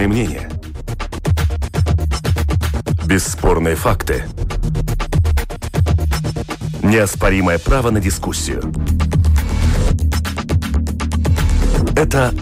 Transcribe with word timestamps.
Бесспорные 0.00 0.08
мнения. 0.08 0.50
Бесспорные 3.04 3.74
факты. 3.76 4.24
Неоспоримое 6.82 7.58
право 7.58 7.90
на 7.90 8.00
дискуссию. 8.00 8.72
Это 11.94 12.32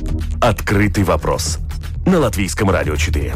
«Открытый 0.41 1.03
вопрос» 1.03 1.59
на 2.07 2.21
Латвийском 2.21 2.71
радио 2.71 2.95
4. 2.95 3.35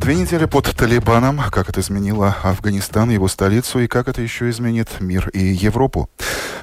Две 0.00 0.16
недели 0.16 0.46
под 0.46 0.74
Талибаном. 0.74 1.40
Как 1.52 1.68
это 1.68 1.80
изменило 1.80 2.36
Афганистан, 2.42 3.10
его 3.10 3.28
столицу, 3.28 3.78
и 3.78 3.86
как 3.86 4.08
это 4.08 4.20
еще 4.20 4.50
изменит 4.50 4.88
мир 4.98 5.28
и 5.28 5.38
Европу. 5.38 6.10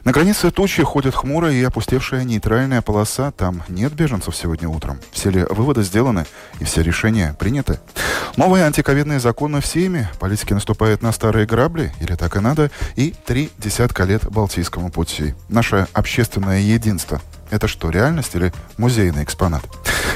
На 0.04 0.12
границе 0.12 0.50
тучи 0.50 0.82
ходят 0.84 1.14
хмурая 1.14 1.54
и 1.54 1.64
опустевшая 1.64 2.23
нейтральная 2.23 2.82
полоса. 2.82 3.32
Там 3.32 3.62
нет 3.68 3.94
беженцев 3.94 4.36
сегодня 4.36 4.68
утром. 4.68 5.00
Все 5.12 5.30
ли 5.30 5.46
выводы 5.50 5.84
сделаны 5.84 6.26
и 6.59 6.64
все 6.64 6.82
решения 6.82 7.36
приняты? 7.38 7.80
Новые 8.36 8.64
антиковидные 8.64 9.20
законы 9.20 9.62
в 9.62 9.66
Сейме. 9.66 10.09
Политики 10.20 10.54
наступают 10.54 11.04
на 11.04 11.12
старые 11.12 11.45
грабли, 11.45 11.94
или 12.00 12.16
так 12.16 12.36
и 12.36 12.40
надо, 12.40 12.72
и 12.95 13.14
три 13.26 13.52
десятка 13.59 14.04
лет 14.04 14.28
Балтийскому 14.30 14.90
пути. 14.90 15.36
Наше 15.50 15.88
общественное 15.94 16.62
единство– 16.62 17.22
это 17.52 17.68
что, 17.68 17.90
реальность 17.90 18.34
или 18.36 18.52
музейный 18.78 19.23
экспонат? 19.23 19.64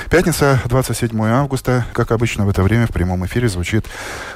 Пятница, 0.09 0.61
27 0.65 1.19
августа. 1.25 1.85
Как 1.93 2.11
обычно 2.11 2.45
в 2.45 2.49
это 2.49 2.63
время 2.63 2.87
в 2.87 2.91
прямом 2.91 3.25
эфире 3.25 3.49
звучит 3.49 3.85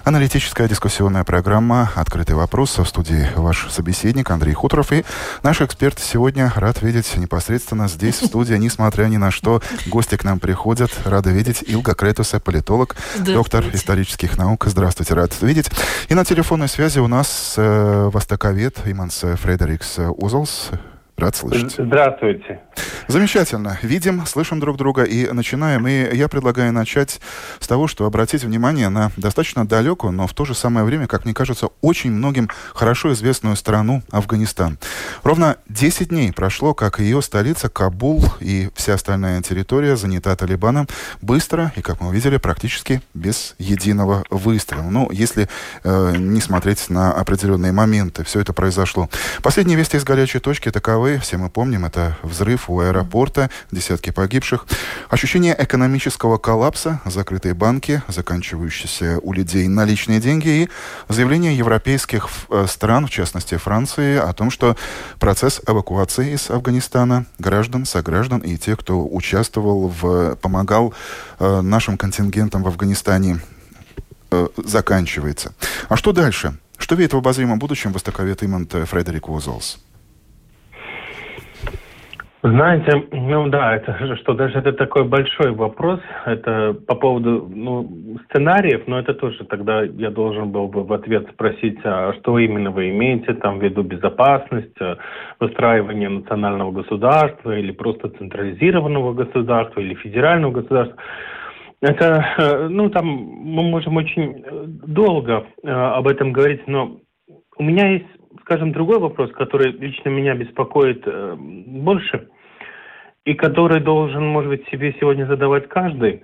аналитическая 0.04 0.68
дискуссионная 0.68 1.24
программа 1.24 1.92
«Открытый 1.96 2.36
вопрос». 2.36 2.78
В 2.78 2.86
студии 2.86 3.30
ваш 3.36 3.68
собеседник 3.70 4.30
Андрей 4.32 4.54
Хуторов. 4.54 4.92
И 4.92 5.06
наш 5.44 5.62
эксперт 5.62 6.00
сегодня 6.00 6.52
рад 6.56 6.82
видеть 6.82 7.16
непосредственно 7.18 7.88
здесь, 7.88 8.22
в 8.22 8.26
студии, 8.26 8.54
несмотря 8.58 9.06
ни 9.06 9.18
на 9.18 9.32
что. 9.32 9.62
Гости 9.86 10.18
к 10.18 10.24
нам 10.24 10.40
приходят. 10.40 10.92
Рада 11.06 11.30
видеть 11.30 11.64
Илга 11.66 11.94
Кретуса, 11.94 12.40
политолог, 12.40 12.96
доктор 13.20 13.64
исторических 13.72 14.38
наук. 14.38 14.66
Здравствуйте, 14.68 15.14
рад 15.14 15.32
видеть. 15.42 15.70
И 16.10 16.14
на 16.14 16.26
телефонной 16.26 16.68
связи 16.68 17.00
у 17.00 17.08
нас 17.08 17.54
э, 17.58 18.10
востоковед 18.12 18.80
Иманс 18.86 19.24
Фредерикс 19.40 20.00
Узелс. 20.18 20.72
Рад 21.20 21.36
слышать. 21.36 21.76
Здравствуйте. 21.78 22.62
Замечательно. 23.08 23.78
Видим, 23.82 24.26
слышим 24.26 24.62
друг 24.62 24.78
друга 24.78 25.04
и 25.04 25.30
начинаем. 25.32 25.86
И 25.88 26.16
я 26.16 26.30
предлагаю 26.30 26.72
начать 26.72 27.20
с 27.60 27.68
того, 27.68 27.88
что 27.88 28.06
обратить 28.06 28.44
внимание 28.44 28.88
на 28.88 29.12
достаточно 29.18 29.68
далекую, 29.68 30.14
но 30.14 30.28
в 30.28 30.34
то 30.34 30.46
же 30.46 30.56
самое 30.56 30.86
время, 30.86 31.08
как 31.08 31.26
мне 31.26 31.34
кажется, 31.34 31.70
очень 31.82 32.12
многим 32.12 32.50
хорошо 32.74 33.12
известную 33.12 33.58
страну 33.58 34.02
Афганистан. 34.12 34.78
Ровно 35.24 35.58
10 35.68 36.10
дней 36.10 36.32
прошло, 36.32 36.74
как 36.74 37.00
ее 37.00 37.22
столица 37.22 37.68
Кабул 37.68 38.24
и 38.40 38.70
вся 38.76 38.94
остальная 38.94 39.42
территория 39.42 39.98
занята 39.98 40.36
Талибаном 40.38 40.88
быстро 41.22 41.74
и, 41.76 41.82
как 41.82 42.00
мы 42.00 42.10
увидели, 42.10 42.38
практически 42.38 43.02
без 43.14 43.56
единого 43.58 44.24
выстрела. 44.30 44.84
Ну, 44.84 45.10
если 45.12 45.50
э, 45.84 46.16
не 46.16 46.40
смотреть 46.40 46.90
на 46.90 47.12
определенные 47.12 47.74
моменты, 47.74 48.24
все 48.24 48.40
это 48.40 48.54
произошло. 48.54 49.10
Последние 49.42 49.78
вести 49.78 49.98
из 49.98 50.06
горячей 50.06 50.40
точки 50.40 50.72
таковы 50.72 51.09
Москвы, 51.10 51.20
все 51.20 51.38
мы 51.38 51.50
помним, 51.50 51.86
это 51.86 52.18
взрыв 52.22 52.70
у 52.70 52.82
аэропорта, 52.82 53.50
десятки 53.72 54.12
погибших. 54.12 54.68
Ощущение 55.10 55.56
экономического 55.58 56.38
коллапса, 56.38 57.02
закрытые 57.06 57.56
банки, 57.56 58.04
заканчивающиеся 58.08 59.20
у 59.24 59.34
людей 59.34 59.68
наличные 59.68 60.20
деньги 60.20 60.48
и 60.48 60.70
заявление 61.08 61.58
европейских 61.58 62.30
э, 62.50 62.66
стран, 62.68 63.08
в 63.08 63.10
частности 63.10 63.56
Франции, 63.58 64.18
о 64.18 64.34
том, 64.34 64.52
что 64.52 64.76
процесс 65.20 65.62
эвакуации 65.66 66.34
из 66.34 66.52
Афганистана 66.52 67.26
граждан, 67.40 67.86
сограждан 67.86 68.42
и 68.42 68.58
тех, 68.58 68.78
кто 68.78 69.04
участвовал 69.04 69.88
в, 69.88 70.36
помогал 70.36 70.94
э, 71.40 71.62
нашим 71.62 71.98
контингентам 71.98 72.62
в 72.62 72.68
Афганистане, 72.68 73.40
э, 74.32 74.48
заканчивается. 74.58 75.54
А 75.88 75.98
что 75.98 76.12
дальше? 76.12 76.54
Что 76.78 76.96
видит 76.96 77.14
в 77.14 77.18
обозримом 77.18 77.58
будущем 77.58 77.94
востоковед 77.94 78.44
Имант 78.44 78.74
Фредерик 78.88 79.28
Уозлс? 79.28 79.80
Знаете, 82.42 83.06
ну 83.12 83.50
да, 83.50 83.76
это 83.76 84.16
что 84.16 84.34
даже 84.34 84.60
это 84.60 84.72
такой 84.72 85.04
большой 85.04 85.52
вопрос. 85.52 86.00
Это 86.26 86.74
по 86.88 86.96
поводу 86.96 87.50
ну, 87.54 88.18
сценариев, 88.30 88.84
но 88.88 88.98
это 88.98 89.14
тоже 89.14 89.44
тогда 89.44 89.82
я 89.84 90.10
должен 90.10 90.50
был 90.50 90.70
бы 90.70 90.86
в 90.86 90.94
ответ 90.94 91.28
спросить, 91.34 91.80
а 91.84 92.14
что 92.14 92.40
именно 92.40 92.72
вы 92.72 92.92
имеете 92.92 93.34
там 93.34 93.60
в 93.60 93.64
виду 93.64 93.84
безопасность, 93.84 94.80
э, 94.80 94.96
выстраивание 95.42 96.08
национального 96.08 96.72
государства 96.72 97.58
или 97.58 97.72
просто 97.72 98.08
централизированного 98.08 99.12
государства 99.14 99.82
или 99.82 99.96
федерального 99.96 100.54
государства. 100.54 100.96
Это, 101.82 102.26
э, 102.38 102.68
ну 102.70 102.90
там 102.90 103.06
мы 103.06 103.64
можем 103.64 103.98
очень 103.98 104.46
э, 104.46 104.64
долго 104.88 105.46
об 105.66 106.08
этом 106.08 106.32
говорить, 106.32 106.66
но 106.68 107.02
у 107.58 107.64
меня 107.64 107.90
есть 107.90 108.19
скажем, 108.50 108.72
другой 108.72 108.98
вопрос, 109.00 109.32
который 109.34 109.72
лично 109.72 110.10
меня 110.10 110.34
беспокоит 110.34 111.04
э, 111.06 111.36
больше, 111.38 112.30
и 113.24 113.36
который 113.36 113.80
должен, 113.80 114.26
может 114.26 114.50
быть, 114.50 114.68
себе 114.70 114.96
сегодня 115.00 115.28
задавать 115.28 115.70
каждый. 115.70 116.24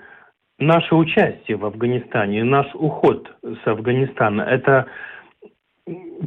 Наше 0.57 0.95
участие 0.95 1.57
в 1.57 1.65
Афганистане, 1.65 2.43
наш 2.43 2.65
уход 2.73 3.29
с 3.43 3.67
Афганистана– 3.67 4.41
это 4.49 4.87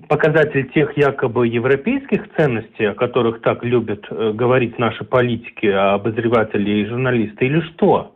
показатель 0.09 0.71
тех 0.73 0.97
якобы 0.97 1.49
европейских 1.49 2.33
ценностей, 2.37 2.85
о 2.85 2.95
которых 2.95 3.41
так 3.41 3.65
любят 3.65 4.05
э, 4.09 4.33
говорить 4.33 4.79
наши 4.79 5.03
политики, 5.03 5.67
обозреватели 5.67 6.83
и 6.83 6.87
журналисты, 6.87 7.47
или 7.47 7.61
что? 7.73 8.15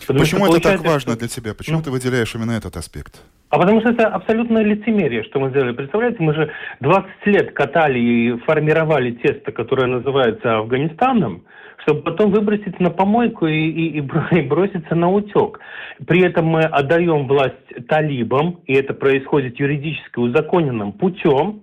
Потому 0.00 0.20
Почему 0.20 0.46
что, 0.46 0.56
это 0.56 0.70
так 0.70 0.80
важно 0.80 1.16
для 1.16 1.28
тебя? 1.28 1.54
Почему 1.54 1.78
ну, 1.78 1.84
ты 1.84 1.90
выделяешь 1.90 2.34
именно 2.34 2.52
этот 2.52 2.76
аспект? 2.76 3.20
А 3.50 3.58
потому 3.58 3.80
что 3.80 3.90
это 3.90 4.06
абсолютное 4.06 4.62
лицемерие, 4.62 5.24
что 5.24 5.40
мы 5.40 5.50
сделали. 5.50 5.72
Представляете, 5.72 6.18
мы 6.20 6.34
же 6.34 6.50
20 6.78 7.08
лет 7.26 7.52
катали 7.52 7.98
и 7.98 8.36
формировали 8.46 9.10
тесто, 9.10 9.50
которое 9.50 9.88
называется 9.88 10.58
Афганистаном, 10.58 11.42
чтобы 11.78 12.02
потом 12.02 12.30
выбросить 12.30 12.78
на 12.78 12.90
помойку 12.90 13.48
и, 13.48 13.58
и, 13.58 13.98
и 13.98 14.00
броситься 14.42 14.94
на 14.94 15.10
утек. 15.10 15.58
При 16.06 16.22
этом 16.22 16.46
мы 16.46 16.60
отдаем 16.60 17.26
власть 17.26 17.88
талибам, 17.88 18.60
и 18.66 18.74
это 18.74 18.94
происходит 18.94 19.58
юридически 19.58 20.20
узаконенным 20.20 20.92
путем, 20.92 21.62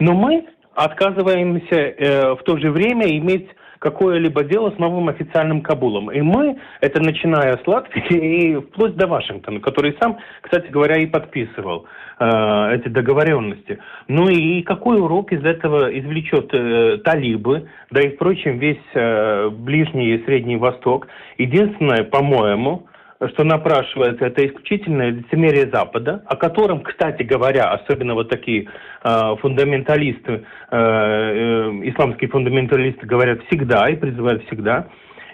но 0.00 0.14
мы 0.14 0.44
отказываемся 0.74 1.76
э, 1.76 2.34
в 2.34 2.42
то 2.42 2.56
же 2.58 2.72
время 2.72 3.16
иметь 3.16 3.48
какое-либо 3.78 4.44
дело 4.44 4.70
с 4.70 4.78
новым 4.78 5.08
официальным 5.08 5.62
Кабулом. 5.62 6.10
И 6.10 6.20
мы, 6.20 6.58
это 6.80 7.00
начиная 7.00 7.56
с 7.56 7.66
Латвии 7.66 8.04
и 8.10 8.56
вплоть 8.56 8.96
до 8.96 9.06
Вашингтона, 9.06 9.60
который 9.60 9.96
сам, 10.00 10.18
кстати 10.40 10.68
говоря, 10.68 11.00
и 11.00 11.06
подписывал 11.06 11.86
э, 12.18 12.74
эти 12.74 12.88
договоренности. 12.88 13.78
Ну 14.08 14.28
и 14.28 14.62
какой 14.62 15.00
урок 15.00 15.32
из 15.32 15.44
этого 15.44 15.88
извлечет 15.98 16.50
э, 16.52 16.98
талибы, 17.04 17.68
да 17.90 18.02
и, 18.02 18.14
впрочем, 18.14 18.58
весь 18.58 18.78
э, 18.94 19.48
Ближний 19.50 20.14
и 20.14 20.24
Средний 20.24 20.56
Восток. 20.56 21.08
Единственное, 21.36 22.04
по-моему, 22.04 22.86
что 23.26 23.44
напрашивается, 23.44 24.26
это 24.26 24.46
исключительное 24.46 25.10
лицемерие 25.10 25.68
Запада, 25.72 26.22
о 26.26 26.36
котором, 26.36 26.82
кстати 26.82 27.22
говоря, 27.22 27.72
особенно 27.72 28.14
вот 28.14 28.28
такие 28.28 28.68
э, 29.02 29.36
фундаменталисты, 29.40 30.32
э, 30.32 30.76
э, 30.76 31.70
исламские 31.90 32.30
фундаменталисты 32.30 33.06
говорят 33.06 33.40
всегда 33.46 33.88
и 33.88 33.96
призывают 33.96 34.44
всегда, 34.46 34.88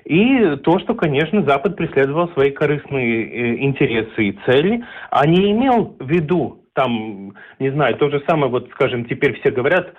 и 0.04 0.56
то, 0.56 0.78
что, 0.80 0.94
конечно, 0.94 1.42
Запад 1.44 1.76
преследовал 1.76 2.28
свои 2.30 2.50
корыстные 2.50 3.24
э, 3.24 3.62
интересы 3.62 4.28
и 4.28 4.38
цели, 4.46 4.82
а 5.10 5.26
не 5.26 5.52
имел 5.52 5.96
в 5.98 6.08
виду 6.08 6.60
там, 6.74 7.34
не 7.58 7.70
знаю, 7.70 7.96
то 7.96 8.10
же 8.10 8.22
самое, 8.28 8.50
вот, 8.50 8.69
скажем, 8.72 9.04
теперь 9.04 9.38
все 9.40 9.50
говорят, 9.50 9.94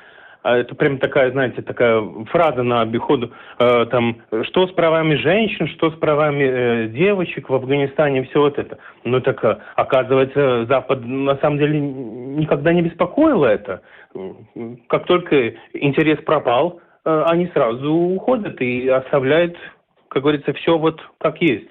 это 0.53 0.75
прям 0.75 0.99
такая, 0.99 1.31
знаете, 1.31 1.61
такая 1.61 2.01
фраза 2.31 2.61
на 2.61 2.81
обиходу, 2.81 3.31
э, 3.57 3.85
там, 3.89 4.17
что 4.43 4.67
с 4.67 4.71
правами 4.71 5.15
женщин, 5.15 5.67
что 5.69 5.89
с 5.89 5.95
правами 5.95 6.43
э, 6.43 6.87
девочек 6.89 7.49
в 7.49 7.55
Афганистане, 7.55 8.23
все 8.25 8.39
вот 8.39 8.59
это. 8.59 8.77
Ну 9.03 9.19
так, 9.21 9.43
э, 9.43 9.57
оказывается, 9.75 10.65
Запад 10.65 11.03
на 11.03 11.35
самом 11.37 11.57
деле 11.57 11.79
никогда 11.79 12.73
не 12.73 12.83
беспокоило 12.83 13.47
это. 13.47 13.81
Как 14.87 15.05
только 15.05 15.55
интерес 15.73 16.19
пропал, 16.23 16.79
э, 17.03 17.23
они 17.27 17.47
сразу 17.47 17.91
уходят 17.91 18.61
и 18.61 18.87
оставляют, 18.87 19.57
как 20.09 20.21
говорится, 20.21 20.53
все 20.53 20.77
вот 20.77 21.01
как 21.17 21.41
есть. 21.41 21.69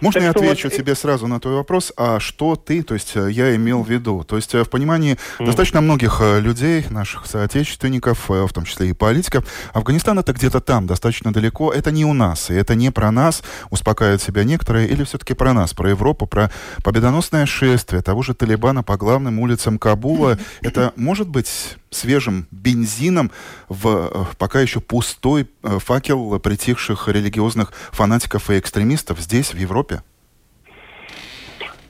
Можно 0.00 0.20
так 0.20 0.24
я 0.24 0.30
отвечу 0.30 0.68
вот... 0.68 0.76
тебе 0.76 0.94
сразу 0.94 1.26
на 1.26 1.40
твой 1.40 1.54
вопрос? 1.54 1.92
А 1.96 2.20
что 2.20 2.56
ты, 2.56 2.82
то 2.82 2.94
есть 2.94 3.12
э, 3.14 3.30
я 3.30 3.54
имел 3.56 3.82
в 3.82 3.90
виду? 3.90 4.24
То 4.24 4.36
есть 4.36 4.54
э, 4.54 4.64
в 4.64 4.70
понимании 4.70 5.16
mm. 5.38 5.46
достаточно 5.46 5.80
многих 5.80 6.18
э, 6.20 6.40
людей, 6.40 6.84
наших 6.90 7.26
соотечественников, 7.26 8.28
в 8.28 8.52
том 8.52 8.64
числе 8.64 8.90
и 8.90 8.92
политиков, 8.92 9.44
Афганистан 9.72 10.18
это 10.18 10.32
где-то 10.32 10.60
там, 10.60 10.86
достаточно 10.86 11.32
далеко. 11.32 11.72
Это 11.72 11.90
не 11.90 12.04
у 12.04 12.12
нас, 12.12 12.50
и 12.50 12.54
это 12.54 12.74
не 12.74 12.90
про 12.90 13.10
нас, 13.10 13.42
успокаивают 13.70 14.22
себя 14.22 14.44
некоторые, 14.44 14.88
или 14.88 15.04
все-таки 15.04 15.34
про 15.34 15.52
нас, 15.52 15.74
про 15.74 15.90
Европу, 15.90 16.26
про 16.26 16.50
победоносное 16.82 17.46
шествие 17.46 18.02
того 18.02 18.22
же 18.22 18.34
Талибана 18.34 18.82
по 18.82 18.96
главным 18.96 19.38
улицам 19.38 19.78
Кабула. 19.78 20.38
Это 20.62 20.92
может 20.96 21.28
быть 21.28 21.76
свежим 21.90 22.46
бензином 22.50 23.30
в 23.68 23.86
э, 23.88 24.34
пока 24.38 24.60
еще 24.60 24.80
пустой 24.80 25.46
э, 25.62 25.78
факел 25.78 26.38
притихших 26.38 27.08
религиозных 27.08 27.72
фанатиков 27.92 28.50
и 28.50 28.58
экстремистов 28.58 29.20
здесь, 29.20 29.52
в 29.52 29.58
Европе? 29.58 30.00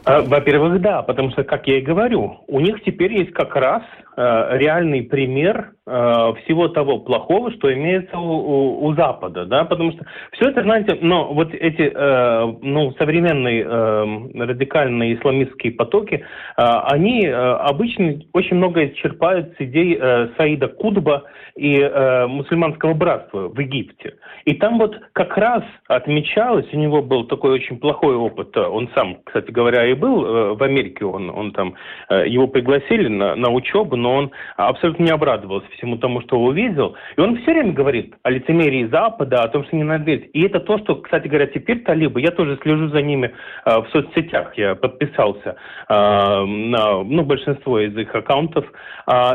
А, 0.05 0.23
во-первых, 0.23 0.81
да, 0.81 1.02
потому 1.02 1.31
что, 1.31 1.44
как 1.44 1.67
я 1.67 1.79
и 1.79 1.82
говорю, 1.82 2.41
у 2.47 2.61
них 2.61 2.82
теперь 2.85 3.12
есть 3.12 3.32
как 3.32 3.55
раз 3.55 3.82
э, 4.17 4.49
реальный 4.56 5.02
пример 5.02 5.73
э, 5.73 5.80
всего 5.90 6.69
того 6.69 6.98
плохого, 6.98 7.50
что 7.52 7.72
имеется 7.72 8.19
у, 8.19 8.22
у, 8.22 8.87
у 8.87 8.94
Запада, 8.94 9.44
да, 9.44 9.64
потому 9.64 9.92
что 9.92 10.04
все 10.32 10.50
это, 10.50 10.62
знаете, 10.62 10.98
но 11.00 11.32
вот 11.32 11.52
эти, 11.52 11.92
э, 11.92 12.54
ну, 12.62 12.92
современные 12.98 13.64
э, 13.64 14.44
радикальные 14.46 15.16
исламистские 15.16 15.72
потоки, 15.72 16.14
э, 16.14 16.20
они 16.56 17.26
э, 17.26 17.32
обычно 17.32 18.20
очень 18.32 18.56
многое 18.56 18.90
черпают 18.90 19.54
с 19.56 19.60
идей 19.60 19.98
э, 20.00 20.28
Саида 20.37 20.69
Кудба 20.69 21.25
и 21.56 21.76
э, 21.76 22.26
мусульманского 22.26 22.94
братства 22.94 23.48
в 23.48 23.58
Египте. 23.58 24.14
И 24.44 24.54
там 24.54 24.78
вот 24.78 24.96
как 25.12 25.37
раз 25.37 25.62
отмечалось, 25.88 26.66
у 26.72 26.76
него 26.76 27.02
был 27.02 27.25
такой 27.25 27.52
очень 27.52 27.78
плохой 27.78 28.14
опыт, 28.14 28.56
он 28.56 28.88
сам, 28.94 29.19
кстати 29.25 29.50
говоря, 29.50 29.87
и 29.87 29.94
был 29.94 30.25
э, 30.25 30.54
в 30.54 30.62
Америке, 30.62 31.04
он, 31.04 31.31
он 31.31 31.52
там, 31.52 31.75
э, 32.08 32.28
его 32.28 32.46
пригласили 32.46 33.08
на, 33.08 33.34
на 33.37 33.50
учебу, 33.50 33.96
но 33.96 34.14
он 34.14 34.31
абсолютно 34.56 35.04
не 35.04 35.10
обрадовался 35.10 35.66
всему 35.81 35.97
тому, 35.97 36.21
что 36.21 36.38
увидел. 36.38 36.94
И 37.17 37.21
он 37.21 37.37
все 37.38 37.53
время 37.53 37.73
говорит 37.73 38.15
о 38.23 38.31
лицемерии 38.31 38.87
Запада, 38.87 39.43
о 39.43 39.49
том, 39.49 39.65
что 39.65 39.77
не 39.77 39.82
надо 39.82 40.05
верить. 40.05 40.31
И 40.32 40.43
это 40.43 40.61
то, 40.61 40.79
что, 40.79 40.97
кстати 40.97 41.27
говоря, 41.27 41.47
теперь 41.47 41.81
талибы, 41.81 42.21
я 42.21 42.31
тоже 42.31 42.59
слежу 42.62 42.88
за 42.88 43.03
ними 43.03 43.32
э, 43.65 43.81
в 43.81 43.88
соцсетях, 43.91 44.56
я 44.56 44.75
подписался 44.75 45.56
на 45.88 47.03
ну, 47.03 47.25
большинство 47.25 47.81
из 47.81 47.97
их 47.97 48.15
аккаунтов. 48.15 48.65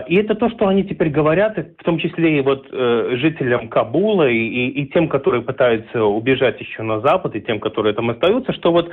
И 0.08 0.16
это 0.16 0.36
то, 0.36 0.50
что 0.50 0.68
они 0.68 0.84
теперь 0.84 1.10
говорят, 1.10 1.58
в 1.58 1.84
том 1.84 1.98
числе 2.00 2.40
и 2.40 2.42
вот 2.42 2.68
жителям 2.72 3.68
Кабула, 3.68 4.30
и, 4.30 4.38
и, 4.38 4.70
и 4.82 4.88
тем, 4.88 5.10
которые 5.10 5.42
пытаются 5.42 6.04
убежать 6.04 6.60
еще 6.62 6.84
на 6.84 7.02
Запад, 7.02 7.36
и 7.36 7.42
тем, 7.42 7.60
которые 7.60 7.94
там 7.94 8.10
остаются, 8.10 8.54
что 8.54 8.72
вот, 8.72 8.90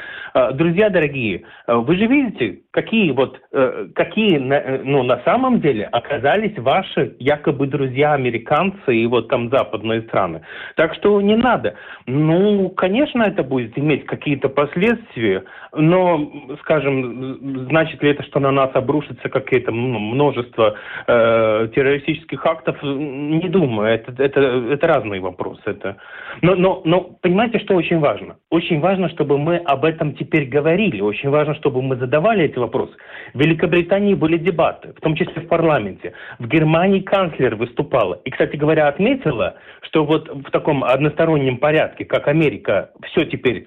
друзья 0.54 0.88
дорогие, 0.88 1.44
Э, 1.66 1.76
вы 1.76 1.96
же 1.96 2.06
видите, 2.06 2.60
какие 2.70 3.10
вот, 3.12 3.40
э, 3.52 3.88
какие, 3.94 4.38
э, 4.38 4.82
ну, 4.84 5.02
на 5.02 5.22
самом 5.24 5.60
деле 5.60 5.84
оказались 5.86 6.56
ваши 6.58 7.16
якобы 7.32 7.66
друзья 7.66 8.14
американцы 8.14 8.94
и 8.94 9.06
вот 9.06 9.28
там 9.28 9.48
западные 9.50 10.02
страны. 10.02 10.42
Так 10.76 10.94
что 10.94 11.20
не 11.20 11.36
надо. 11.36 11.74
Ну, 12.06 12.68
конечно, 12.70 13.22
это 13.22 13.42
будет 13.42 13.78
иметь 13.78 14.06
какие-то 14.06 14.48
последствия, 14.48 15.44
но, 15.74 16.30
скажем, 16.60 17.66
значит 17.68 18.02
ли 18.02 18.10
это, 18.10 18.22
что 18.24 18.40
на 18.40 18.50
нас 18.50 18.70
обрушится 18.74 19.30
какие-то 19.30 19.72
ну, 19.72 19.98
множество 19.98 20.74
э, 21.06 21.68
террористических 21.74 22.44
актов? 22.44 22.82
Не 22.82 23.48
думаю. 23.48 23.94
Это, 23.94 24.22
это, 24.22 24.40
это 24.40 24.86
разные 24.86 25.20
вопросы. 25.20 25.62
Это... 25.64 25.96
Но, 26.42 26.54
но, 26.56 26.82
но 26.84 27.00
понимаете, 27.22 27.58
что 27.58 27.74
очень 27.74 28.00
важно? 28.00 28.36
Очень 28.50 28.80
важно, 28.80 29.08
чтобы 29.08 29.38
мы 29.38 29.56
об 29.56 29.86
этом 29.86 30.14
теперь 30.14 30.44
говорили. 30.44 31.00
Очень 31.00 31.30
важно, 31.30 31.54
чтобы 31.54 31.80
мы 31.80 31.96
задавали 31.96 32.44
эти 32.44 32.58
вопросы. 32.58 32.92
В 33.32 33.40
Великобритании 33.40 34.12
были 34.12 34.36
дебаты, 34.36 34.92
в 34.92 35.00
том 35.00 35.16
числе 35.16 35.40
в 35.40 35.48
парламенте. 35.48 36.12
В 36.38 36.48
Германии 36.48 37.00
канцлер 37.00 37.56
выступала. 37.56 38.20
И, 38.24 38.30
кстати 38.30 38.56
говоря, 38.56 38.88
отметила, 38.88 39.54
что 39.80 40.04
вот 40.04 40.28
в 40.28 40.50
таком 40.50 40.84
одностороннем 40.84 41.56
порядке, 41.56 42.04
как 42.04 42.28
Америка 42.28 42.90
все 43.06 43.24
теперь 43.24 43.66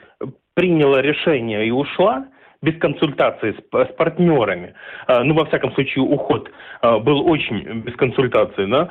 приняла 0.56 1.02
решение 1.02 1.68
и 1.68 1.72
ушла, 1.72 2.28
без 2.62 2.80
консультации 2.80 3.52
с, 3.52 3.90
с 3.92 3.94
партнерами, 3.96 4.74
а, 5.06 5.24
ну, 5.24 5.36
во 5.36 5.46
всяком 5.46 5.72
случае, 5.74 6.04
уход 6.04 6.50
а, 6.82 6.98
был 6.98 7.30
очень 7.30 7.82
без 7.82 7.96
консультации, 7.96 8.66
да, 8.66 8.90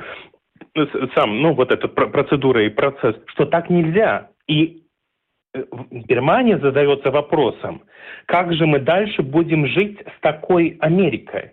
сам, 1.13 1.41
ну, 1.41 1.53
вот 1.53 1.71
эта 1.71 1.87
процедура 1.89 2.63
и 2.65 2.69
процесс, 2.69 3.15
что 3.27 3.45
так 3.45 3.69
нельзя. 3.69 4.29
И 4.47 4.85
Э, 5.55 5.63
Германия 5.91 6.59
задается 6.59 7.11
вопросом, 7.11 7.83
как 8.25 8.53
же 8.53 8.65
мы 8.65 8.79
дальше 8.79 9.21
будем 9.21 9.65
жить 9.67 9.99
с 10.01 10.21
такой 10.21 10.77
Америкой? 10.81 11.51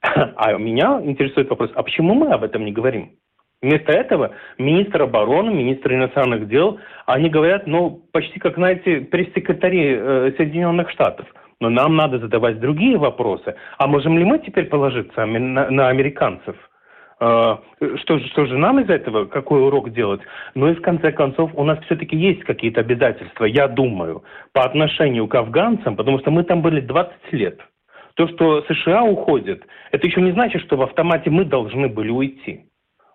А 0.36 0.52
меня 0.54 1.00
интересует 1.04 1.50
вопрос, 1.50 1.70
а 1.74 1.82
почему 1.82 2.14
мы 2.14 2.32
об 2.32 2.42
этом 2.42 2.64
не 2.64 2.72
говорим? 2.72 3.16
Вместо 3.62 3.92
этого 3.92 4.32
министр 4.58 5.02
обороны, 5.02 5.54
министр 5.54 5.94
иностранных 5.94 6.48
дел, 6.48 6.80
они 7.06 7.30
говорят, 7.30 7.68
ну, 7.68 8.02
почти 8.12 8.40
как, 8.40 8.56
знаете, 8.56 9.02
пресс-секретари 9.02 9.94
э, 9.94 10.32
Соединенных 10.36 10.90
Штатов. 10.90 11.26
Но 11.60 11.70
нам 11.70 11.94
надо 11.94 12.18
задавать 12.18 12.58
другие 12.58 12.98
вопросы. 12.98 13.54
А 13.78 13.86
можем 13.86 14.18
ли 14.18 14.24
мы 14.24 14.40
теперь 14.40 14.66
положиться 14.66 15.24
на, 15.24 15.70
на 15.70 15.88
американцев? 15.88 16.56
А, 17.20 17.60
что 18.00 18.18
что 18.18 18.46
же 18.46 18.58
нам 18.58 18.80
из 18.80 18.90
этого, 18.90 19.26
какой 19.26 19.62
урок 19.62 19.92
делать? 19.92 20.22
Ну 20.56 20.68
и 20.68 20.74
в 20.74 20.82
конце 20.82 21.12
концов 21.12 21.52
у 21.54 21.62
нас 21.62 21.78
все-таки 21.84 22.16
есть 22.16 22.42
какие-то 22.42 22.80
обязательства, 22.80 23.44
я 23.44 23.68
думаю, 23.68 24.24
по 24.52 24.64
отношению 24.64 25.28
к 25.28 25.36
афганцам, 25.36 25.94
потому 25.94 26.18
что 26.18 26.32
мы 26.32 26.42
там 26.42 26.62
были 26.62 26.80
20 26.80 27.14
лет. 27.30 27.60
То, 28.14 28.26
что 28.26 28.62
США 28.62 29.04
уходит, 29.04 29.62
это 29.92 30.04
еще 30.04 30.20
не 30.20 30.32
значит, 30.32 30.62
что 30.62 30.76
в 30.76 30.82
автомате 30.82 31.30
мы 31.30 31.44
должны 31.44 31.86
были 31.86 32.10
уйти. 32.10 32.66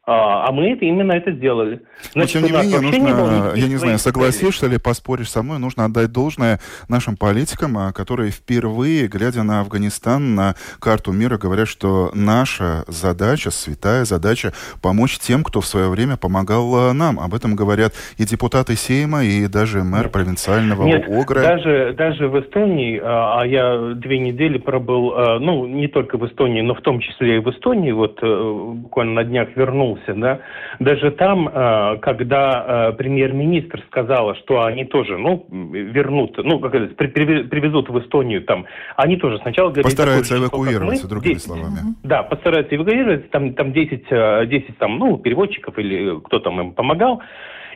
А, 0.10 0.48
а 0.48 0.52
мы 0.54 0.72
это 0.72 0.86
именно 0.86 1.12
это 1.12 1.34
сделали. 1.34 1.82
Значит, 2.14 2.42
Но 2.42 2.48
тем 2.48 2.56
не 2.56 2.62
менее, 2.64 2.80
нужно, 2.80 3.52
не 3.54 3.62
я 3.62 3.68
не 3.68 3.76
знаю, 3.76 4.00
согласишься 4.00 4.68
ли, 4.68 4.78
поспоришь 4.78 5.30
со 5.30 5.44
мной, 5.44 5.60
нужно 5.60 5.84
отдать 5.84 6.14
должное 6.14 6.62
нашим 6.88 7.18
политикам, 7.18 7.78
а, 7.78 7.92
которые 7.92 8.32
впервые, 8.32 9.08
глядя 9.08 9.44
на 9.44 9.60
Афганистан, 9.60 10.34
на 10.34 10.56
карту 10.80 11.12
мира, 11.12 11.38
говорят, 11.38 11.68
что 11.68 12.12
наша 12.14 12.86
задача, 12.88 13.52
святая 13.52 14.06
задача, 14.06 14.54
помочь 14.82 15.20
тем, 15.20 15.44
кто 15.44 15.60
в 15.60 15.66
свое 15.66 15.90
время 15.90 16.16
помогал 16.16 16.74
а, 16.74 16.94
нам. 16.94 17.20
Об 17.20 17.34
этом 17.34 17.58
говорят 17.58 17.92
и 18.18 18.24
депутаты 18.24 18.78
Сейма, 18.78 19.26
и 19.26 19.48
даже 19.48 19.84
мэр 19.84 20.04
Нет. 20.04 20.14
провинциального 20.14 20.86
Нет, 20.86 21.10
Огра. 21.10 21.42
Даже, 21.42 21.94
даже 21.98 22.30
в 22.30 22.40
Эстонии, 22.40 22.98
а 23.04 23.44
я 23.44 23.94
две 23.96 24.20
недели 24.20 24.58
пробыл, 24.58 25.40
ну, 25.42 25.68
не 25.68 25.90
только 25.90 26.18
в 26.18 26.26
Эстонии, 26.26 26.62
но 26.62 26.76
в 26.76 26.82
том 26.82 27.02
числе 27.02 27.36
и 27.36 27.40
в 27.40 27.50
Эстонии, 27.50 27.92
вот 27.92 28.20
э, 28.22 28.72
буквально 28.74 29.16
на 29.16 29.24
днях 29.26 29.50
вернулся 29.58 29.97
вернулся, 30.06 30.14
да, 30.14 30.40
даже 30.80 31.12
там, 31.12 31.48
э, 31.48 31.98
когда 32.02 32.90
э, 32.90 32.98
премьер-министр 32.98 33.84
сказала, 33.88 34.36
что 34.36 34.64
они 34.64 34.86
тоже, 34.86 35.18
ну, 35.18 35.46
вернут, 35.50 36.38
ну, 36.38 36.60
как 36.60 36.76
это, 36.76 36.94
привезут 36.96 37.90
в 37.90 38.00
Эстонию 38.00 38.44
там, 38.44 38.66
они 38.96 39.18
тоже 39.18 39.40
сначала 39.40 39.70
говорили... 39.70 39.84
Постараются 39.84 40.42
такое, 40.42 40.70
эвакуироваться, 40.70 41.04
мы, 41.06 41.10
другими 41.10 41.34
10, 41.34 41.46
словами. 41.46 41.78
Да, 42.04 42.24
постараются 42.24 42.76
эвакуироваться, 42.76 43.30
там, 43.30 43.54
там 43.54 43.74
10, 43.74 43.90
10 43.90 44.10
э, 44.10 44.74
там, 44.80 45.00
ну, 45.00 45.18
переводчиков 45.18 45.78
или 45.78 46.20
кто 46.22 46.40
там 46.40 46.60
им 46.62 46.74
помогал, 46.74 47.22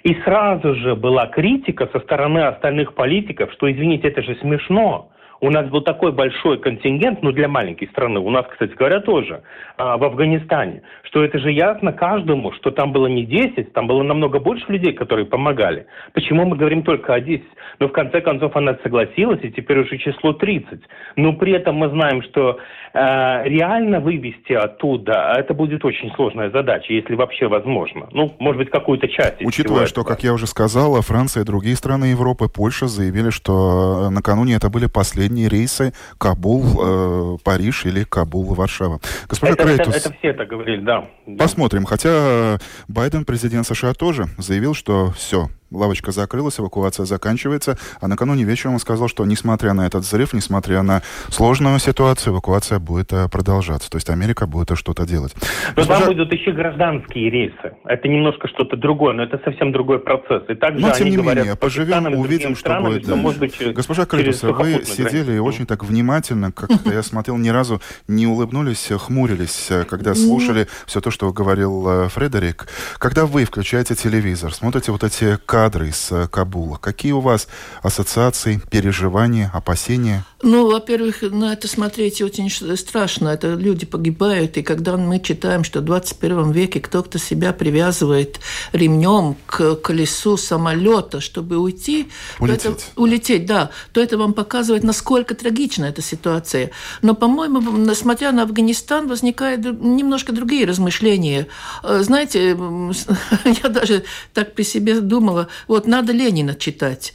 и 0.03 0.15
сразу 0.23 0.75
же 0.75 0.95
была 0.95 1.27
критика 1.27 1.87
со 1.93 1.99
стороны 1.99 2.39
остальных 2.39 2.95
политиков, 2.95 3.51
что, 3.53 3.71
извините, 3.71 4.07
это 4.07 4.21
же 4.23 4.35
смешно. 4.41 5.09
У 5.43 5.49
нас 5.49 5.67
был 5.69 5.81
такой 5.81 6.11
большой 6.11 6.59
контингент, 6.59 7.23
ну, 7.23 7.31
для 7.31 7.47
маленькой 7.47 7.87
страны, 7.87 8.19
у 8.19 8.29
нас, 8.29 8.45
кстати 8.47 8.73
говоря, 8.75 8.99
тоже, 8.99 9.41
а, 9.75 9.97
в 9.97 10.03
Афганистане, 10.03 10.83
что 11.03 11.23
это 11.23 11.39
же 11.39 11.51
ясно 11.51 11.91
каждому, 11.91 12.51
что 12.53 12.69
там 12.69 12.91
было 12.91 13.07
не 13.07 13.25
10, 13.25 13.73
там 13.73 13.87
было 13.87 14.03
намного 14.03 14.39
больше 14.39 14.71
людей, 14.71 14.93
которые 14.93 15.25
помогали. 15.25 15.87
Почему 16.13 16.45
мы 16.45 16.55
говорим 16.55 16.83
только 16.83 17.15
о 17.15 17.19
10? 17.19 17.43
Но 17.79 17.87
в 17.87 17.91
конце 17.91 18.21
концов 18.21 18.55
она 18.55 18.77
согласилась, 18.83 19.39
и 19.41 19.49
теперь 19.49 19.79
уже 19.79 19.97
число 19.97 20.33
30. 20.33 20.79
Но 21.15 21.33
при 21.33 21.53
этом 21.53 21.77
мы 21.77 21.89
знаем, 21.89 22.21
что 22.21 22.59
э, 22.93 22.99
реально 23.45 23.99
вывести 23.99 24.53
оттуда, 24.53 25.33
это 25.35 25.55
будет 25.55 25.83
очень 25.83 26.11
сложная 26.11 26.51
задача, 26.51 26.93
если 26.93 27.15
вообще 27.15 27.47
возможно. 27.47 28.07
Ну, 28.11 28.31
может 28.37 28.59
быть, 28.59 28.69
какую-то 28.69 29.07
часть. 29.07 29.41
Учитывая, 29.41 29.87
что, 29.87 30.03
как 30.03 30.21
я 30.23 30.33
уже 30.33 30.45
сказал, 30.45 31.01
Франция 31.01 31.41
и 31.41 31.45
другие 31.45 31.75
страны 31.75 32.05
Европы, 32.05 32.47
Польша 32.47 32.85
заявили, 32.85 33.31
что 33.31 34.11
накануне 34.11 34.53
это 34.53 34.69
были 34.69 34.85
последние 34.85 35.30
последние 35.31 35.47
рейсы 35.47 35.93
Кабул, 36.17 36.63
э, 36.81 37.37
Париж 37.43 37.85
или 37.85 38.03
Кабул, 38.03 38.53
Варшава. 38.53 38.99
Госпожа 39.29 39.53
это, 39.53 39.63
Крейтус, 39.63 39.95
это, 39.95 40.09
это 40.09 40.17
все 40.17 40.33
так 40.33 40.47
говорили, 40.47 40.81
да. 40.81 41.07
Посмотрим. 41.37 41.85
Хотя 41.85 42.59
Байден, 42.87 43.23
президент 43.23 43.65
США, 43.65 43.93
тоже 43.93 44.25
заявил, 44.37 44.73
что 44.73 45.11
все, 45.11 45.49
лавочка 45.71 46.11
закрылась, 46.11 46.59
эвакуация 46.59 47.05
заканчивается, 47.05 47.77
а 47.99 48.07
накануне 48.07 48.43
вечером 48.43 48.73
он 48.73 48.79
сказал, 48.79 49.07
что 49.07 49.25
несмотря 49.25 49.73
на 49.73 49.87
этот 49.87 50.03
взрыв, 50.03 50.33
несмотря 50.33 50.81
на 50.83 51.01
сложную 51.29 51.79
ситуацию, 51.79 52.33
эвакуация 52.33 52.79
будет 52.79 53.13
э, 53.13 53.27
продолжаться. 53.29 53.89
То 53.89 53.97
есть 53.97 54.09
Америка 54.09 54.47
будет 54.47 54.77
что-то 54.77 55.07
делать. 55.07 55.33
Но 55.69 55.73
Госпожа... 55.77 55.99
там 56.05 56.09
будут 56.09 56.33
еще 56.33 56.51
гражданские 56.51 57.29
рейсы. 57.29 57.73
Это 57.85 58.07
немножко 58.07 58.47
что-то 58.47 58.75
другое, 58.75 59.13
но 59.13 59.23
это 59.23 59.39
совсем 59.43 59.71
другой 59.71 59.99
процесс. 59.99 60.43
И 60.49 60.55
также 60.55 60.81
но, 60.81 60.91
тем 60.91 61.09
не 61.09 61.17
менее, 61.17 61.55
поживем, 61.55 62.13
увидим, 62.19 62.55
что 62.55 62.79
будет 62.81 63.05
дальше. 63.05 63.15
Может 63.15 63.39
быть, 63.39 63.57
через, 63.57 63.73
Госпожа 63.73 64.05
Крытуса, 64.05 64.51
вы 64.51 64.83
сидели 64.85 65.23
границу. 65.23 65.43
очень 65.43 65.65
так 65.65 65.83
внимательно, 65.83 66.51
как 66.51 66.69
я 66.85 67.01
смотрел, 67.03 67.37
ни 67.37 67.49
разу 67.49 67.81
не 68.07 68.27
улыбнулись, 68.27 68.91
хмурились, 68.91 69.67
э, 69.71 69.85
когда 69.85 70.13
слушали 70.15 70.67
все 70.85 71.01
то, 71.01 71.11
что 71.11 71.31
говорил 71.31 71.87
э, 71.87 72.09
Фредерик. 72.09 72.67
Когда 72.97 73.25
вы 73.25 73.45
включаете 73.45 73.95
телевизор, 73.95 74.53
смотрите 74.53 74.91
вот 74.91 75.03
эти 75.03 75.37
кадры, 75.45 75.60
кадры 75.61 75.89
из 75.89 76.11
э, 76.11 76.27
Кабула. 76.27 76.77
Какие 76.77 77.11
у 77.11 77.19
вас 77.19 77.47
ассоциации, 77.83 78.59
переживания, 78.71 79.51
опасения? 79.53 80.25
Ну, 80.41 80.71
во-первых, 80.71 81.21
на 81.21 81.53
это 81.53 81.67
смотреть 81.67 82.19
очень 82.21 82.49
страшно. 82.75 83.29
Это 83.29 83.53
люди 83.53 83.85
погибают. 83.85 84.57
И 84.57 84.63
когда 84.63 84.97
мы 84.97 85.19
читаем, 85.19 85.63
что 85.63 85.81
в 85.81 85.83
21 85.83 86.51
веке 86.51 86.79
кто-то 86.79 87.19
себя 87.19 87.53
привязывает 87.53 88.39
ремнем 88.71 89.35
к 89.45 89.75
колесу 89.75 90.35
самолета, 90.35 91.21
чтобы 91.21 91.57
уйти, 91.57 92.09
улететь, 92.39 92.65
это, 92.65 92.79
улететь 92.95 93.45
да, 93.45 93.69
то 93.93 94.01
это 94.01 94.17
вам 94.17 94.33
показывает, 94.33 94.83
насколько 94.83 95.35
трагична 95.35 95.85
эта 95.85 96.01
ситуация. 96.01 96.71
Но, 97.03 97.13
по-моему, 97.13 97.61
несмотря 97.77 98.31
на 98.31 98.43
Афганистан, 98.43 99.07
возникают 99.07 99.63
немножко 99.79 100.31
другие 100.33 100.65
размышления. 100.65 101.45
Э, 101.83 102.01
знаете, 102.01 102.49
я 103.63 103.69
даже 103.69 104.03
так 104.33 104.55
при 104.55 104.63
себе 104.63 105.01
думала, 105.01 105.49
вот 105.67 105.87
надо 105.87 106.13
Ленина 106.13 106.55
читать. 106.55 107.13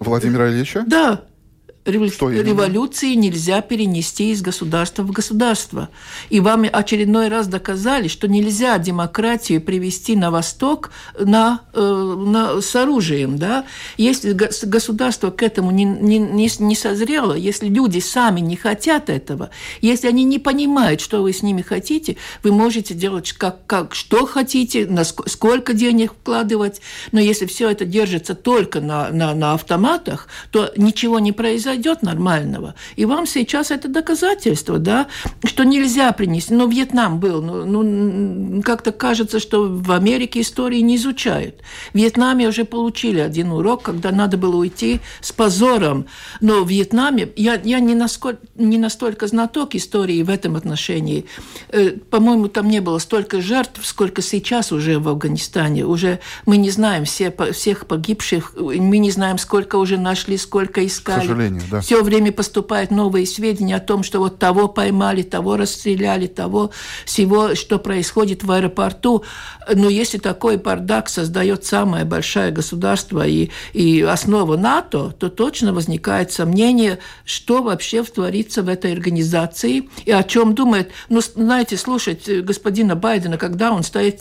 Владимира 0.00 0.50
Ильича? 0.50 0.84
Да, 0.86 1.24
революции 1.86 3.14
нельзя 3.14 3.60
перенести 3.60 4.30
из 4.30 4.40
государства 4.40 5.02
в 5.02 5.10
государство. 5.12 5.90
И 6.30 6.40
вам 6.40 6.64
очередной 6.72 7.28
раз 7.28 7.46
доказали, 7.46 8.08
что 8.08 8.26
нельзя 8.26 8.78
демократию 8.78 9.60
привести 9.60 10.16
на 10.16 10.30
Восток 10.30 10.90
на, 11.18 11.60
э, 11.74 11.80
на, 11.80 12.62
с 12.62 12.74
оружием. 12.74 13.36
Да? 13.36 13.66
Если 13.98 14.32
государство 14.32 15.30
к 15.30 15.42
этому 15.42 15.70
не, 15.70 15.84
не, 15.84 16.18
не, 16.18 16.50
не 16.58 16.74
созрело, 16.74 17.34
если 17.34 17.68
люди 17.68 17.98
сами 17.98 18.40
не 18.40 18.56
хотят 18.56 19.10
этого, 19.10 19.50
если 19.82 20.08
они 20.08 20.24
не 20.24 20.38
понимают, 20.38 21.02
что 21.02 21.22
вы 21.22 21.34
с 21.34 21.42
ними 21.42 21.60
хотите, 21.60 22.16
вы 22.42 22.52
можете 22.52 22.94
делать 22.94 23.32
как, 23.32 23.66
как 23.66 23.94
что 23.94 24.24
хотите, 24.24 24.86
на 24.86 25.04
сколько 25.04 25.74
денег 25.74 26.12
вкладывать, 26.12 26.80
но 27.12 27.20
если 27.20 27.44
все 27.44 27.68
это 27.70 27.84
держится 27.84 28.34
только 28.34 28.80
на, 28.80 29.10
на, 29.10 29.34
на 29.34 29.52
автоматах, 29.52 30.28
то 30.50 30.72
ничего 30.76 31.18
не 31.18 31.32
произойдет 31.32 31.73
произойдет 31.74 32.02
нормального. 32.02 32.74
И 32.96 33.04
вам 33.04 33.26
сейчас 33.26 33.70
это 33.70 33.88
доказательство, 33.88 34.78
да, 34.78 35.06
что 35.44 35.64
нельзя 35.64 36.12
принести. 36.12 36.54
Но 36.54 36.66
Вьетнам 36.66 37.18
был, 37.18 37.42
ну, 37.42 37.64
ну 37.64 38.62
как-то 38.62 38.92
кажется, 38.92 39.40
что 39.40 39.64
в 39.64 39.92
Америке 39.92 40.40
истории 40.40 40.80
не 40.80 40.96
изучают. 40.96 41.56
В 41.92 41.98
Вьетнаме 41.98 42.48
уже 42.48 42.64
получили 42.64 43.20
один 43.20 43.50
урок, 43.50 43.82
когда 43.82 44.10
надо 44.10 44.36
было 44.36 44.56
уйти 44.56 45.00
с 45.20 45.32
позором. 45.32 46.06
Но 46.40 46.64
в 46.64 46.68
Вьетнаме, 46.68 47.28
я, 47.36 47.60
я 47.64 47.80
не, 47.80 47.94
насколько, 47.94 48.40
не 48.56 48.78
настолько 48.78 49.26
знаток 49.26 49.74
истории 49.74 50.22
в 50.22 50.30
этом 50.30 50.56
отношении. 50.56 51.24
Э, 51.68 51.90
по-моему, 51.90 52.48
там 52.48 52.68
не 52.68 52.80
было 52.80 52.98
столько 52.98 53.40
жертв, 53.40 53.80
сколько 53.84 54.22
сейчас 54.22 54.72
уже 54.72 54.98
в 54.98 55.08
Афганистане. 55.08 55.84
Уже 55.84 56.18
мы 56.46 56.56
не 56.56 56.70
знаем 56.70 57.04
все, 57.04 57.34
всех 57.52 57.86
погибших, 57.86 58.54
мы 58.56 58.98
не 58.98 59.10
знаем, 59.10 59.38
сколько 59.38 59.76
уже 59.76 59.98
нашли, 59.98 60.36
сколько 60.36 60.84
искали. 60.86 61.20
К 61.20 61.22
сожалению 61.22 61.63
да. 61.70 61.80
Все 61.80 62.02
время 62.02 62.32
поступают 62.32 62.90
новые 62.90 63.26
сведения 63.26 63.76
о 63.76 63.80
том, 63.80 64.02
что 64.02 64.18
вот 64.18 64.38
того 64.38 64.68
поймали, 64.68 65.22
того 65.22 65.56
расстреляли, 65.56 66.26
того 66.26 66.70
всего, 67.04 67.54
что 67.54 67.78
происходит 67.78 68.44
в 68.44 68.50
аэропорту. 68.50 69.24
Но 69.72 69.88
если 69.88 70.18
такой 70.18 70.56
бардак 70.56 71.08
создает 71.08 71.64
самое 71.64 72.04
большое 72.04 72.50
государство 72.50 73.26
и, 73.26 73.50
и 73.72 74.02
основа 74.02 74.56
НАТО, 74.56 75.14
то 75.18 75.28
точно 75.28 75.72
возникает 75.72 76.32
сомнение, 76.32 76.98
что 77.24 77.62
вообще 77.62 78.02
творится 78.02 78.62
в 78.62 78.68
этой 78.68 78.92
организации 78.92 79.88
и 80.04 80.10
о 80.10 80.22
чем 80.22 80.54
думает. 80.54 80.90
Ну, 81.08 81.20
знаете, 81.20 81.76
слушать 81.76 82.28
господина 82.28 82.96
Байдена, 82.96 83.38
когда 83.38 83.72
он 83.72 83.82
стоит 83.82 84.20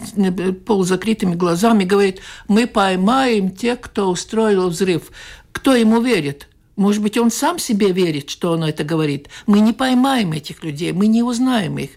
полузакрытыми 0.66 1.36
глазами, 1.36 1.84
говорит, 1.84 2.20
мы 2.48 2.68
поймаем 2.68 3.52
тех, 3.52 3.82
кто 3.82 4.10
устроил 4.10 4.70
взрыв. 4.70 5.12
Кто 5.52 5.76
ему 5.76 6.02
верит? 6.02 6.48
Может 6.76 7.04
быть, 7.04 7.18
он 7.18 7.30
сам 7.30 7.60
себе 7.60 7.92
верит, 7.92 8.30
что 8.30 8.52
он 8.52 8.64
это 8.64 8.84
говорит. 8.84 9.30
Мы 9.46 9.60
не 9.60 9.74
поймаем 9.74 10.32
этих 10.32 10.64
людей, 10.64 10.92
мы 10.92 11.08
не 11.08 11.22
узнаем 11.22 11.78
их. 11.78 11.92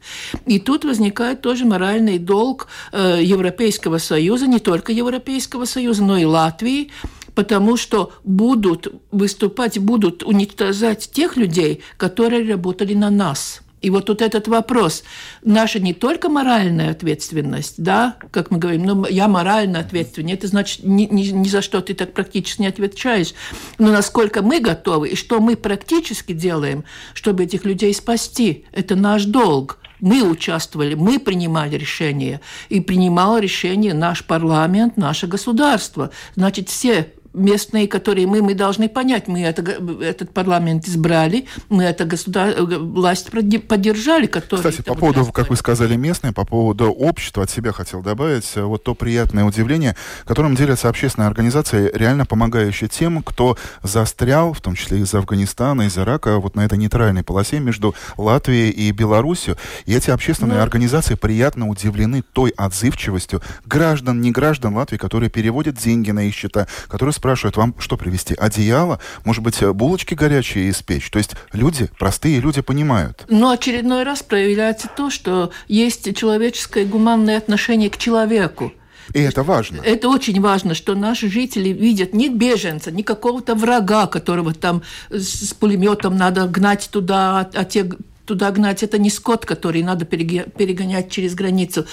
И 0.44 0.58
тут 0.58 0.84
возникает 0.84 1.40
тоже 1.40 1.64
моральный 1.64 2.18
долг 2.18 2.68
э, 2.92 3.20
Европейского 3.22 3.98
Союза, 3.98 4.46
не 4.46 4.58
только 4.58 4.92
Европейского 4.92 5.64
Союза, 5.64 6.04
но 6.04 6.18
и 6.18 6.24
Латвии, 6.24 6.90
потому 7.34 7.76
что 7.76 8.12
будут 8.22 8.88
выступать, 9.10 9.78
будут 9.78 10.22
уничтожать 10.22 11.10
тех 11.10 11.36
людей, 11.36 11.82
которые 11.96 12.46
работали 12.50 12.94
на 12.94 13.10
нас– 13.10 13.62
и 13.86 13.90
вот 13.90 14.06
тут 14.06 14.20
этот 14.20 14.48
вопрос. 14.48 15.04
Наша 15.44 15.78
не 15.78 15.94
только 15.94 16.28
моральная 16.28 16.90
ответственность, 16.90 17.74
да, 17.76 18.16
как 18.32 18.50
мы 18.50 18.58
говорим, 18.58 18.84
ну, 18.84 19.06
я 19.06 19.28
морально 19.28 19.78
ответственен, 19.78 20.34
это 20.34 20.48
значит, 20.48 20.82
ни, 20.82 21.04
ни, 21.04 21.28
ни 21.28 21.46
за 21.46 21.62
что 21.62 21.80
ты 21.80 21.94
так 21.94 22.12
практически 22.12 22.62
не 22.62 22.66
отвечаешь. 22.66 23.32
Но 23.78 23.92
насколько 23.92 24.42
мы 24.42 24.58
готовы 24.58 25.10
и 25.10 25.14
что 25.14 25.38
мы 25.38 25.54
практически 25.54 26.32
делаем, 26.32 26.82
чтобы 27.14 27.44
этих 27.44 27.64
людей 27.64 27.94
спасти, 27.94 28.64
это 28.72 28.96
наш 28.96 29.24
долг. 29.24 29.78
Мы 30.00 30.28
участвовали, 30.28 30.94
мы 30.94 31.20
принимали 31.20 31.76
решения, 31.76 32.40
и 32.68 32.80
принимал 32.80 33.38
решение 33.38 33.94
наш 33.94 34.24
парламент, 34.24 34.96
наше 34.96 35.28
государство. 35.28 36.10
Значит, 36.34 36.70
все 36.70 37.12
местные, 37.36 37.86
которые 37.86 38.26
мы, 38.26 38.42
мы 38.42 38.54
должны 38.54 38.88
понять, 38.88 39.28
мы 39.28 39.42
это, 39.42 39.62
этот 40.02 40.32
парламент 40.32 40.88
избрали, 40.88 41.46
мы 41.68 41.84
это 41.84 42.04
государ... 42.04 42.54
власть 42.60 43.30
поддержали. 43.68 44.26
Кстати, 44.26 44.82
по 44.82 44.94
поводу, 44.94 45.26
как 45.26 45.50
вы 45.50 45.56
сказали, 45.56 45.96
местные, 45.96 46.32
по 46.32 46.44
поводу 46.44 46.90
общества, 46.90 47.44
от 47.44 47.50
себя 47.50 47.72
хотел 47.72 48.02
добавить, 48.02 48.50
э, 48.56 48.62
вот 48.62 48.82
то 48.82 48.94
приятное 48.94 49.44
удивление, 49.44 49.94
которым 50.24 50.56
делятся 50.56 50.88
общественные 50.88 51.28
организации, 51.28 51.90
реально 51.92 52.24
помогающие 52.24 52.88
тем, 52.88 53.22
кто 53.22 53.56
застрял, 53.82 54.52
в 54.52 54.60
том 54.60 54.74
числе 54.74 55.00
из 55.00 55.14
Афганистана, 55.14 55.82
из 55.82 55.98
Ирака, 55.98 56.38
вот 56.38 56.56
на 56.56 56.64
этой 56.64 56.78
нейтральной 56.78 57.22
полосе 57.22 57.60
между 57.60 57.94
Латвией 58.16 58.70
и 58.70 58.90
Беларусью. 58.92 59.56
И 59.84 59.94
эти 59.94 60.10
общественные 60.10 60.58
ну, 60.58 60.62
организации 60.62 61.14
приятно 61.14 61.68
удивлены 61.68 62.22
той 62.32 62.50
отзывчивостью 62.56 63.42
граждан, 63.66 64.20
не 64.20 64.30
граждан 64.30 64.74
Латвии, 64.74 64.96
которые 64.96 65.28
переводят 65.28 65.76
деньги 65.76 66.10
на 66.10 66.20
их 66.20 66.34
счета, 66.34 66.66
которые 66.88 67.12
спрашивают, 67.26 67.56
вам 67.56 67.74
что 67.80 67.96
привезти? 67.96 68.36
Одеяло? 68.38 69.00
Может 69.24 69.42
быть, 69.42 69.60
э, 69.60 69.72
булочки 69.72 70.14
горячие 70.14 70.70
испечь? 70.70 71.10
То 71.10 71.18
есть 71.18 71.32
люди, 71.52 71.90
простые 71.98 72.38
люди 72.38 72.62
понимают. 72.62 73.24
Но 73.28 73.50
очередной 73.50 74.04
раз 74.04 74.22
проявляется 74.22 74.88
то, 74.96 75.10
что 75.10 75.50
есть 75.66 76.16
человеческое 76.16 76.84
гуманное 76.84 77.36
отношение 77.36 77.90
к 77.90 77.96
человеку. 77.96 78.72
И 79.12 79.18
это 79.18 79.42
важно. 79.42 79.82
Это 79.82 80.08
очень 80.08 80.40
важно, 80.40 80.74
что 80.74 80.94
наши 80.94 81.28
жители 81.28 81.70
видят 81.70 82.14
не 82.14 82.28
беженца, 82.28 82.92
не 82.92 83.02
какого-то 83.02 83.56
врага, 83.56 84.06
которого 84.06 84.54
там 84.54 84.82
с 85.10 85.52
пулеметом 85.52 86.16
надо 86.16 86.46
гнать 86.46 86.88
туда, 86.92 87.50
а, 87.52 87.64
те 87.64 87.90
туда 88.24 88.52
гнать. 88.52 88.84
Это 88.84 88.98
не 88.98 89.10
скот, 89.10 89.44
который 89.44 89.82
надо 89.82 90.04
перегонять 90.04 91.10
через 91.10 91.34
границу. 91.34 91.86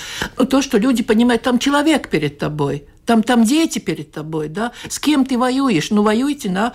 То, 0.50 0.62
что 0.62 0.78
люди 0.78 1.02
понимают, 1.02 1.42
там 1.42 1.58
человек 1.58 2.10
перед 2.10 2.38
тобой. 2.38 2.84
Там, 3.06 3.24
там 3.24 3.44
дети 3.44 3.80
перед 3.80 4.12
тобой, 4.12 4.48
да? 4.48 4.72
С 4.88 5.00
кем 5.00 5.26
ты 5.26 5.38
воюешь? 5.38 5.92
Ну, 5.92 6.04
воюйте 6.04 6.50
на 6.50 6.74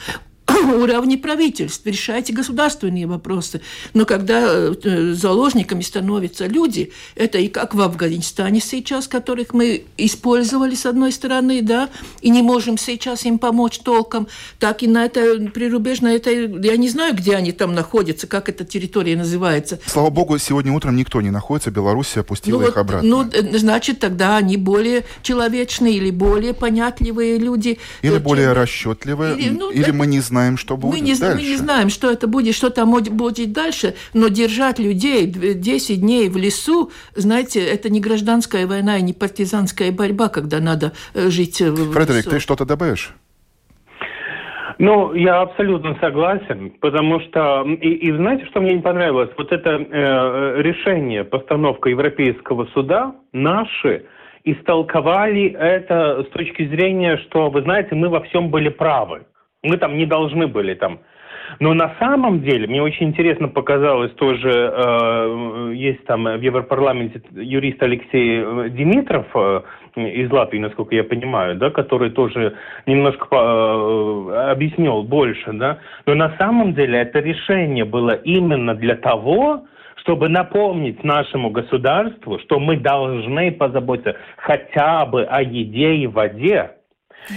уровне 0.83 1.19
правительств, 1.19 1.83
решайте 1.85 2.33
государственные 2.33 3.07
вопросы. 3.07 3.61
Но 3.95 4.05
когда 4.05 4.43
э, 4.43 5.13
заложниками 5.15 5.83
становятся 5.83 6.47
люди, 6.47 6.93
это 7.15 7.39
и 7.39 7.49
как 7.49 7.75
в 7.75 7.81
Афганистане 7.81 8.61
сейчас, 8.61 9.09
которых 9.09 9.55
мы 9.55 9.85
использовали 9.97 10.75
с 10.75 10.87
одной 10.87 11.13
стороны, 11.13 11.63
да, 11.63 11.89
и 12.21 12.31
не 12.31 12.43
можем 12.43 12.79
сейчас 12.79 13.25
им 13.25 13.39
помочь 13.39 13.79
толком, 13.79 14.29
так 14.59 14.83
и 14.83 14.89
на 14.89 15.05
этой 15.05 15.49
прирубежной, 15.51 16.17
этой, 16.17 16.49
я 16.65 16.77
не 16.77 16.89
знаю, 16.89 17.15
где 17.15 17.37
они 17.37 17.53
там 17.53 17.75
находятся, 17.75 18.27
как 18.27 18.49
эта 18.49 18.65
территория 18.65 19.17
называется. 19.17 19.79
Слава 19.87 20.11
богу, 20.11 20.39
сегодня 20.39 20.73
утром 20.73 20.97
никто 20.97 21.21
не 21.21 21.31
находится, 21.31 21.71
Беларусь 21.71 22.17
опустила 22.17 22.61
ну, 22.61 22.69
их 22.69 22.77
обратно. 22.77 23.09
Ну, 23.09 23.31
э, 23.31 23.59
значит, 23.59 24.01
тогда 24.01 24.37
они 24.37 24.57
более 24.57 25.05
человечные 25.23 25.95
или 25.95 26.11
более 26.11 26.55
понятливые 26.55 27.39
люди. 27.39 27.79
Или 28.03 28.19
более 28.19 28.53
расчетливые, 28.53 29.37
или, 29.39 29.51
ну, 29.51 29.71
или 29.71 29.85
да, 29.85 29.93
мы 29.93 30.07
не 30.07 30.21
знаем, 30.21 30.48
знаем, 30.49 30.57
что 30.57 30.77
будет 30.77 30.93
мы 30.93 31.01
не, 31.01 31.15
дальше. 31.15 31.37
Мы 31.37 31.51
не 31.51 31.57
знаем, 31.57 31.89
что 31.91 32.11
это 32.11 32.27
будет, 32.27 32.55
что 32.55 32.71
там 32.71 32.93
будет 32.93 33.53
дальше, 33.53 33.95
но 34.15 34.29
держать 34.29 34.79
людей 34.79 35.27
10 35.27 36.01
дней 36.01 36.29
в 36.29 36.37
лесу, 36.37 36.91
знаете, 37.15 37.65
это 37.65 37.91
не 37.91 38.01
гражданская 38.01 38.67
война 38.67 38.99
и 38.99 39.03
не 39.03 39.13
партизанская 39.13 39.93
борьба, 39.93 40.29
когда 40.29 40.61
надо 40.61 40.93
э, 41.15 41.29
жить 41.29 41.61
в 41.61 41.93
Фредерик, 41.93 42.27
лесу. 42.27 42.31
ты 42.31 42.41
что-то 42.41 42.65
добавишь? 42.65 43.15
Ну, 44.79 45.13
я 45.15 45.41
абсолютно 45.41 45.97
согласен, 46.01 46.71
потому 46.81 47.21
что, 47.21 47.65
и, 47.65 47.89
и 47.89 48.13
знаете, 48.13 48.47
что 48.47 48.61
мне 48.61 48.75
не 48.75 48.81
понравилось? 48.81 49.31
Вот 49.37 49.53
это 49.53 49.71
э, 49.71 50.63
решение, 50.63 51.25
постановка 51.25 51.91
Европейского 51.91 52.67
суда, 52.67 53.13
наши 53.33 54.05
истолковали 54.45 55.51
это 55.59 56.25
с 56.25 56.33
точки 56.33 56.67
зрения, 56.69 57.19
что, 57.19 57.51
вы 57.51 57.63
знаете, 57.63 57.97
мы 57.97 58.09
во 58.09 58.21
всем 58.21 58.51
были 58.51 58.69
правы. 58.69 59.23
Мы 59.63 59.77
там 59.77 59.97
не 59.97 60.07
должны 60.07 60.47
были 60.47 60.75
там. 60.75 61.01
Но 61.61 61.75
на 61.75 61.95
самом 61.99 62.43
деле, 62.43 62.67
мне 62.69 62.83
очень 62.83 63.09
интересно 63.09 63.49
показалось 63.49 64.13
тоже 64.13 64.51
э, 64.51 65.73
есть 65.75 66.05
там 66.05 66.25
в 66.25 66.41
Европарламенте 66.41 67.23
юрист 67.33 67.83
Алексей 67.83 68.71
Димитров 68.71 69.27
из 69.97 70.31
Латвии, 70.31 70.59
насколько 70.59 70.95
я 70.95 71.05
понимаю, 71.05 71.57
да, 71.57 71.71
который 71.71 72.11
тоже 72.11 72.55
немножко 72.87 73.27
э, 73.33 74.51
объяснил 74.51 75.03
больше, 75.03 75.53
да, 75.55 75.79
но 76.07 76.15
на 76.15 76.37
самом 76.37 76.75
деле 76.75 77.01
это 77.01 77.19
решение 77.19 77.85
было 77.85 78.13
именно 78.13 78.75
для 78.75 78.95
того, 78.95 79.65
чтобы 79.97 80.29
напомнить 80.29 81.03
нашему 81.03 81.51
государству, 81.51 82.39
что 82.41 82.61
мы 82.61 82.77
должны 82.77 83.51
позаботиться 83.53 84.17
хотя 84.37 85.05
бы 85.07 85.25
о 85.25 85.43
еде 85.43 85.97
и 85.97 86.07
воде, 86.07 86.78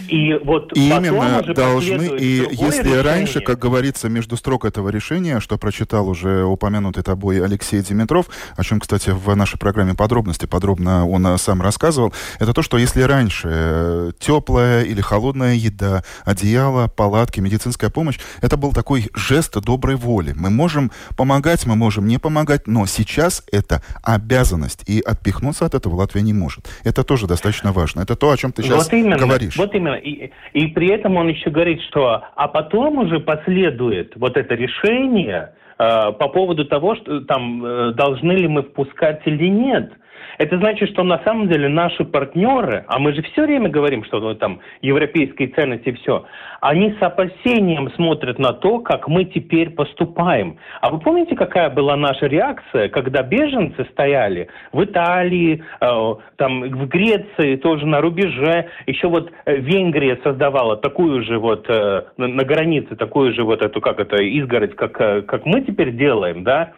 и 0.07 0.39
вот 0.43 0.75
и 0.75 0.89
именно 0.89 1.41
должны, 1.53 2.17
и 2.17 2.47
если 2.51 2.81
решение... 2.81 3.01
раньше, 3.01 3.41
как 3.41 3.59
говорится, 3.59 4.09
между 4.09 4.37
строк 4.37 4.65
этого 4.65 4.89
решения, 4.89 5.39
что 5.39 5.57
прочитал 5.57 6.07
уже 6.07 6.43
упомянутый 6.45 7.03
тобой 7.03 7.43
Алексей 7.43 7.81
Димитров, 7.81 8.27
о 8.55 8.63
чем, 8.63 8.79
кстати, 8.79 9.09
в 9.09 9.35
нашей 9.35 9.59
программе 9.59 9.93
подробности 9.93 10.45
подробно 10.45 11.07
он 11.07 11.25
э, 11.27 11.37
сам 11.37 11.61
рассказывал, 11.61 12.13
это 12.39 12.53
то, 12.53 12.61
что 12.61 12.77
если 12.77 13.01
раньше 13.01 13.49
э, 13.51 14.11
теплая 14.19 14.83
или 14.83 15.01
холодная 15.01 15.55
еда, 15.55 16.03
одеяло, 16.23 16.87
палатки, 16.87 17.39
медицинская 17.39 17.89
помощь, 17.89 18.19
это 18.41 18.57
был 18.57 18.71
такой 18.71 19.09
жест 19.13 19.53
доброй 19.59 19.95
воли. 19.95 20.33
Мы 20.35 20.49
можем 20.49 20.91
помогать, 21.17 21.65
мы 21.65 21.75
можем 21.75 22.07
не 22.07 22.17
помогать, 22.17 22.67
но 22.67 22.85
сейчас 22.85 23.43
это 23.51 23.81
обязанность, 24.03 24.83
и 24.87 25.01
отпихнуться 25.01 25.65
от 25.65 25.75
этого 25.75 25.95
Латвия 25.95 26.21
не 26.21 26.33
может. 26.33 26.69
Это 26.83 27.03
тоже 27.03 27.27
достаточно 27.27 27.73
важно. 27.73 28.01
Это 28.01 28.15
то, 28.15 28.31
о 28.31 28.37
чем 28.37 28.51
ты 28.53 28.63
сейчас 28.63 28.85
вот 28.85 28.93
именно, 28.93 29.17
говоришь. 29.17 29.57
Вот 29.57 29.70
именно. 29.75 29.95
И, 29.95 30.31
и 30.53 30.67
при 30.67 30.89
этом 30.89 31.17
он 31.17 31.27
еще 31.27 31.49
говорит, 31.49 31.81
что 31.89 32.23
а 32.35 32.47
потом 32.47 32.99
уже 32.99 33.19
последует 33.19 34.13
вот 34.15 34.37
это 34.37 34.55
решение 34.55 35.53
э, 35.77 36.11
по 36.13 36.29
поводу 36.29 36.65
того, 36.65 36.95
что 36.95 37.21
там 37.21 37.63
э, 37.65 37.93
должны 37.93 38.33
ли 38.33 38.47
мы 38.47 38.63
впускать 38.63 39.21
или 39.25 39.47
нет. 39.47 39.91
Это 40.37 40.57
значит, 40.57 40.89
что 40.89 41.03
на 41.03 41.19
самом 41.23 41.47
деле 41.49 41.67
наши 41.69 42.03
партнеры, 42.03 42.85
а 42.87 42.99
мы 42.99 43.13
же 43.13 43.21
все 43.23 43.45
время 43.45 43.69
говорим, 43.69 44.03
что 44.03 44.19
ну, 44.19 44.35
там 44.35 44.59
европейские 44.81 45.49
ценности 45.49 45.91
все, 45.93 46.25
они 46.61 46.95
с 46.99 47.01
опасением 47.01 47.91
смотрят 47.91 48.39
на 48.39 48.53
то, 48.53 48.79
как 48.79 49.07
мы 49.07 49.25
теперь 49.25 49.71
поступаем. 49.71 50.57
А 50.81 50.89
вы 50.89 50.99
помните, 50.99 51.35
какая 51.35 51.69
была 51.69 51.95
наша 51.95 52.27
реакция, 52.27 52.89
когда 52.89 53.23
беженцы 53.23 53.85
стояли 53.91 54.47
в 54.71 54.83
Италии, 54.83 55.63
э, 55.79 56.15
там 56.37 56.61
в 56.61 56.87
Греции, 56.87 57.55
тоже 57.57 57.85
на 57.85 58.01
рубеже, 58.01 58.67
еще 58.87 59.07
вот 59.07 59.31
э, 59.45 59.55
Венгрия 59.57 60.19
создавала 60.23 60.77
такую 60.77 61.23
же 61.23 61.39
вот 61.39 61.65
э, 61.69 62.03
на 62.17 62.43
границе 62.43 62.95
такую 62.95 63.33
же 63.33 63.43
вот 63.43 63.61
эту 63.61 63.81
как 63.81 63.99
это 63.99 64.17
изгородь, 64.17 64.75
как 64.75 64.99
э, 65.01 65.21
как 65.23 65.45
мы 65.45 65.61
теперь 65.61 65.91
делаем, 65.91 66.43
да? 66.43 66.73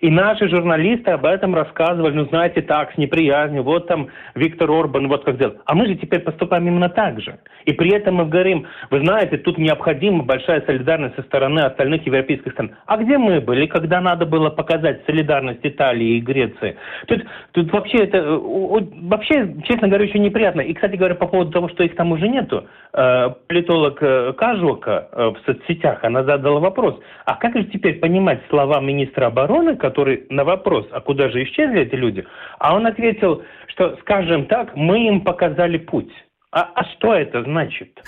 И 0.00 0.10
наши 0.10 0.48
журналисты 0.48 1.10
об 1.10 1.24
этом 1.24 1.54
рассказывали, 1.54 2.14
ну, 2.14 2.24
знаете, 2.26 2.62
так, 2.62 2.92
с 2.92 2.98
неприязнью, 2.98 3.62
вот 3.62 3.88
там 3.88 4.08
Виктор 4.34 4.70
Орбан, 4.70 5.08
вот 5.08 5.24
как 5.24 5.36
сделал. 5.36 5.54
А 5.64 5.74
мы 5.74 5.86
же 5.86 5.94
теперь 5.96 6.20
поступаем 6.20 6.66
именно 6.66 6.88
так 6.88 7.20
же. 7.20 7.38
И 7.64 7.72
при 7.72 7.94
этом 7.94 8.16
мы 8.16 8.26
говорим, 8.26 8.66
вы 8.90 9.00
знаете, 9.00 9.38
тут 9.38 9.58
необходима 9.58 10.24
большая 10.24 10.62
солидарность 10.62 11.16
со 11.16 11.22
стороны 11.22 11.60
остальных 11.60 12.06
европейских 12.06 12.52
стран. 12.52 12.76
А 12.86 12.96
где 12.96 13.18
мы 13.18 13.40
были, 13.40 13.66
когда 13.66 14.00
надо 14.00 14.26
было 14.26 14.50
показать 14.50 15.04
солидарность 15.06 15.60
Италии 15.62 16.16
и 16.16 16.20
Греции? 16.20 16.76
Тут, 17.06 17.24
тут 17.52 17.72
вообще 17.72 17.98
это, 17.98 18.38
вообще, 18.38 19.54
честно 19.64 19.88
говоря, 19.88 20.04
очень 20.04 20.22
неприятно. 20.22 20.60
И, 20.60 20.74
кстати 20.74 20.96
говоря, 20.96 21.14
по 21.14 21.26
поводу 21.26 21.50
того, 21.52 21.68
что 21.68 21.82
их 21.84 21.96
там 21.96 22.12
уже 22.12 22.28
нету, 22.28 22.66
э, 22.92 23.30
политолог 23.48 23.98
э, 24.00 24.32
Кажука 24.34 25.08
э, 25.12 25.26
в 25.28 25.36
соцсетях, 25.46 26.04
она 26.04 26.24
задала 26.24 26.60
вопрос, 26.60 26.98
а 27.24 27.36
как 27.36 27.56
же 27.56 27.64
теперь 27.64 27.98
понимать 27.98 28.40
слова 28.48 28.80
министра 28.80 29.26
обороны, 29.26 29.76
который 29.76 29.95
на 30.04 30.44
вопрос, 30.44 30.86
а 30.92 31.00
куда 31.00 31.28
же 31.28 31.44
исчезли 31.44 31.82
эти 31.82 31.94
люди, 31.94 32.26
а 32.58 32.74
он 32.74 32.86
ответил, 32.86 33.42
что, 33.68 33.96
скажем 34.02 34.46
так, 34.46 34.74
мы 34.76 35.06
им 35.06 35.22
показали 35.22 35.78
путь. 35.78 36.12
А, 36.52 36.70
а 36.74 36.84
что 36.84 37.14
это 37.14 37.42
значит? 37.42 38.02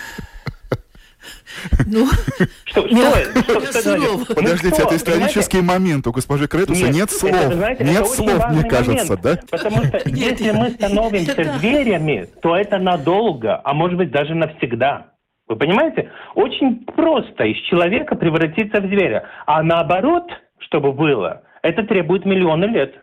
Ну, 1.86 2.06
что, 2.64 2.86
что, 2.86 3.42
что, 3.42 3.60
что, 3.60 4.34
Подождите, 4.34 4.82
это 4.82 4.96
исторический 4.96 5.60
момент. 5.60 6.06
У 6.06 6.12
госпожи 6.12 6.46
Кретуса 6.46 6.84
нет, 6.84 6.94
нет 6.94 7.10
слов. 7.10 7.34
Это, 7.34 7.54
знаете, 7.54 7.84
нет 7.84 8.06
слов, 8.06 8.50
мне 8.50 8.64
кажется, 8.64 9.16
момент, 9.16 9.20
да? 9.22 9.38
Потому 9.50 9.84
что 9.84 10.02
если 10.06 10.50
мы 10.52 10.70
становимся 10.70 11.58
зверями, 11.58 12.26
то 12.42 12.56
это 12.56 12.78
надолго, 12.78 13.60
а 13.64 13.74
может 13.74 13.96
быть 13.96 14.10
даже 14.10 14.34
навсегда. 14.34 15.12
Вы 15.48 15.56
понимаете? 15.56 16.10
Очень 16.34 16.84
просто 16.84 17.44
из 17.44 17.56
человека 17.68 18.14
превратиться 18.14 18.80
в 18.80 18.86
зверя. 18.86 19.24
А 19.46 19.62
наоборот, 19.62 20.30
чтобы 20.58 20.92
было, 20.92 21.42
это 21.62 21.82
требует 21.84 22.24
миллионы 22.24 22.66
лет. 22.66 22.94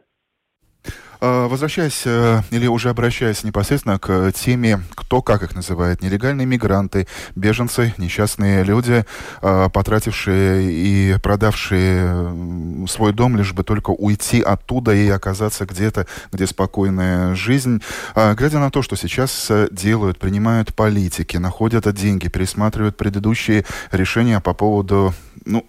А, 1.21 1.47
возвращаясь 1.47 2.03
э, 2.05 2.41
или 2.51 2.67
уже 2.67 2.89
обращаясь 2.89 3.43
непосредственно 3.43 3.97
к 3.99 4.31
теме, 4.33 4.81
кто 4.95 5.21
как 5.21 5.43
их 5.43 5.55
называет, 5.55 6.01
нелегальные 6.01 6.45
мигранты, 6.45 7.07
беженцы, 7.35 7.93
несчастные 7.97 8.63
люди, 8.63 9.05
а, 9.41 9.69
потратившие 9.69 10.71
и 10.71 11.15
продавшие 11.19 12.87
свой 12.87 13.13
дом, 13.13 13.37
лишь 13.37 13.53
бы 13.53 13.63
только 13.63 13.91
уйти 13.91 14.41
оттуда 14.41 14.93
и 14.93 15.09
оказаться 15.09 15.65
где-то, 15.65 16.05
где 16.31 16.45
спокойная 16.47 17.33
жизнь. 17.33 17.81
А, 18.13 18.35
глядя 18.35 18.59
на 18.59 18.69
то, 18.69 18.81
что 18.81 18.95
сейчас 18.95 19.47
э, 19.49 19.67
делают, 19.71 20.19
принимают 20.19 20.75
политики, 20.75 21.37
находят 21.37 21.91
деньги, 21.93 22.27
пересматривают 22.27 22.97
предыдущие 22.97 23.65
решения 23.91 24.39
по 24.39 24.53
поводу 24.53 25.13
ну, 25.45 25.65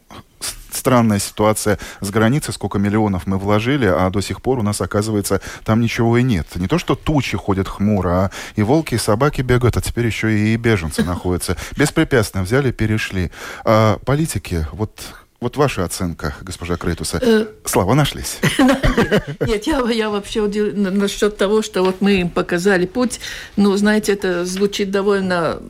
странная 0.76 1.18
ситуация 1.18 1.78
с 2.00 2.10
границей, 2.10 2.54
сколько 2.54 2.78
миллионов 2.78 3.26
мы 3.26 3.38
вложили, 3.38 3.86
а 3.86 4.10
до 4.10 4.20
сих 4.20 4.42
пор 4.42 4.58
у 4.58 4.62
нас, 4.62 4.80
оказывается, 4.80 5.40
там 5.64 5.80
ничего 5.80 6.18
и 6.18 6.22
нет. 6.22 6.46
Не 6.56 6.68
то, 6.68 6.78
что 6.78 6.94
тучи 6.94 7.36
ходят 7.36 7.68
хмуро, 7.68 8.10
а 8.10 8.30
и 8.54 8.62
волки, 8.62 8.94
и 8.94 8.98
собаки 8.98 9.42
бегают, 9.42 9.76
а 9.76 9.80
теперь 9.80 10.06
еще 10.06 10.36
и 10.36 10.56
беженцы 10.56 11.02
находятся. 11.04 11.56
Беспрепятственно 11.76 12.44
взяли, 12.44 12.70
перешли. 12.70 13.30
А 13.64 13.98
политики, 14.04 14.66
вот 14.72 15.00
вот 15.38 15.56
ваша 15.58 15.84
оценка, 15.84 16.34
госпожа 16.40 16.76
Крейтуса. 16.76 17.18
Э, 17.20 17.46
Слава, 17.64 17.92
нашлись? 17.92 18.38
Нет, 19.40 19.66
я, 19.66 19.80
я 19.90 20.08
вообще 20.08 20.40
удивлена 20.40 20.90
насчет 20.90 21.36
того, 21.36 21.60
что 21.60 21.82
вот 21.82 22.00
мы 22.00 22.20
им 22.20 22.30
показали 22.30 22.86
путь. 22.86 23.20
Ну, 23.56 23.76
знаете, 23.76 24.14
это 24.14 24.46
звучит 24.46 24.90
довольно 24.90 25.60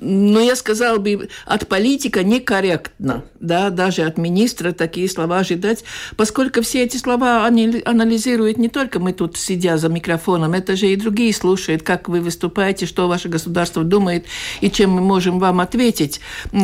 ну, 0.00 0.40
я 0.40 0.56
сказала 0.56 0.98
бы, 0.98 1.28
от 1.44 1.68
политика 1.68 2.24
некорректно, 2.24 3.24
да, 3.38 3.70
даже 3.70 4.02
от 4.02 4.16
министра 4.16 4.72
такие 4.72 5.08
слова 5.08 5.38
ожидать, 5.38 5.84
поскольку 6.16 6.62
все 6.62 6.84
эти 6.84 6.96
слова 6.96 7.44
они 7.44 7.82
анализируют 7.84 8.56
не 8.56 8.68
только 8.68 8.98
мы 8.98 9.12
тут, 9.12 9.36
сидя 9.36 9.76
за 9.76 9.88
микрофоном, 9.88 10.54
это 10.54 10.74
же 10.74 10.86
и 10.86 10.96
другие 10.96 11.34
слушают, 11.34 11.82
как 11.82 12.08
вы 12.08 12.20
выступаете, 12.20 12.86
что 12.86 13.08
ваше 13.08 13.28
государство 13.28 13.84
думает, 13.84 14.24
и 14.60 14.70
чем 14.70 14.90
мы 14.90 15.02
можем 15.02 15.38
вам 15.38 15.60
ответить, 15.60 16.20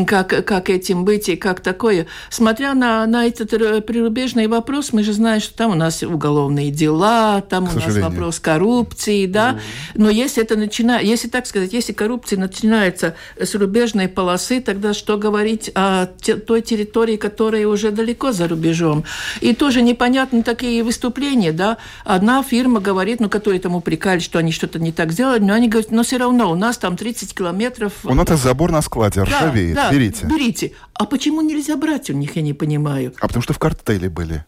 как, 0.07 0.45
как 0.47 0.71
этим 0.71 1.05
быть 1.05 1.29
и 1.29 1.37
как 1.37 1.61
такое. 1.61 2.07
Смотря 2.31 2.75
на, 2.75 3.07
на 3.07 3.27
этот 3.27 3.51
прирубежный 3.51 4.47
вопрос, 4.47 4.93
мы 4.93 5.03
же 5.03 5.13
знаем, 5.13 5.41
что 5.41 5.55
там 5.55 5.73
у 5.73 5.75
нас 5.75 6.03
уголовные 6.03 6.71
дела, 6.71 7.43
там 7.43 7.65
у 7.65 7.73
нас 7.73 7.97
вопрос 7.97 8.41
коррупции, 8.41 9.27
да, 9.27 9.53
mm-hmm. 9.53 9.91
но 9.97 10.11
если 10.11 10.43
это 10.43 10.57
начинает, 10.57 11.07
если 11.07 11.29
так 11.29 11.47
сказать, 11.47 11.73
если 11.73 11.93
коррупция 11.93 12.39
начинается 12.39 13.15
с 13.41 13.55
рубежной 13.55 14.09
полосы, 14.09 14.61
тогда 14.61 14.95
что 14.95 15.17
говорить 15.19 15.71
о 15.75 16.07
той 16.07 16.63
территории, 16.63 17.17
которая 17.17 17.67
уже 17.67 17.91
далеко 17.91 18.33
за 18.33 18.49
рубежом. 18.49 19.05
И 19.41 19.55
тоже 19.55 19.83
непонятны 19.83 20.43
такие 20.43 20.83
выступления, 20.83 21.53
да. 21.53 21.79
Одна 22.05 22.43
фирма 22.43 22.81
говорит, 22.81 23.21
ну, 23.21 23.29
которые 23.29 23.61
там 23.61 23.75
упрекали, 23.75 24.21
что 24.21 24.39
они 24.39 24.53
что-то 24.53 24.79
не 24.79 24.93
так 24.93 25.13
сделали, 25.13 25.41
но 25.41 25.55
они 25.55 25.69
говорят, 25.69 25.91
но 25.91 26.03
все 26.03 26.17
равно 26.17 26.51
у 26.51 26.55
нас 26.55 26.79
там 26.79 26.97
30 26.97 27.35
километров. 27.35 27.93
У 28.05 28.15
нас 28.15 28.27
забор 28.41 28.73
на 28.73 28.83
складе 28.83 29.23
ржавеет, 29.23 29.75
да, 29.75 29.89
да, 29.89 29.93
берите. 29.93 30.27
берите. 30.27 30.73
А 30.95 31.05
почему 31.05 31.43
нельзя 31.43 31.77
брать 31.77 32.11
у 32.11 32.13
них, 32.13 32.37
я 32.37 32.43
не 32.43 32.55
понимаю. 32.55 33.15
А 33.21 33.27
потому 33.27 33.43
что 33.43 33.53
в 33.53 33.59
картеле 33.59 34.09
были. 34.09 34.45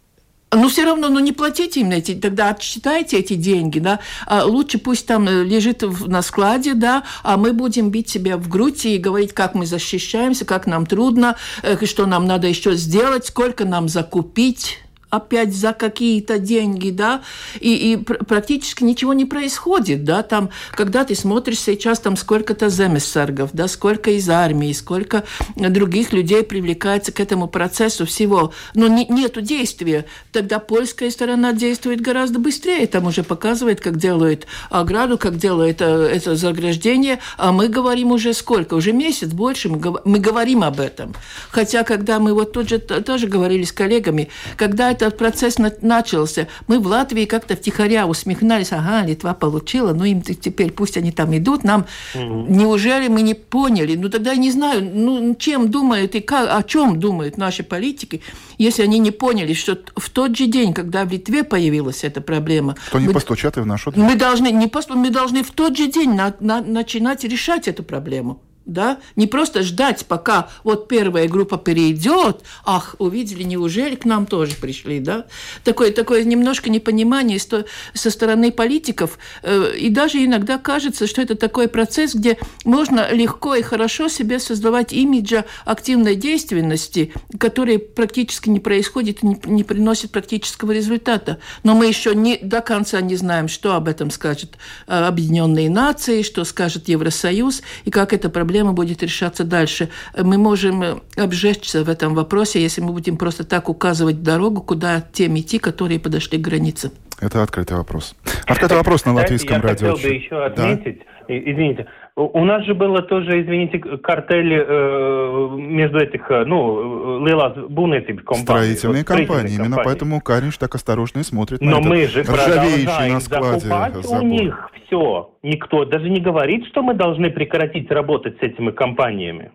Ну, 0.51 0.69
все 0.69 0.85
равно, 0.85 1.11
ну, 1.11 1.19
не 1.19 1.33
платите 1.33 1.81
им 1.81 1.91
эти, 1.91 2.15
тогда 2.15 2.49
отсчитайте 2.49 3.19
эти 3.19 3.35
деньги, 3.35 3.81
да, 3.81 4.01
а 4.27 4.45
лучше 4.45 4.79
пусть 4.79 5.07
там 5.07 5.29
э, 5.29 5.45
лежит 5.45 5.83
на 6.07 6.23
складе, 6.23 6.73
да, 6.73 7.05
а 7.23 7.37
мы 7.37 7.53
будем 7.53 7.91
бить 7.91 8.09
себя 8.09 8.39
в 8.39 8.49
грудь 8.49 8.87
и 8.87 8.97
говорить, 8.97 9.35
как 9.35 9.55
мы 9.55 9.67
защищаемся, 9.67 10.47
как 10.47 10.67
нам 10.67 10.87
трудно, 10.87 11.37
э, 11.63 11.85
что 11.85 12.07
нам 12.07 12.27
надо 12.27 12.47
еще 12.47 12.75
сделать, 12.77 13.27
сколько 13.27 13.67
нам 13.67 13.91
закупить 13.91 14.79
опять 15.11 15.55
за 15.55 15.73
какие-то 15.73 16.39
деньги, 16.39 16.91
да, 16.91 17.23
и, 17.61 17.93
и 17.93 17.97
практически 17.97 18.85
ничего 18.85 19.15
не 19.15 19.25
происходит, 19.25 20.05
да, 20.05 20.23
там, 20.23 20.51
когда 20.73 21.05
ты 21.05 21.15
смотришь 21.15 21.61
сейчас, 21.61 22.01
там 22.01 22.17
сколько-то 22.17 22.69
земесаргов, 22.69 23.51
да, 23.53 23.69
сколько 23.69 24.11
из 24.11 24.29
армии, 24.29 24.73
сколько 24.73 25.25
других 25.57 26.13
людей 26.13 26.43
привлекается 26.43 27.13
к 27.13 27.21
этому 27.21 27.49
процессу 27.49 28.05
всего, 28.05 28.53
но 28.75 28.87
не, 28.87 29.07
нету 29.07 29.41
действия, 29.41 30.05
тогда 30.33 30.59
польская 30.59 31.11
сторона 31.11 31.53
действует 31.53 32.01
гораздо 32.01 32.39
быстрее, 32.39 32.87
там 32.87 33.07
уже 33.07 33.23
показывает, 33.23 33.81
как 33.81 33.97
делают 33.97 34.47
ограду, 34.69 35.17
как 35.17 35.39
делает 35.39 35.77
это, 35.81 36.05
это 36.05 36.37
заграждение, 36.37 37.19
а 37.39 37.53
мы 37.53 37.69
говорим 37.69 38.13
уже 38.13 38.35
сколько, 38.35 38.75
уже 38.75 38.93
месяц 38.93 39.29
больше 39.29 39.71
мы, 39.71 39.81
мы 40.05 40.19
говорим 40.19 40.63
об 40.63 40.81
этом, 40.81 41.15
хотя 41.51 41.83
когда 41.83 42.19
мы 42.19 42.35
вот 42.35 42.53
тут 42.53 42.69
же 42.69 42.79
тоже 42.79 43.27
говорили 43.27 43.65
с 43.65 43.73
коллегами, 43.73 44.29
когда 44.57 44.98
этот 45.03 45.19
процесс 45.19 45.59
на 45.59 45.73
начался, 45.81 46.49
мы 46.67 46.79
в 46.79 46.87
Латвии 46.87 47.25
как-то 47.25 47.57
втихаря 47.57 48.07
усмехнулись, 48.07 48.73
ага, 48.73 49.07
Литва 49.07 49.35
получила, 49.35 49.93
ну 49.93 50.05
им 50.05 50.23
теперь 50.23 50.73
пусть 50.73 50.97
они 50.97 51.13
там 51.13 51.37
идут, 51.37 51.65
нам 51.65 51.87
угу. 52.15 52.47
неужели 52.49 53.09
мы 53.09 53.23
не 53.23 53.35
поняли? 53.35 53.97
Ну 53.97 54.09
тогда 54.09 54.33
я 54.33 54.39
не 54.39 54.51
знаю, 54.51 54.89
ну 54.93 55.35
чем 55.35 55.71
думают 55.71 56.15
и 56.15 56.21
как, 56.21 56.49
о 56.51 56.63
чем 56.63 57.01
думают 57.01 57.39
наши 57.39 57.63
политики, 57.63 58.23
если 58.59 58.83
они 58.83 58.99
не 58.99 59.11
поняли, 59.11 59.55
что 59.55 59.79
в 59.97 60.11
тот 60.11 60.37
же 60.37 60.47
день, 60.47 60.75
когда 60.75 61.05
в 61.05 61.13
Литве 61.13 61.45
появилась 61.45 62.05
эта 62.05 62.21
проблема, 62.21 62.77
то 62.91 62.99
не 62.99 63.07
мы, 63.07 63.13
постучат 63.13 63.57
и 63.57 63.61
в 63.61 63.67
нашу 63.67 63.93
дверь. 63.93 64.05
Мы 64.05 64.17
должны 64.17 64.51
не 64.51 64.67
посту, 64.67 64.97
мы 64.97 65.11
должны 65.11 65.43
в 65.43 65.51
тот 65.51 65.77
же 65.77 65.87
день 65.87 66.15
на, 66.15 66.35
на, 66.41 66.61
начинать 66.61 67.25
решать 67.25 67.69
эту 67.69 67.83
проблему 67.83 68.41
да, 68.69 68.99
не 69.17 69.27
просто 69.27 69.63
ждать, 69.63 70.07
пока 70.07 70.49
вот 70.63 70.87
первая 70.87 71.27
группа 71.27 71.57
перейдет, 71.57 72.43
ах, 72.65 72.95
увидели, 72.99 73.43
неужели 73.43 73.97
к 73.97 74.05
нам 74.05 74.27
тоже 74.27 74.55
пришли, 74.55 75.01
да, 75.01 75.25
такое, 75.65 75.91
такое 75.91 76.23
немножко 76.23 76.71
непонимание 76.71 77.39
со 77.39 78.11
стороны 78.11 78.53
политиков, 78.53 79.19
э, 79.43 79.73
и 79.77 79.89
даже 79.89 80.25
иногда 80.25 80.59
кажется, 80.59 81.07
что 81.07 81.23
это 81.23 81.35
такой 81.35 81.67
процесс, 81.67 82.15
где 82.15 82.39
можно 82.65 83.11
легко 83.11 83.55
и 83.55 83.63
хорошо 83.63 84.09
себе 84.09 84.39
создавать 84.39 84.93
имиджа 84.93 85.47
активной 85.65 86.15
действенности, 86.15 87.13
который 87.39 87.79
практически 87.79 88.51
не 88.51 88.61
происходит, 88.61 89.23
не, 89.23 89.41
не 89.45 89.65
приносит 89.65 90.11
практического 90.11 90.73
результата. 90.73 91.39
Но 91.63 91.75
мы 91.75 91.87
еще 91.87 92.15
не, 92.15 92.37
до 92.37 92.61
конца 92.61 93.01
не 93.01 93.17
знаем, 93.17 93.49
что 93.49 93.75
об 93.75 93.89
этом 93.89 94.11
скажет 94.11 94.59
э, 94.87 94.93
Объединенные 94.93 95.71
Нации, 95.71 96.21
что 96.21 96.45
скажет 96.45 96.89
Евросоюз, 96.89 97.63
и 97.87 97.91
как 97.91 98.13
эта 98.13 98.29
проблема 98.29 98.58
проблема 98.59 98.73
будет 98.73 99.03
решаться 99.03 99.45
дальше. 99.45 99.89
Мы 100.17 100.37
можем 100.37 100.83
э, 100.83 100.97
обжечься 101.17 101.85
в 101.85 101.89
этом 101.89 102.15
вопросе, 102.15 102.61
если 102.61 102.81
мы 102.81 102.93
будем 102.93 103.17
просто 103.17 103.45
так 103.45 103.69
указывать 103.69 104.23
дорогу, 104.23 104.63
куда 104.63 105.01
тем 105.13 105.39
идти, 105.39 105.59
которые 105.59 106.01
подошли 106.01 106.39
к 106.39 106.41
границе. 106.41 106.91
Это 107.21 107.43
открытый 107.43 107.77
вопрос. 107.77 108.17
Открытый 108.47 108.77
вопрос 108.77 109.05
на 109.05 109.15
латвийском 109.15 109.63
радио. 109.63 109.89
Я 109.89 109.95
хотел 109.95 110.11
бы 110.11 110.15
еще 110.15 110.45
отметить, 110.45 110.99
да? 111.29 111.35
извините, 111.39 111.87
у 112.19 112.45
нас 112.45 112.65
же 112.65 112.75
было 112.75 113.01
тоже, 113.03 113.43
извините, 113.43 113.79
картель 113.79 114.53
э, 114.53 115.49
между 115.57 115.99
этих, 115.99 116.29
э, 116.31 116.45
ну, 116.45 117.25
Лилас 117.25 117.57
Бунетип 117.69 118.25
компаний. 118.25 118.75
Строительные 118.75 119.05
вот, 119.05 119.07
компании. 119.07 119.55
Именно 119.55 119.77
компании. 119.77 119.85
поэтому 119.85 120.21
Каринш 120.21 120.59
так 120.59 120.75
осторожно 120.75 121.21
и 121.21 121.23
смотрит 121.23 121.61
Но 121.61 121.81
на 121.81 121.89
мы 121.89 122.07
же 122.09 122.25
продолжаем 122.25 123.15
на 123.15 123.21
складе 123.21 123.59
закупать 123.61 123.95
забор. 124.05 124.23
у 124.23 124.27
них 124.27 124.71
все. 124.87 125.31
Никто 125.45 125.85
даже 125.85 126.09
не 126.09 126.21
говорит, 126.21 126.67
что 126.67 126.83
мы 126.83 126.95
должны 126.95 127.31
прекратить 127.31 127.91
работать 127.93 128.37
с 128.39 128.43
этими 128.43 128.73
компаниями. 128.73 129.53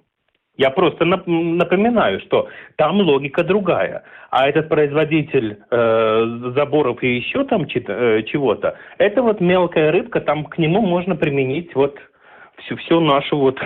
Я 0.56 0.70
просто 0.70 1.04
напоминаю, 1.04 2.22
что 2.22 2.48
там 2.78 3.02
логика 3.02 3.44
другая. 3.44 4.04
А 4.30 4.48
этот 4.48 4.70
производитель 4.70 5.58
э, 5.70 6.52
заборов 6.56 7.04
и 7.04 7.18
еще 7.18 7.44
там 7.44 7.64
э, 7.64 8.24
чего-то, 8.24 8.78
это 9.00 9.22
вот 9.22 9.42
мелкая 9.42 9.92
рыбка, 9.92 10.22
там 10.22 10.46
к 10.46 10.58
нему 10.58 10.82
можно 10.82 11.16
применить 11.16 11.76
вот 11.76 11.98
всю, 12.66 12.78
всю 12.78 13.00
нашу 13.00 13.38
вот 13.38 13.60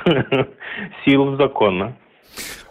силу 1.06 1.36
закона. 1.38 1.96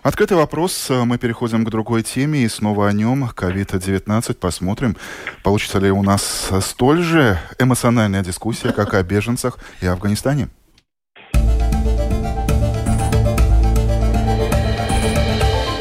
Открытый 0.02 0.36
вопрос. 0.36 0.90
Мы 0.90 1.18
переходим 1.18 1.64
к 1.64 1.70
другой 1.70 2.04
теме 2.04 2.40
и 2.40 2.48
снова 2.48 2.88
о 2.88 2.92
нем. 2.92 3.24
COVID-19. 3.24 4.34
Посмотрим, 4.36 4.96
получится 5.42 5.80
ли 5.80 5.90
у 5.90 6.02
нас 6.02 6.52
столь 6.60 7.02
же 7.02 7.38
эмоциональная 7.58 8.22
дискуссия, 8.22 8.72
как 8.72 8.94
о 8.94 9.02
беженцах 9.02 9.58
и 9.82 9.86
Афганистане. 9.86 10.48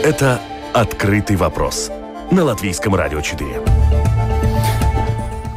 Это 0.03 0.39
«Открытый 0.73 1.35
вопрос» 1.35 1.91
на 2.31 2.43
Латвийском 2.43 2.95
радио 2.95 3.21
4. 3.21 3.74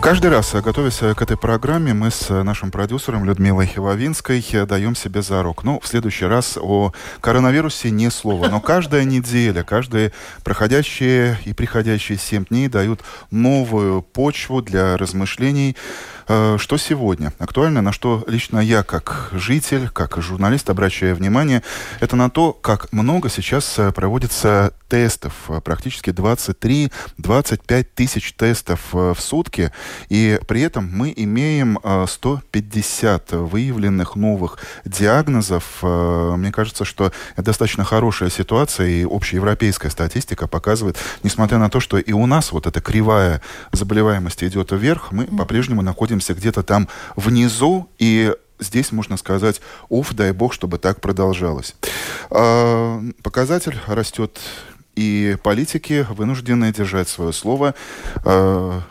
Каждый 0.09 0.31
раз, 0.31 0.55
готовясь 0.55 1.01
к 1.01 1.21
этой 1.21 1.37
программе, 1.37 1.93
мы 1.93 2.11
с 2.11 2.31
нашим 2.31 2.71
продюсером 2.71 3.27
Людмилой 3.27 3.71
Вавинской 3.77 4.43
даем 4.67 4.97
себе 4.97 5.21
за 5.21 5.43
рук. 5.43 5.65
Ну, 5.65 5.81
в 5.81 5.87
следующий 5.87 6.25
раз 6.25 6.57
о 6.57 6.95
коронавирусе 7.21 7.91
не 7.91 8.11
слово, 8.11 8.49
но 8.49 8.59
каждая 8.59 9.05
неделя, 9.05 9.65
каждые 9.65 10.15
проходящие 10.45 11.39
и 11.45 11.53
приходящие 11.53 12.17
семь 12.17 12.47
дней 12.47 12.69
дают 12.69 13.03
новую 13.31 14.01
почву 14.01 14.63
для 14.63 14.97
размышлений 14.97 15.77
Э, 15.77 16.18
что 16.29 16.77
сегодня 16.77 17.33
актуально, 17.39 17.81
на 17.81 17.91
что 17.91 18.23
лично 18.27 18.59
я, 18.59 18.83
как 18.83 19.31
житель, 19.33 19.89
как 19.89 20.21
журналист, 20.21 20.69
обращаю 20.69 21.17
внимание, 21.17 21.63
это 22.01 22.17
на 22.17 22.29
то, 22.29 22.53
как 22.53 22.93
много 22.93 23.31
сейчас 23.31 23.79
э, 23.79 23.93
проводится 23.93 24.75
тестов. 24.89 25.33
Э, 25.49 25.63
практически 25.63 26.11
23-25 26.11 27.87
тысяч 27.95 28.35
тестов 28.35 28.93
в 28.93 29.17
сутки. 29.19 29.73
И 30.11 30.39
при 30.47 30.61
этом 30.61 30.91
мы 30.93 31.13
имеем 31.17 31.79
150 32.07 33.33
выявленных 33.33 34.15
новых 34.17 34.59
диагнозов. 34.85 35.83
Мне 35.83 36.53
кажется, 36.53 36.85
что 36.85 37.13
это 37.37 37.47
достаточно 37.47 37.85
хорошая 37.85 38.31
ситуация, 38.31 38.89
и 38.89 39.05
общеевропейская 39.05 39.91
статистика 39.91 40.47
показывает, 40.47 40.97
несмотря 41.23 41.59
на 41.59 41.71
то, 41.71 41.81
что 41.81 41.99
и 41.99 42.13
у 42.13 42.27
нас 42.27 42.53
вот 42.53 42.67
эта 42.67 42.81
кривая 42.81 43.41
заболеваемости 43.73 44.45
идет 44.45 44.73
вверх, 44.73 45.13
мы 45.13 45.25
по-прежнему 45.25 45.83
находимся 45.83 46.18
находимся 46.19 46.35
где-то 46.35 46.63
там 46.63 46.89
внизу, 47.17 47.89
и 47.99 48.35
здесь 48.59 48.93
можно 48.93 49.17
сказать, 49.17 49.61
уф, 49.89 50.13
дай 50.15 50.33
бог, 50.33 50.53
чтобы 50.53 50.79
так 50.79 51.01
продолжалось. 51.01 51.75
А, 52.31 53.01
показатель 53.23 53.79
растет, 53.87 54.39
и 54.97 55.37
политики 55.43 56.07
вынуждены 56.11 56.73
держать 56.73 57.09
свое 57.09 57.33
слово. 57.33 57.75
А, 58.25 58.83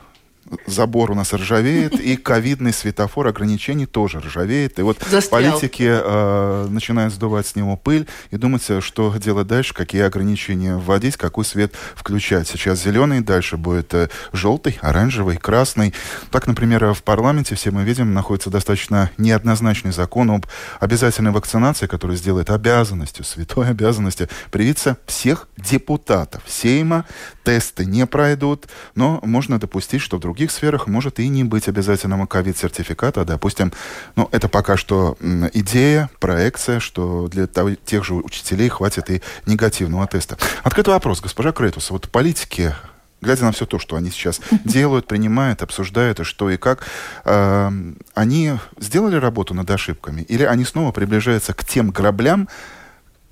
забор 0.65 1.11
у 1.11 1.15
нас 1.15 1.33
ржавеет, 1.33 1.99
и 1.99 2.15
ковидный 2.15 2.73
светофор 2.73 3.27
ограничений 3.27 3.85
тоже 3.85 4.19
ржавеет. 4.19 4.79
И 4.79 4.81
вот 4.81 4.97
Застрял. 5.09 5.53
политики 5.53 5.87
э, 5.87 6.67
начинают 6.69 7.13
сдувать 7.13 7.47
с 7.47 7.55
него 7.55 7.75
пыль 7.75 8.07
и 8.31 8.37
думать, 8.37 8.63
что 8.81 9.15
делать 9.17 9.47
дальше, 9.47 9.73
какие 9.73 10.01
ограничения 10.01 10.75
вводить, 10.75 11.17
какой 11.17 11.45
свет 11.45 11.73
включать. 11.95 12.47
Сейчас 12.47 12.83
зеленый, 12.83 13.21
дальше 13.21 13.57
будет 13.57 13.93
э, 13.93 14.09
желтый, 14.33 14.77
оранжевый, 14.81 15.37
красный. 15.37 15.93
Так, 16.31 16.47
например, 16.47 16.93
в 16.93 17.03
парламенте 17.03 17.55
все 17.55 17.71
мы 17.71 17.83
видим, 17.83 18.13
находится 18.13 18.49
достаточно 18.49 19.11
неоднозначный 19.17 19.91
закон 19.91 20.31
об 20.31 20.45
обязательной 20.79 21.31
вакцинации, 21.31 21.87
который 21.87 22.15
сделает 22.15 22.49
обязанностью, 22.49 23.25
святой 23.25 23.67
обязанностью 23.69 24.27
привиться 24.51 24.97
всех 25.05 25.47
депутатов 25.57 26.43
Сейма. 26.47 27.05
Тесты 27.47 27.85
не 27.85 28.05
пройдут, 28.05 28.67
но 28.93 29.21
можно 29.23 29.57
допустить, 29.57 30.01
что 30.01 30.17
вдруг 30.17 30.35
других 30.35 30.51
сферах 30.51 30.85
может 30.85 31.21
и 31.21 31.29
не 31.29 31.45
быть 31.45 31.69
обязательного 31.69 32.25
ковид-сертификата. 32.25 33.23
Допустим, 33.23 33.71
ну, 34.17 34.27
это 34.33 34.49
пока 34.49 34.75
что 34.75 35.17
идея, 35.53 36.09
проекция, 36.19 36.81
что 36.81 37.29
для 37.29 37.47
тех 37.47 38.03
же 38.03 38.15
учителей 38.15 38.67
хватит 38.67 39.09
и 39.09 39.21
негативного 39.45 40.05
теста. 40.07 40.37
Открытый 40.61 40.93
вопрос, 40.93 41.21
госпожа 41.21 41.53
Кретус. 41.53 41.89
Вот 41.89 42.09
политики 42.09 42.75
глядя 43.21 43.45
на 43.45 43.53
все 43.53 43.65
то, 43.65 43.79
что 43.79 43.95
они 43.95 44.11
сейчас 44.11 44.41
делают, 44.65 45.07
принимают, 45.07 45.61
обсуждают, 45.61 46.19
и 46.19 46.25
что 46.25 46.49
и 46.49 46.57
как, 46.57 46.85
э, 47.23 47.71
они 48.13 48.53
сделали 48.77 49.15
работу 49.15 49.53
над 49.53 49.71
ошибками? 49.71 50.21
Или 50.23 50.43
они 50.43 50.65
снова 50.65 50.91
приближаются 50.91 51.53
к 51.53 51.63
тем 51.63 51.91
граблям, 51.91 52.49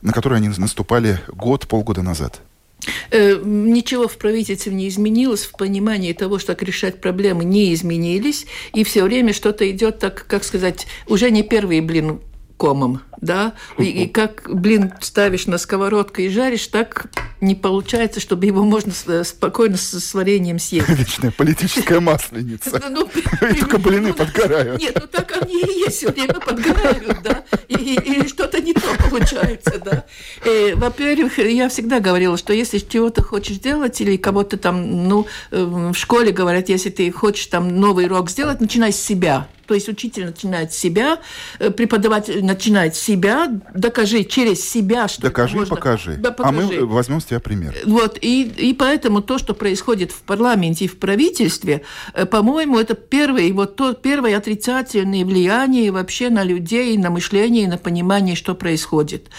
на 0.01 0.13
которые 0.13 0.37
они 0.37 0.47
наступали 0.57 1.19
год, 1.27 1.67
полгода 1.67 2.01
назад? 2.01 2.41
Э, 3.11 3.39
ничего 3.43 4.07
в 4.07 4.17
правительстве 4.17 4.73
не 4.73 4.87
изменилось, 4.87 5.45
в 5.45 5.51
понимании 5.57 6.13
того, 6.13 6.39
что 6.39 6.53
как 6.53 6.63
решать 6.63 7.01
проблемы 7.01 7.43
не 7.43 7.73
изменились, 7.73 8.45
и 8.73 8.83
все 8.83 9.03
время 9.03 9.33
что-то 9.33 9.69
идет 9.69 9.99
так, 9.99 10.25
как 10.27 10.43
сказать, 10.43 10.85
уже 11.07 11.31
не 11.31 11.43
первый 11.43 11.81
блин 11.81 12.21
комом, 12.57 13.01
да, 13.21 13.53
и, 13.77 13.85
и 13.85 14.07
как 14.07 14.49
блин 14.51 14.93
ставишь 15.01 15.47
на 15.47 15.57
сковородку 15.57 16.21
и 16.21 16.29
жаришь, 16.29 16.67
так 16.67 17.07
не 17.41 17.55
получается, 17.55 18.19
чтобы 18.19 18.45
его 18.45 18.63
можно 18.63 18.91
спокойно 19.23 19.77
с, 19.77 19.99
с 19.99 20.13
вареньем 20.13 20.59
съесть. 20.59 20.89
Вечная 20.89 21.31
политическая 21.31 21.99
масленица. 21.99 22.81
Ну, 22.89 23.09
и 23.49 23.59
только 23.59 23.77
блины 23.77 24.13
подгорают. 24.13 24.81
Нет, 24.81 24.97
ну 24.99 25.07
так 25.07 25.37
они 25.41 25.61
и 25.61 25.79
есть, 25.79 25.97
все 25.97 26.11
время 26.11 26.35
подгорают, 26.35 27.21
да, 27.23 27.43
и, 27.67 28.27
что-то 28.27 28.61
не 28.61 28.73
то 28.73 28.87
получается, 29.09 29.81
да. 29.83 30.05
Э, 30.43 30.75
во-первых, 30.75 31.37
я 31.39 31.69
всегда 31.69 31.99
говорила, 31.99 32.37
что 32.37 32.53
если 32.53 32.79
чего-то 32.79 33.21
хочешь 33.21 33.57
делать, 33.57 33.99
или 34.01 34.17
кого-то 34.17 34.57
там, 34.57 35.07
ну, 35.07 35.27
э, 35.51 35.63
в 35.63 35.93
школе 35.93 36.31
говорят, 36.31 36.69
если 36.69 36.89
ты 36.89 37.11
хочешь 37.11 37.47
там 37.47 37.79
новый 37.79 38.05
урок 38.05 38.29
сделать, 38.29 38.61
начинай 38.61 38.91
с 38.91 39.01
себя, 39.01 39.47
то 39.65 39.73
есть 39.73 39.89
учитель 39.89 40.25
начинает 40.25 40.73
с 40.73 40.77
себя, 40.77 41.19
э, 41.59 41.69
преподаватель 41.71 42.43
начинает 42.43 42.95
с 42.95 42.99
себя, 43.05 43.61
докажи 43.73 44.23
через 44.23 44.67
себя, 44.67 45.07
что 45.07 45.21
Докажи 45.21 45.57
можно... 45.57 45.75
покажи. 45.75 46.15
Да, 46.17 46.31
покажи. 46.31 46.57
А 46.57 46.81
мы 46.81 46.85
возьмем 46.85 47.21
с 47.21 47.25
тебя 47.25 47.39
пример. 47.39 47.75
Вот, 47.85 48.17
и, 48.19 48.43
и 48.43 48.73
поэтому 48.73 49.21
то, 49.21 49.37
что 49.37 49.53
происходит 49.53 50.11
в 50.11 50.21
парламенте 50.21 50.85
и 50.85 50.87
в 50.87 50.97
правительстве, 50.97 51.83
э, 52.13 52.25
по-моему, 52.25 52.79
это 52.79 52.95
первое, 52.95 53.53
вот 53.53 53.75
то, 53.75 53.93
первое 53.93 54.37
отрицательное 54.37 55.23
влияние 55.23 55.91
вообще 55.91 56.29
на 56.29 56.43
людей, 56.43 56.97
на 56.97 57.09
мышление, 57.09 57.67
на 57.67 57.77
понимание, 57.77 58.35
что 58.35 58.55
происходит. 58.55 59.29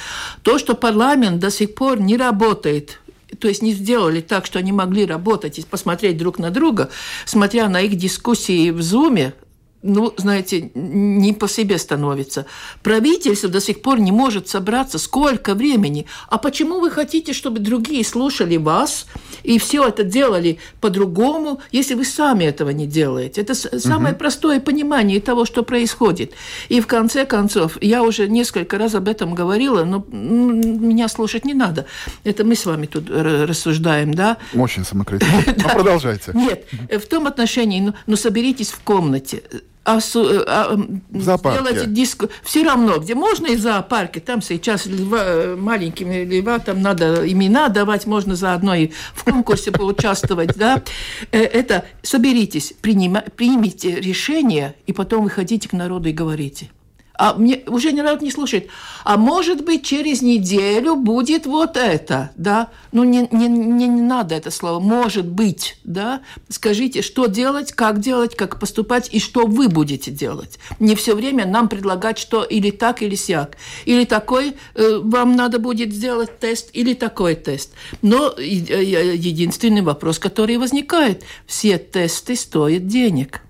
То, 0.43 0.59
что 0.59 0.75
парламент 0.75 1.41
до 1.41 1.51
сих 1.51 1.75
пор 1.75 2.01
не 2.01 2.17
работает 2.17 3.01
то 3.41 3.49
есть 3.49 3.61
не 3.61 3.73
сделали 3.73 4.21
так, 4.21 4.47
что 4.47 4.61
они 4.61 4.73
могли 4.73 5.05
работать 5.05 5.59
и 5.59 5.63
посмотреть 5.63 6.17
друг 6.17 6.39
на 6.39 6.51
друга, 6.51 6.91
смотря 7.25 7.69
на 7.69 7.81
их 7.81 7.97
дискуссии 7.97 8.71
в 8.71 8.81
Зуме, 8.81 9.35
ну, 9.83 10.13
знаете, 10.17 10.71
не 10.75 11.33
по 11.33 11.49
себе 11.49 11.79
становится. 11.79 12.47
Правительство 12.83 13.49
до 13.49 13.61
сих 13.61 13.83
пор 13.83 14.01
не 14.01 14.13
может 14.13 14.49
собраться. 14.49 14.99
Сколько 14.99 15.55
времени? 15.55 16.07
А 16.29 16.39
почему 16.39 16.81
вы 16.81 16.91
хотите, 16.91 17.33
чтобы 17.33 17.61
другие 17.61 18.05
слушали 18.05 18.57
вас 18.57 19.07
и 19.43 19.59
все 19.59 19.87
это 19.87 20.03
делали 20.03 20.59
по-другому, 20.81 21.61
если 21.71 21.95
вы 21.95 22.05
сами 22.05 22.45
этого 22.45 22.71
не 22.71 22.87
делаете? 22.87 23.43
Это 23.43 23.55
самое 23.55 24.13
угу. 24.13 24.19
простое 24.19 24.61
понимание 24.61 25.21
того, 25.21 25.45
что 25.45 25.63
происходит. 25.63 26.33
И 26.69 26.81
в 26.81 26.87
конце 26.87 27.25
концов, 27.25 27.79
я 27.81 28.03
уже 28.03 28.29
несколько 28.29 28.79
раз 28.79 28.95
об 28.95 29.09
этом 29.09 29.35
говорила, 29.35 29.85
но 29.85 30.05
меня 30.11 31.09
слушать 31.09 31.45
не 31.45 31.55
надо. 31.55 31.87
Это 32.25 32.45
мы 32.45 32.57
с 32.57 32.67
вами 32.67 32.87
тут 32.87 33.09
рассуждаем, 33.11 34.15
да? 34.15 34.39
Очень 34.55 34.85
самокритично. 34.85 35.45
Но 35.57 35.69
продолжайте. 35.69 36.33
Нет, 36.35 36.67
в 36.91 37.07
том 37.09 37.27
отношении, 37.27 37.81
ну, 37.81 37.95
ну 38.07 38.17
соберитесь 38.17 38.71
в 38.71 38.81
комнате 38.81 39.43
а, 39.87 40.01
а, 40.47 40.79
сделать 41.13 41.93
диск 41.93 42.25
все 42.43 42.65
равно, 42.65 42.99
где 42.99 43.15
можно 43.15 43.47
и 43.47 43.57
в 43.57 43.61
зоопарке, 43.61 44.19
там 44.21 44.43
сейчас 44.43 44.87
льва, 44.87 45.55
маленьким 45.57 46.11
льва, 46.11 46.59
там 46.59 46.83
надо 46.83 47.31
имена 47.31 47.69
давать, 47.69 48.07
можно 48.07 48.35
заодно 48.35 48.75
и 48.75 48.91
в 49.15 49.25
конкурсе 49.25 49.71
поучаствовать, 49.71 50.57
да, 50.57 50.83
э, 51.31 51.41
это 51.41 51.85
соберитесь, 52.03 52.75
примите 52.81 54.01
решение, 54.01 54.75
и 54.87 54.93
потом 54.93 55.25
выходите 55.25 55.69
к 55.69 55.73
народу 55.73 56.09
и 56.09 56.13
говорите 56.13 56.71
а 57.19 57.35
мне 57.35 57.63
уже 57.67 57.93
народ 57.93 58.23
не 58.23 58.31
слушает. 58.31 58.69
А 59.05 59.17
может 59.17 59.65
быть, 59.65 59.85
через 59.85 60.23
неделю 60.23 60.97
будет 60.97 61.47
вот 61.47 61.77
это, 61.77 62.31
да? 62.37 62.69
Ну, 62.93 63.05
не, 63.05 63.29
не, 63.31 63.49
не, 63.49 63.87
не 63.87 64.03
надо 64.03 64.35
это 64.35 64.51
слово. 64.51 64.81
Может 64.81 65.27
быть, 65.27 65.79
да? 65.85 66.21
Скажите, 66.49 67.03
что 67.03 67.27
делать, 67.27 67.73
как 67.73 68.01
делать, 68.01 68.37
как 68.37 68.59
поступать 68.59 69.09
и 69.13 69.21
что 69.21 69.47
вы 69.47 69.69
будете 69.69 70.11
делать. 70.11 70.59
Не 70.81 70.95
все 70.95 71.15
время 71.15 71.47
нам 71.47 71.69
предлагать, 71.69 72.19
что 72.19 72.43
или 72.43 72.71
так, 72.71 73.03
или 73.03 73.15
сяк. 73.15 73.57
Или 73.85 74.05
такой 74.05 74.55
э, 74.75 75.01
вам 75.03 75.37
надо 75.37 75.59
будет 75.59 75.93
сделать 75.93 76.39
тест, 76.39 76.71
или 76.73 76.95
такой 76.95 77.35
тест. 77.35 77.73
Но 78.03 78.35
э, 78.37 78.43
единственный 78.43 79.83
вопрос, 79.83 80.19
который 80.19 80.57
возникает, 80.59 81.23
все 81.47 81.79
тесты 81.79 82.37
стоят 82.37 82.87
денег. 82.87 83.41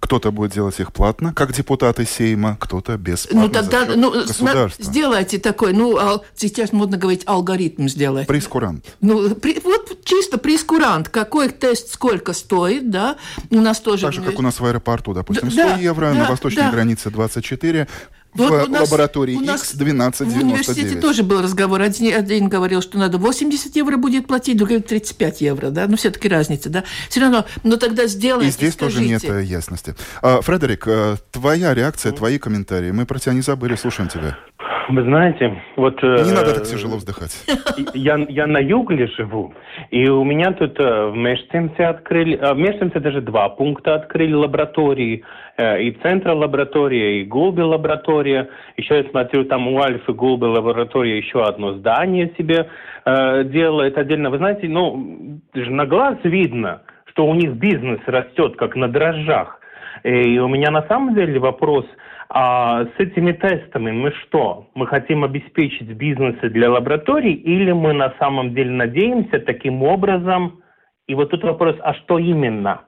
Кто-то 0.00 0.30
будет 0.30 0.52
делать 0.52 0.78
их 0.80 0.92
платно, 0.92 1.34
как 1.34 1.52
депутаты 1.52 2.04
Сейма, 2.04 2.56
кто-то 2.60 2.96
бесплатно. 2.96 3.42
Ну 3.42 3.48
тогда 3.48 3.86
ну, 3.96 4.14
сделайте 4.78 5.38
такой, 5.38 5.72
ну 5.72 5.98
сейчас 6.34 6.72
модно 6.72 6.96
говорить 6.96 7.22
алгоритм 7.26 7.88
сделать. 7.88 8.26
Прескурант. 8.26 8.84
Ну 9.00 9.34
при, 9.34 9.60
вот 9.64 10.04
чисто 10.04 10.38
прескурант, 10.38 11.08
какой 11.08 11.48
тест 11.50 11.92
сколько 11.92 12.32
стоит, 12.32 12.90
да? 12.90 13.16
У 13.50 13.60
нас 13.60 13.80
тоже. 13.80 14.06
Так 14.06 14.12
же 14.12 14.22
как 14.22 14.38
у 14.38 14.42
нас 14.42 14.60
в 14.60 14.64
аэропорту, 14.64 15.14
допустим, 15.14 15.50
100 15.50 15.62
да, 15.62 15.74
евро, 15.76 16.12
да, 16.12 16.14
на 16.14 16.28
восточной 16.28 16.62
да. 16.62 16.70
границе 16.70 17.10
24, 17.10 17.88
вот 18.38 18.68
в 18.68 18.70
нас, 18.70 18.90
лаборатории 18.90 19.34
у 19.34 19.40
нас 19.40 19.74
X1299. 19.74 20.24
В 20.24 20.36
университете 20.36 21.00
тоже 21.00 21.22
был 21.22 21.42
разговор. 21.42 21.82
Один, 21.82 22.14
один 22.14 22.48
говорил, 22.48 22.82
что 22.82 22.98
надо 22.98 23.18
80 23.18 23.74
евро 23.76 23.96
будет 23.96 24.26
платить, 24.26 24.56
другой 24.56 24.80
35 24.80 25.40
евро, 25.40 25.70
да, 25.70 25.86
но 25.86 25.96
все-таки 25.96 26.28
разница, 26.28 26.68
да. 26.68 26.84
Все 27.08 27.20
равно, 27.20 27.44
но 27.62 27.76
тогда 27.76 28.06
сделайте, 28.06 28.48
И 28.48 28.52
здесь 28.52 28.74
скажите. 28.74 28.98
тоже 28.98 29.08
нет 29.08 29.24
э, 29.24 29.44
ясности. 29.44 29.94
А, 30.22 30.40
Фредерик, 30.40 30.86
э, 30.86 31.16
твоя 31.30 31.74
реакция, 31.74 32.12
твои 32.12 32.38
комментарии. 32.38 32.90
Мы 32.90 33.06
про 33.06 33.18
тебя 33.18 33.32
не 33.32 33.42
забыли, 33.42 33.76
слушаем 33.76 34.08
тебя. 34.08 34.38
Вы 34.88 35.02
знаете, 35.02 35.60
вот... 35.76 36.02
Не 36.02 36.08
э, 36.08 36.34
надо 36.34 36.54
так 36.54 36.64
тяжело 36.64 36.96
вздыхать. 36.96 37.44
Я, 37.92 38.16
я 38.28 38.46
на 38.46 38.58
юге 38.58 39.06
живу, 39.08 39.52
и 39.90 40.08
у 40.08 40.24
меня 40.24 40.52
тут 40.52 40.80
э, 40.80 41.06
в 41.08 41.16
Мешцемце 41.16 41.82
открыли... 41.82 42.38
Э, 42.38 42.54
в 42.54 42.58
Мешцемце 42.58 42.98
даже 42.98 43.20
два 43.20 43.50
пункта 43.50 43.96
открыли 43.96 44.32
лаборатории. 44.32 45.24
И 45.58 45.90
Центра 46.02 46.34
лаборатория, 46.34 47.20
и 47.20 47.24
Гулби 47.24 47.62
лаборатория. 47.62 48.48
Еще 48.76 48.98
я 48.98 49.10
смотрю, 49.10 49.44
там 49.44 49.66
у 49.66 49.82
Альфы 49.82 50.12
Гулби 50.12 50.44
лаборатория 50.44 51.18
еще 51.18 51.42
одно 51.42 51.74
здание 51.74 52.32
себе 52.38 52.70
делает 53.04 53.98
отдельно. 53.98 54.30
Вы 54.30 54.38
знаете, 54.38 54.68
ну, 54.68 55.40
на 55.54 55.84
глаз 55.84 56.18
видно, 56.22 56.82
что 57.06 57.26
у 57.26 57.34
них 57.34 57.54
бизнес 57.54 57.98
растет 58.06 58.54
как 58.54 58.76
на 58.76 58.86
дрожжах. 58.86 59.58
И 60.04 60.38
у 60.38 60.46
меня 60.46 60.70
на 60.70 60.86
самом 60.86 61.16
деле 61.16 61.40
вопрос– 61.40 61.84
а 62.30 62.84
с 62.84 62.98
этими 62.98 63.32
тестами 63.32 63.90
мы 63.90 64.12
что? 64.12 64.66
Мы 64.74 64.86
хотим 64.86 65.24
обеспечить 65.24 65.88
бизнесы 65.88 66.50
для 66.50 66.70
лабораторий 66.70 67.32
или 67.32 67.72
мы 67.72 67.94
на 67.94 68.12
самом 68.18 68.54
деле 68.54 68.70
надеемся 68.70 69.38
таким 69.40 69.82
образом? 69.82 70.60
И 71.06 71.14
вот 71.14 71.30
тут 71.30 71.42
вопрос, 71.42 71.76
а 71.80 71.94
что 71.94 72.18
именно? 72.18 72.82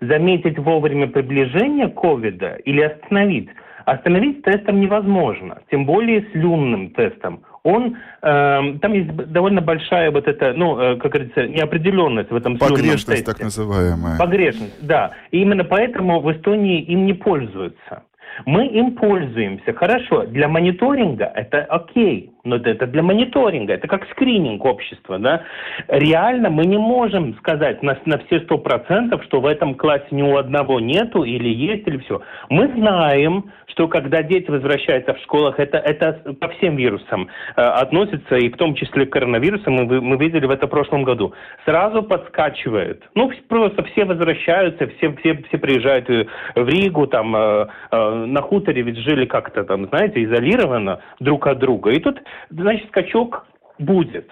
Заметить 0.00 0.58
вовремя 0.58 1.06
приближение 1.06 1.88
ковида 1.88 2.56
или 2.64 2.80
остановить? 2.80 3.50
Остановить 3.84 4.42
тестом 4.42 4.80
невозможно, 4.80 5.60
тем 5.70 5.86
более 5.86 6.22
с 6.22 6.34
люмным 6.34 6.90
тестом. 6.90 7.42
Он, 7.64 7.96
э, 8.22 8.78
там 8.80 8.92
есть 8.92 9.14
довольно 9.14 9.60
большая 9.60 10.10
вот 10.10 10.26
эта, 10.26 10.52
ну, 10.54 10.78
э, 10.78 10.96
как 10.96 11.12
говорится, 11.12 11.46
неопределенность 11.46 12.30
в 12.30 12.36
этом 12.36 12.58
Погрешность 12.58 13.06
тесте. 13.06 13.24
так 13.24 13.40
называемая. 13.40 14.18
Погрешность, 14.18 14.84
да. 14.84 15.12
И 15.30 15.40
именно 15.40 15.62
поэтому 15.62 16.20
в 16.20 16.32
Эстонии 16.32 16.82
им 16.82 17.06
не 17.06 17.14
пользуются. 17.14 18.02
Мы 18.46 18.66
им 18.66 18.92
пользуемся. 18.92 19.72
Хорошо, 19.72 20.24
для 20.26 20.48
мониторинга 20.48 21.26
это 21.34 21.64
окей, 21.64 22.31
но 22.44 22.56
это 22.56 22.86
для 22.86 23.02
мониторинга, 23.02 23.74
это 23.74 23.86
как 23.86 24.08
скрининг 24.10 24.64
общества. 24.64 25.18
Да? 25.18 25.42
Реально 25.88 26.50
мы 26.50 26.64
не 26.64 26.78
можем 26.78 27.36
сказать 27.38 27.82
на, 27.82 27.96
на 28.04 28.18
все 28.18 28.40
сто 28.40 28.58
процентов, 28.58 29.22
что 29.24 29.40
в 29.40 29.46
этом 29.46 29.74
классе 29.74 30.06
ни 30.10 30.22
у 30.22 30.36
одного 30.36 30.80
нету 30.80 31.22
или 31.22 31.48
есть, 31.48 31.86
или 31.86 31.98
все. 31.98 32.22
Мы 32.48 32.68
знаем, 32.68 33.50
что 33.72 33.88
когда 33.88 34.22
дети 34.22 34.50
возвращаются 34.50 35.14
в 35.14 35.18
школах, 35.20 35.58
это, 35.58 35.78
это 35.78 36.34
по 36.34 36.48
всем 36.48 36.76
вирусам 36.76 37.28
э, 37.56 37.62
относится, 37.62 38.36
и 38.36 38.50
в 38.50 38.56
том 38.56 38.74
числе 38.74 39.06
к 39.06 39.12
коронавирусу, 39.12 39.70
мы, 39.70 40.00
мы 40.00 40.16
видели 40.16 40.46
в 40.46 40.50
это 40.50 40.66
прошлом 40.66 41.04
году. 41.04 41.32
Сразу 41.64 42.02
подскачивает. 42.02 43.02
Ну, 43.14 43.30
просто 43.48 43.84
все 43.84 44.04
возвращаются, 44.04 44.88
все, 44.96 45.14
все, 45.16 45.42
все 45.48 45.58
приезжают 45.58 46.08
в 46.08 46.68
Ригу, 46.68 47.06
там, 47.06 47.34
э, 47.34 47.66
э, 47.90 48.24
на 48.26 48.42
хуторе 48.42 48.82
ведь 48.82 48.98
жили 48.98 49.26
как-то 49.26 49.64
там, 49.64 49.86
знаете, 49.86 50.22
изолированно 50.24 51.00
друг 51.20 51.46
от 51.46 51.58
друга. 51.58 51.90
И 51.92 52.00
тут, 52.00 52.20
значит, 52.50 52.88
скачок 52.88 53.46
будет. 53.78 54.30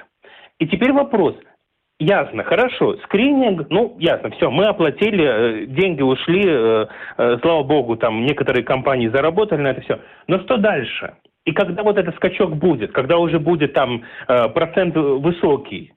И 0.58 0.66
теперь 0.66 0.92
вопрос– 0.92 1.36
Ясно, 2.00 2.44
хорошо. 2.44 2.96
Скрининг, 3.04 3.68
ну, 3.68 3.94
ясно, 3.98 4.30
все, 4.30 4.50
мы 4.50 4.64
оплатили, 4.64 5.22
э, 5.22 5.66
деньги 5.66 6.00
ушли, 6.00 6.42
э, 6.46 6.86
э, 7.18 7.38
слава 7.42 7.62
богу, 7.62 7.94
там 7.96 8.24
некоторые 8.24 8.64
компании 8.64 9.08
заработали 9.08 9.60
на 9.60 9.68
это 9.68 9.82
все. 9.82 10.00
Но 10.26 10.38
что 10.40 10.56
дальше? 10.56 11.16
И 11.44 11.52
когда 11.52 11.82
вот 11.82 11.98
этот 11.98 12.16
скачок 12.16 12.56
будет, 12.56 12.92
когда 12.92 13.18
уже 13.18 13.38
будет 13.38 13.74
там 13.74 14.04
процент 14.26 14.94
высокий, 14.94 15.92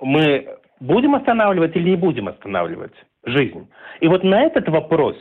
мы 0.00 0.46
будем 0.80 1.14
останавливать 1.14 1.76
или 1.76 1.90
не 1.90 1.96
будем 1.96 2.28
останавливать 2.28 2.94
жизнь? 3.24 3.68
И 4.00 4.08
вот 4.08 4.22
на 4.22 4.42
этот 4.42 4.68
вопрос 4.68 5.16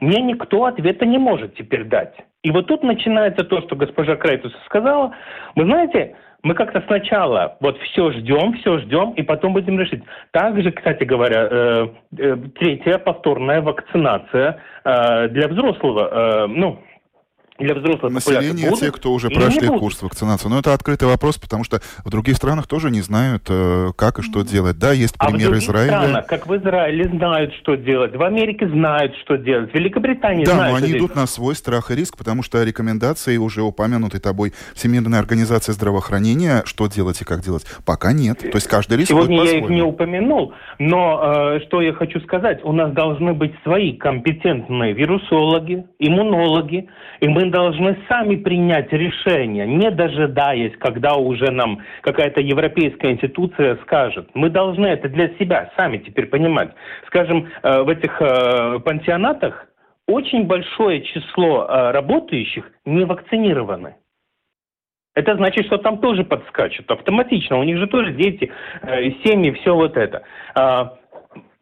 мне 0.00 0.20
никто 0.22 0.64
ответа 0.64 1.06
не 1.06 1.18
может 1.18 1.54
теперь 1.54 1.84
дать. 1.84 2.14
И 2.42 2.50
вот 2.50 2.66
тут 2.66 2.82
начинается 2.82 3.44
то, 3.44 3.60
что 3.62 3.76
госпожа 3.76 4.16
Крайтус 4.16 4.52
сказала. 4.66 5.14
Вы 5.54 5.64
знаете, 5.64 6.16
мы 6.42 6.54
как-то 6.54 6.82
сначала 6.88 7.56
вот 7.60 7.78
все 7.78 8.10
ждем, 8.10 8.54
все 8.54 8.78
ждем, 8.78 9.12
и 9.12 9.22
потом 9.22 9.52
будем 9.52 9.78
решить. 9.78 10.02
Также, 10.32 10.72
кстати 10.72 11.04
говоря, 11.04 11.48
э, 11.48 11.88
э, 12.18 12.36
третья 12.58 12.98
повторная 12.98 13.62
вакцинация 13.62 14.60
э, 14.84 15.28
для 15.28 15.46
взрослого, 15.46 16.48
ну, 16.48 16.80
для 17.58 17.74
взрослых 17.74 18.12
Население, 18.12 18.70
будут, 18.70 18.80
те, 18.80 18.90
кто 18.90 19.12
уже 19.12 19.28
прошли 19.30 19.68
курс 19.68 20.02
вакцинации. 20.02 20.48
Но 20.48 20.58
это 20.58 20.72
открытый 20.72 21.08
вопрос, 21.08 21.38
потому 21.38 21.64
что 21.64 21.80
в 22.04 22.10
других 22.10 22.36
странах 22.36 22.66
тоже 22.66 22.90
не 22.90 23.02
знают, 23.02 23.44
э, 23.48 23.92
как 23.96 24.18
и 24.18 24.22
что 24.22 24.42
делать. 24.42 24.78
Да, 24.78 24.92
есть 24.92 25.16
пример 25.18 25.50
а 25.50 25.54
в 25.54 25.58
Израиля. 25.58 25.88
Странах, 25.88 26.26
как 26.26 26.46
в 26.46 26.56
Израиле, 26.56 27.08
знают, 27.08 27.54
что 27.54 27.76
делать. 27.76 28.16
В 28.16 28.22
Америке 28.22 28.68
знают, 28.68 29.14
что 29.22 29.36
делать. 29.36 29.70
В 29.70 29.74
Великобритании 29.74 30.44
да, 30.44 30.54
знают. 30.54 30.74
Да, 30.74 30.80
но 30.80 30.86
они 30.86 30.98
идут 30.98 31.14
на 31.14 31.26
свой 31.26 31.54
страх 31.54 31.90
и 31.90 31.94
риск, 31.94 32.16
потому 32.16 32.42
что 32.42 32.62
рекомендации 32.62 33.36
уже 33.36 33.62
упомянутой 33.62 34.20
тобой 34.20 34.52
Всемирной 34.74 35.18
организации 35.18 35.72
здравоохранения, 35.72 36.62
что 36.64 36.86
делать 36.86 37.20
и 37.20 37.24
как 37.24 37.40
делать, 37.40 37.64
пока 37.84 38.12
нет. 38.12 38.38
То 38.38 38.56
есть 38.56 38.66
каждый 38.66 38.98
риск 38.98 39.10
Сегодня 39.10 39.44
я 39.44 39.58
их 39.58 39.68
не 39.68 39.82
упомянул, 39.82 40.54
но 40.78 41.56
э, 41.56 41.60
что 41.66 41.82
я 41.82 41.92
хочу 41.92 42.20
сказать, 42.20 42.60
у 42.64 42.72
нас 42.72 42.92
должны 42.92 43.34
быть 43.34 43.52
свои 43.62 43.92
компетентные 43.92 44.94
вирусологи, 44.94 45.84
иммунологи, 45.98 46.88
и 47.20 47.28
мы 47.28 47.41
должны 47.50 47.96
сами 48.08 48.36
принять 48.36 48.92
решение, 48.92 49.66
не 49.66 49.90
дожидаясь, 49.90 50.76
когда 50.78 51.14
уже 51.14 51.50
нам 51.50 51.80
какая-то 52.02 52.40
европейская 52.40 53.12
институция 53.12 53.76
скажет. 53.82 54.30
Мы 54.34 54.50
должны 54.50 54.86
это 54.86 55.08
для 55.08 55.28
себя 55.38 55.70
сами 55.76 55.98
теперь 55.98 56.26
понимать. 56.26 56.72
Скажем, 57.06 57.48
э, 57.62 57.82
в 57.82 57.88
этих 57.88 58.20
э, 58.20 58.78
пансионатах 58.80 59.66
очень 60.06 60.46
большое 60.46 61.02
число 61.02 61.66
э, 61.66 61.90
работающих 61.92 62.70
не 62.84 63.04
вакцинированы. 63.04 63.96
Это 65.14 65.36
значит, 65.36 65.66
что 65.66 65.78
там 65.78 65.98
тоже 65.98 66.24
подскачут 66.24 66.90
автоматично. 66.90 67.58
У 67.58 67.64
них 67.64 67.76
же 67.76 67.86
тоже 67.86 68.12
дети, 68.14 68.50
семьи, 69.22 69.50
все 69.50 69.74
вот 69.74 69.98
это. 69.98 70.22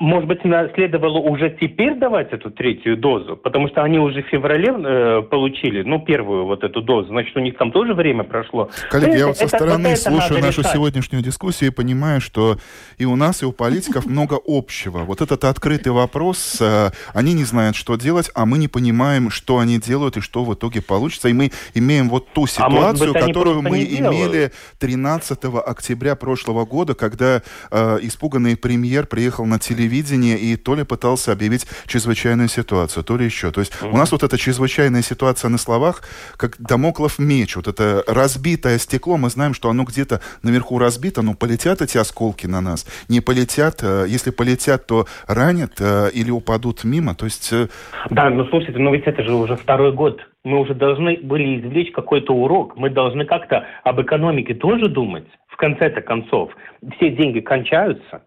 А, 0.01 0.05
может 0.05 0.29
быть, 0.29 0.41
следовало 0.41 1.19
уже 1.19 1.57
теперь 1.61 1.99
давать 1.99 2.33
эту 2.33 2.51
третью 2.51 2.97
дозу, 2.97 3.37
потому 3.37 3.69
что 3.69 3.83
они 3.83 3.99
уже 3.99 4.23
в 4.23 4.27
феврале 4.27 4.73
э, 4.73 5.23
получили, 5.23 5.83
ну, 5.83 6.01
первую 6.01 6.47
вот 6.47 6.65
эту 6.65 6.81
дозу, 6.81 7.09
значит, 7.09 7.37
у 7.37 7.41
них 7.41 7.57
там 7.59 7.71
тоже 7.71 7.95
время 7.95 8.25
прошло. 8.25 8.71
Коллеги, 8.91 9.19
я 9.19 9.27
вот 9.27 9.37
со 9.37 9.47
стороны 9.47 9.91
вот 9.91 9.99
слушаю 9.99 10.41
нашу 10.41 10.61
решать. 10.63 10.73
сегодняшнюю 10.73 11.23
дискуссию 11.23 11.71
и 11.71 11.73
понимаю, 11.73 12.21
что 12.21 12.57
и 12.99 13.05
у 13.05 13.15
нас, 13.17 13.43
и 13.43 13.47
у 13.47 13.53
политиков 13.53 14.07
много 14.11 14.39
общего. 14.47 15.01
Вот 15.01 15.21
этот 15.21 15.45
открытый 15.45 15.93
вопрос, 15.93 16.59
э, 16.61 16.91
они 17.13 17.35
не 17.35 17.45
знают, 17.45 17.77
что 17.77 17.97
делать, 17.97 18.31
а 18.35 18.47
мы 18.47 18.59
не 18.59 18.69
понимаем, 18.69 19.31
что 19.31 19.59
они 19.59 19.79
делают 19.79 20.17
и 20.17 20.21
что 20.21 20.45
в 20.45 20.55
итоге 20.55 20.81
получится. 20.81 21.29
И 21.29 21.33
мы 21.35 21.51
имеем 21.75 22.09
вот 22.09 22.29
ту 22.33 22.47
ситуацию, 22.47 23.11
а 23.11 23.13
быть, 23.13 23.27
которую 23.27 23.63
мы 23.63 23.85
имели 23.85 24.51
13 24.79 25.45
октября 25.67 26.17
прошлого 26.17 26.65
года, 26.65 26.95
когда 26.95 27.43
э, 27.71 27.99
испуганный 28.03 28.57
премьер 28.57 29.07
приехал 29.07 29.45
на 29.45 29.59
телевизор 29.59 29.90
телевидения 29.91 30.37
и 30.37 30.57
то 30.57 30.75
ли 30.75 30.85
пытался 30.85 31.33
объявить 31.33 31.67
чрезвычайную 31.87 32.49
ситуацию, 32.49 33.05
то 33.05 33.17
ли 33.17 33.25
еще. 33.25 33.51
То 33.51 33.61
есть 33.61 33.73
mm-hmm. 33.73 33.91
у 33.93 33.97
нас 33.97 34.13
вот 34.13 34.23
эта 34.23 34.39
чрезвычайная 34.39 35.03
ситуация 35.03 35.49
на 35.49 35.59
словах, 35.59 36.03
как 36.37 36.57
домоклов 36.59 37.19
меч, 37.19 37.57
вот 37.57 37.67
это 37.67 38.03
разбитое 38.07 38.79
стекло, 38.79 39.17
мы 39.17 39.29
знаем, 39.29 39.55
что 39.55 39.69
оно 39.69 39.85
где-то 39.85 40.21
наверху 40.43 40.79
разбито, 40.79 41.23
но 41.23 41.35
полетят 41.35 41.83
эти 41.83 41.99
осколки 41.99 42.47
на 42.47 42.61
нас, 42.61 42.87
не 43.09 43.21
полетят, 43.21 43.83
э, 43.83 44.07
если 44.09 44.31
полетят, 44.31 44.87
то 44.87 45.07
ранят 45.27 45.73
э, 45.81 46.11
или 46.15 46.31
упадут 46.31 46.85
мимо, 46.85 47.15
то 47.15 47.25
есть... 47.25 47.53
Э, 47.53 47.69
да, 48.11 48.31
ну 48.31 48.45
слушайте, 48.47 48.79
но 48.79 48.95
ведь 48.95 49.07
это 49.07 49.23
же 49.23 49.35
уже 49.35 49.57
второй 49.57 49.93
год. 49.93 50.21
Мы 50.43 50.59
уже 50.59 50.75
должны 50.75 51.19
были 51.23 51.61
извлечь 51.61 51.93
какой-то 51.93 52.33
урок. 52.33 52.75
Мы 52.77 52.89
должны 52.89 53.27
как-то 53.27 53.67
об 53.85 54.01
экономике 54.01 54.55
тоже 54.55 54.89
думать 54.89 55.27
в 55.49 55.57
конце-то 55.57 56.01
концов. 56.01 56.51
Все 56.97 57.11
деньги 57.11 57.41
кончаются. 57.41 58.23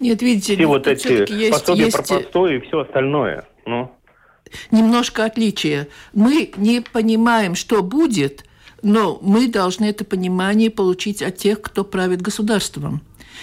Нет, 0.00 0.22
видите, 0.22 0.54
все 0.56 0.66
вот 0.66 0.86
эти 0.86 1.32
есть, 1.32 1.52
пособия 1.52 1.84
есть... 1.84 1.96
про 1.96 2.02
простое 2.02 2.56
и 2.56 2.60
все 2.60 2.80
остальное. 2.80 3.46
Ну. 3.64 3.92
Немножко 4.70 5.24
отличие. 5.24 5.88
Мы 6.12 6.52
не 6.56 6.80
понимаем, 6.80 7.54
что 7.54 7.82
будет, 7.82 8.44
но 8.82 9.18
мы 9.22 9.48
должны 9.48 9.86
это 9.86 10.04
понимание 10.04 10.70
получить 10.70 11.22
от 11.22 11.36
тех, 11.36 11.60
кто 11.60 11.84
правит 11.84 12.22
государством. 12.22 13.00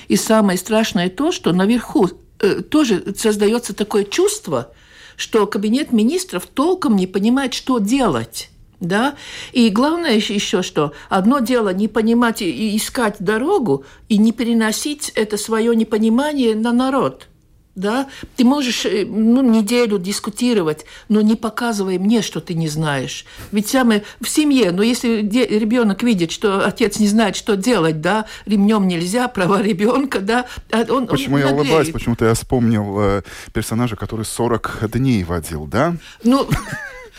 И 0.08 0.16
самое 0.16 0.58
страшное 0.58 1.10
то, 1.10 1.32
что 1.32 1.54
наверху 1.54 2.10
э, 2.40 2.62
тоже 2.62 3.14
создается 3.16 3.76
такое 3.76 4.04
чувство, 4.04 4.72
что 5.16 5.46
кабинет 5.48 5.92
министров 5.92 6.48
толком 6.48 6.96
не 6.96 7.08
понимает, 7.08 7.54
что 7.54 7.80
делать. 7.80 8.50
Да? 8.84 9.16
И 9.54 9.70
главное 9.70 10.16
еще 10.16 10.62
что, 10.62 10.92
одно 11.10 11.40
дело 11.40 11.74
не 11.74 11.88
понимать 11.88 12.42
и 12.42 12.76
искать 12.76 13.16
дорогу, 13.20 13.86
и 14.10 14.18
не 14.18 14.34
переносить 14.34 15.10
это 15.16 15.38
свое 15.38 15.74
непонимание 15.76 16.54
на 16.54 16.74
народ– 16.74 17.28
да, 17.76 18.08
ты 18.36 18.44
можешь 18.44 18.86
э, 18.86 19.06
ну, 19.06 19.42
неделю 19.42 19.98
дискутировать, 19.98 20.86
но 21.10 21.22
не 21.22 21.36
показывай 21.36 21.98
мне, 21.98 22.22
что 22.22 22.40
ты 22.40 22.54
не 22.54 22.68
знаешь. 22.68 23.26
Ведь 23.52 23.68
самое 23.68 24.04
в 24.22 24.30
семье, 24.30 24.72
но 24.72 24.84
если 24.84 25.22
ребенок 25.22 26.04
видит, 26.04 26.32
что 26.32 26.66
отец 26.66 27.00
не 27.00 27.08
знает, 27.08 27.36
что 27.36 27.56
делать, 27.56 28.00
да, 28.00 28.26
ремнем 28.46 28.88
нельзя, 28.88 29.28
права 29.28 29.62
ребенка, 29.62 30.20
да, 30.20 30.46
а 30.72 30.86
он, 30.90 31.08
Почему 31.08 31.36
он 31.36 31.42
я 31.42 31.48
улыбаюсь? 31.50 31.90
Почему-то 31.90 32.26
я 32.26 32.36
вспомнил 32.36 32.96
э, 33.00 33.22
персонажа, 33.54 33.96
который 33.96 34.26
40 34.26 34.92
дней 34.92 35.24
водил, 35.24 35.66
да? 35.66 35.96
Ну, 36.24 36.48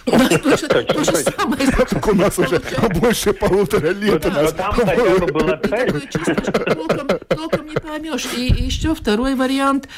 самое. 0.06 1.68
У 2.06 2.14
нас 2.14 2.38
уже 2.38 2.60
больше 3.00 3.32
полутора 3.32 3.90
лет. 3.90 4.22
Там 4.22 4.72
хотя 4.74 5.18
бы 5.18 5.32
была 5.32 5.56
Толком 7.28 7.66
не 7.66 7.74
поймешь. 7.74 8.26
И 8.36 8.42
еще 8.64 8.94
второй 8.94 9.34
вариант, 9.34 9.88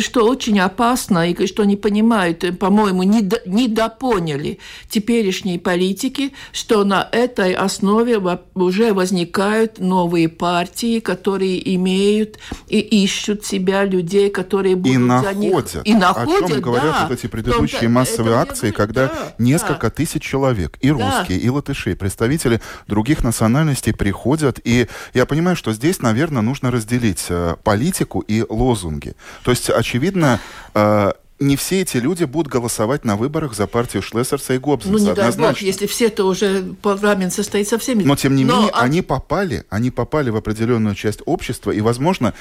что 0.00 0.26
очень 0.26 0.60
опасно 0.60 1.30
и 1.30 1.46
что 1.46 1.64
не 1.64 1.76
понимают, 1.76 2.44
по-моему, 2.58 3.02
не 3.02 3.68
допоняли 3.68 4.58
теперешние 4.88 5.58
политики, 5.58 6.32
что 6.52 6.84
на 6.84 7.08
этой 7.12 7.52
основе 7.54 8.20
уже 8.54 8.92
возникают 8.92 9.78
новые 9.78 10.28
партии, 10.28 11.00
которые 11.00 11.74
имеют 11.76 12.38
и 12.68 12.78
ищут 12.78 13.44
себя 13.44 13.84
людей, 13.84 14.30
которые 14.30 14.76
будут 14.76 14.96
и 14.96 15.24
за 15.24 15.34
них... 15.34 15.52
И 15.84 15.94
находят, 15.94 16.44
О 16.44 16.48
чем 16.48 16.60
говорят 16.60 16.92
да, 16.92 17.06
вот 17.08 17.18
эти 17.18 17.26
предыдущие 17.26 17.88
массовые 17.88 18.36
акции, 18.36 18.70
когда 18.70 19.12
не 19.38 19.51
несколько 19.52 19.90
тысяч 19.90 20.22
человек, 20.22 20.78
и 20.80 20.90
русские, 20.90 21.38
и 21.38 21.48
латыши, 21.48 21.94
представители 21.94 22.60
других 22.86 23.22
национальностей 23.22 23.92
приходят, 23.94 24.60
и 24.64 24.88
я 25.14 25.26
понимаю, 25.26 25.56
что 25.56 25.72
здесь, 25.72 26.00
наверное, 26.00 26.42
нужно 26.42 26.70
разделить 26.70 27.26
э, 27.28 27.56
политику 27.62 28.20
и 28.20 28.44
лозунги. 28.48 29.14
То 29.44 29.50
есть, 29.50 29.70
очевидно, 29.70 30.40
э, 30.74 31.12
не 31.42 31.56
все 31.56 31.82
эти 31.82 31.96
люди 31.96 32.24
будут 32.24 32.50
голосовать 32.52 33.04
на 33.04 33.16
выборах 33.16 33.54
за 33.54 33.66
партию 33.66 34.02
Шлессерса 34.02 34.54
и 34.54 34.58
Гоббсонса. 34.58 34.98
Ну, 34.98 35.10
не 35.10 35.14
дай 35.14 35.32
бог, 35.32 35.58
если 35.58 35.86
все-то 35.86 36.24
уже 36.24 36.62
парламент 36.80 37.32
состоит 37.32 37.68
со 37.68 37.78
всеми. 37.78 38.04
Но, 38.04 38.16
тем 38.16 38.36
не 38.36 38.44
Но, 38.44 38.56
менее, 38.56 38.70
а... 38.72 38.82
они 38.82 39.02
попали, 39.02 39.64
они 39.68 39.90
попали 39.90 40.30
в 40.30 40.36
определенную 40.36 40.94
часть 40.94 41.20
общества, 41.26 41.70
и, 41.72 41.80
возможно, 41.80 42.32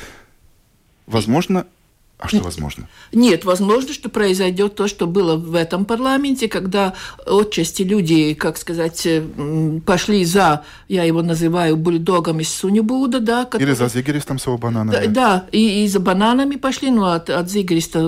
возможно, 1.08 1.66
а 2.22 2.28
что 2.28 2.40
возможно? 2.40 2.88
Нет, 3.12 3.46
возможно, 3.46 3.94
что 3.94 4.08
произойдет 4.08 4.76
то, 4.76 4.88
что 4.88 5.08
было 5.08 5.36
в 5.36 5.56
этом 5.56 5.86
парламенте, 5.86 6.48
когда 6.48 6.94
отчасти 7.26 7.82
люди, 7.82 8.36
как 8.36 8.58
сказать, 8.58 9.08
пошли 9.88 10.24
за, 10.24 10.64
я 10.88 11.04
его 11.04 11.24
называю 11.24 11.78
бульдогом 11.78 12.40
из 12.40 12.54
Сунюбуда, 12.54 13.20
да. 13.20 13.46
Который... 13.46 13.64
Или 13.64 13.74
за 13.74 13.88
Зигеристом 13.88 14.38
с 14.38 14.46
его 14.46 14.60
бананами. 14.60 15.08
Да, 15.08 15.08
да 15.08 15.46
и, 15.52 15.84
и 15.84 15.88
за 15.88 16.00
бананами 16.00 16.58
пошли, 16.58 16.92
но 16.92 17.12
от, 17.12 17.32
от 17.32 17.50
Зигериста 17.50 18.02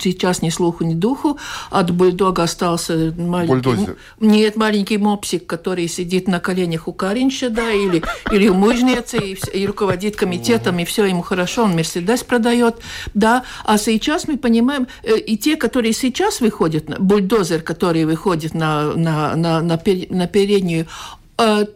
сейчас 0.00 0.42
ни 0.42 0.50
слуху, 0.50 0.82
ни 0.82 0.94
духу. 0.94 1.38
От 1.70 1.92
бульдога 1.92 2.42
остался 2.42 3.14
маленький... 3.16 3.52
Бульдозер. 3.52 3.96
Нет, 4.18 4.56
маленький 4.56 4.98
мопсик, 4.98 5.46
который 5.46 5.86
сидит 5.86 6.26
на 6.26 6.40
коленях 6.40 6.88
у 6.88 6.92
Каринча, 6.92 7.48
да, 7.48 7.70
или, 7.70 8.02
или 8.32 8.48
у 8.48 8.54
мужницы, 8.54 9.18
и, 9.18 9.38
и 9.52 9.66
руководит 9.66 10.16
комитетом, 10.16 10.80
и 10.80 10.84
все 10.84 11.04
ему 11.04 11.22
хорошо, 11.22 11.62
он 11.62 11.76
Мерседес 11.76 12.24
продает, 12.24 12.76
да. 13.14 13.44
А 13.64 13.78
сейчас 13.78 14.28
мы 14.28 14.36
понимаем, 14.38 14.86
э, 15.02 15.18
и 15.18 15.36
те, 15.36 15.56
которые 15.56 15.92
сейчас 15.92 16.40
выходят, 16.40 16.98
бульдозер, 16.98 17.62
который 17.62 18.04
выходит 18.04 18.54
на, 18.54 18.92
на, 18.94 19.36
на, 19.36 19.60
на, 19.62 19.80
на 20.10 20.26
переднюю, 20.26 20.86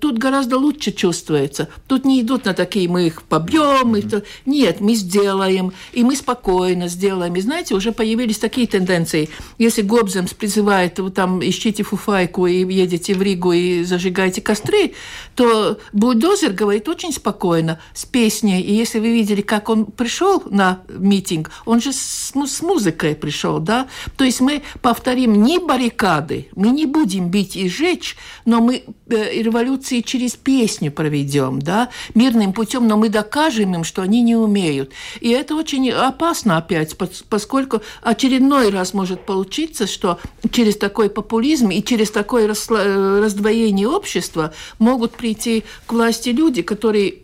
тут 0.01 0.19
гораздо 0.19 0.59
лучше 0.59 0.93
чувствуется. 0.93 1.69
Тут 1.87 2.05
не 2.05 2.21
идут 2.21 2.45
на 2.45 2.55
такие, 2.55 2.89
мы 2.89 3.07
их 3.07 3.23
побьем, 3.23 3.95
mm-hmm. 3.95 4.25
нет, 4.47 4.81
мы 4.81 4.95
сделаем, 4.95 5.73
и 5.93 6.05
мы 6.05 6.17
спокойно 6.17 6.89
сделаем. 6.89 7.35
И 7.37 7.41
знаете, 7.41 7.75
уже 7.75 7.93
появились 7.93 8.39
такие 8.39 8.67
тенденции. 8.67 9.29
Если 9.59 9.83
Гобземс 9.83 10.35
призывает, 10.35 10.99
вы 10.99 11.11
там 11.11 11.41
ищите 11.43 11.83
фуфайку 11.83 12.47
и 12.47 12.65
едете 12.73 13.15
в 13.15 13.23
Ригу 13.23 13.53
и 13.53 13.85
зажигаете 13.85 14.41
костры, 14.41 14.95
то 15.35 15.79
бульдозер 15.93 16.53
говорит 16.53 16.89
очень 16.89 17.13
спокойно, 17.13 17.81
с 17.95 18.05
песней. 18.05 18.61
И 18.61 18.75
если 18.75 18.99
вы 18.99 19.13
видели, 19.13 19.43
как 19.43 19.69
он 19.69 19.87
пришел 19.87 20.43
на 20.51 20.81
митинг, 20.89 21.51
он 21.65 21.81
же 21.81 21.93
с, 21.93 22.33
с 22.35 22.63
музыкой 22.63 23.15
пришел, 23.15 23.59
да? 23.59 23.89
То 24.17 24.25
есть 24.25 24.41
мы 24.41 24.63
повторим 24.81 25.43
не 25.43 25.59
баррикады, 25.59 26.49
мы 26.55 26.69
не 26.69 26.87
будем 26.87 27.29
бить 27.31 27.57
и 27.57 27.69
жечь, 27.69 28.17
но 28.45 28.61
мы 28.61 28.85
э, 29.09 29.41
революции 29.57 30.01
через 30.01 30.37
песню 30.37 30.93
проведем, 30.93 31.61
да, 31.61 31.89
мирным 32.15 32.53
путем, 32.53 32.87
но 32.87 32.97
мы 32.97 33.09
докажем 33.09 33.75
им, 33.75 33.85
что 33.85 34.03
они 34.03 34.23
не 34.23 34.37
умеют. 34.37 34.93
И 35.21 35.31
это 35.31 35.55
очень 35.55 35.91
опасно 35.91 36.59
опять, 36.59 36.97
поскольку 37.29 37.81
очередной 38.03 38.71
раз 38.71 38.93
может 38.93 39.25
получиться, 39.25 39.87
что 39.87 40.19
через 40.51 40.77
такой 40.77 41.09
популизм 41.09 41.71
и 41.71 41.83
через 41.83 42.11
такое 42.11 42.47
раздвоение 42.49 43.89
общества 43.89 44.53
могут 44.79 45.13
прийти 45.13 45.65
к 45.87 45.93
власти 45.93 46.31
люди, 46.31 46.63
которые 46.63 47.15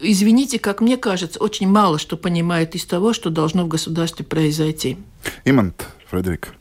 извините, 0.00 0.58
как 0.58 0.80
мне 0.80 0.96
кажется, 0.96 1.38
очень 1.38 1.68
мало 1.68 1.98
что 1.98 2.16
понимают 2.16 2.74
из 2.74 2.84
того, 2.86 3.12
что 3.12 3.30
должно 3.30 3.64
в 3.64 3.68
государстве 3.68 4.24
произойти. 4.24 4.96
Имант, 5.44 5.86
Фредерик. 6.10 6.54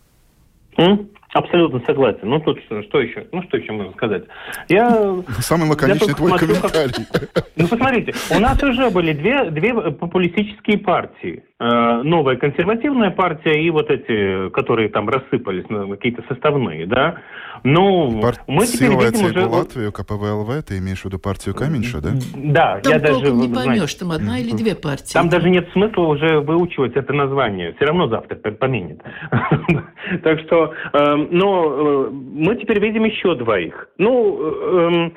Mm? 0.77 1.07
Абсолютно 1.33 1.81
согласен. 1.85 2.19
Ну 2.23 2.39
тут 2.39 2.59
что, 2.65 2.83
что 2.83 2.99
еще? 2.99 3.25
Ну 3.31 3.41
что 3.43 3.57
еще 3.57 3.71
можно 3.71 3.93
сказать? 3.93 4.23
Я 4.67 5.15
самый 5.39 5.69
лаконичный 5.69 6.13
твой 6.13 6.31
смотрю, 6.31 6.55
комментарий. 6.55 7.05
Ну 7.55 7.67
посмотрите, 7.67 8.13
у 8.36 8.39
нас 8.39 8.61
уже 8.63 8.89
были 8.89 9.13
две 9.13 9.49
две 9.51 9.73
популистические 9.73 10.79
партии. 10.79 11.43
Э, 11.59 12.01
новая 12.03 12.38
консервативная 12.38 13.11
партия 13.11 13.63
и 13.63 13.69
вот 13.69 13.89
эти, 13.89 14.49
которые 14.49 14.89
там 14.89 15.07
рассыпались 15.07 15.69
на 15.69 15.88
какие-то 15.88 16.23
составные, 16.27 16.86
да. 16.88 17.17
Ну, 17.64 18.22
мы 18.47 18.66
теперь 18.66 18.89
видим 18.89 19.26
уже... 19.26 19.45
Латвию, 19.45 19.91
КПВЛВ, 19.91 20.64
ты 20.64 20.78
имеешь 20.80 21.01
в 21.01 21.05
виду 21.05 21.20
партию 21.20 21.55
Каменьша, 21.55 22.01
да? 22.01 22.12
Да, 22.36 22.80
там 22.82 22.93
я 22.93 22.99
даже... 22.99 23.32
не 23.32 23.53
поймешь, 23.53 23.93
там 23.95 24.12
одна 24.12 24.39
или 24.39 24.51
две 24.51 24.76
партии. 24.76 25.14
Там 25.14 25.30
даже 25.30 25.49
нет 25.49 25.70
смысла 25.74 26.03
уже 26.03 26.39
выучивать 26.39 26.95
это 26.95 27.14
название. 27.14 27.74
Все 27.74 27.86
равно 27.86 28.07
завтра 28.07 28.36
поменят. 28.51 28.99
Так 30.24 30.39
что, 30.41 30.74
эм, 30.93 31.28
но 31.32 31.64
э, 31.64 32.09
мы 32.12 32.55
теперь 32.55 32.80
видим 32.80 33.05
еще 33.05 33.36
двоих. 33.36 33.88
Ну, 33.97 34.41
эм, 34.41 35.14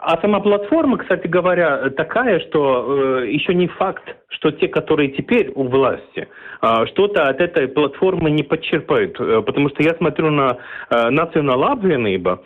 а 0.00 0.20
сама 0.20 0.40
платформа, 0.40 0.98
кстати 0.98 1.26
говоря, 1.26 1.90
такая, 1.90 2.40
что 2.40 3.20
э, 3.22 3.30
еще 3.30 3.54
не 3.54 3.68
факт, 3.68 4.04
что 4.28 4.50
те, 4.50 4.68
которые 4.68 5.10
теперь 5.10 5.50
у 5.54 5.64
власти, 5.64 6.28
э, 6.62 6.86
что-то 6.86 7.28
от 7.28 7.40
этой 7.40 7.68
платформы 7.68 8.30
не 8.30 8.42
подчерпают. 8.42 9.18
Э, 9.20 9.42
потому 9.42 9.68
что 9.70 9.82
я 9.82 9.94
смотрю 9.94 10.30
на 10.30 10.58
э, 10.90 11.10
национал-апвенība 11.10 12.40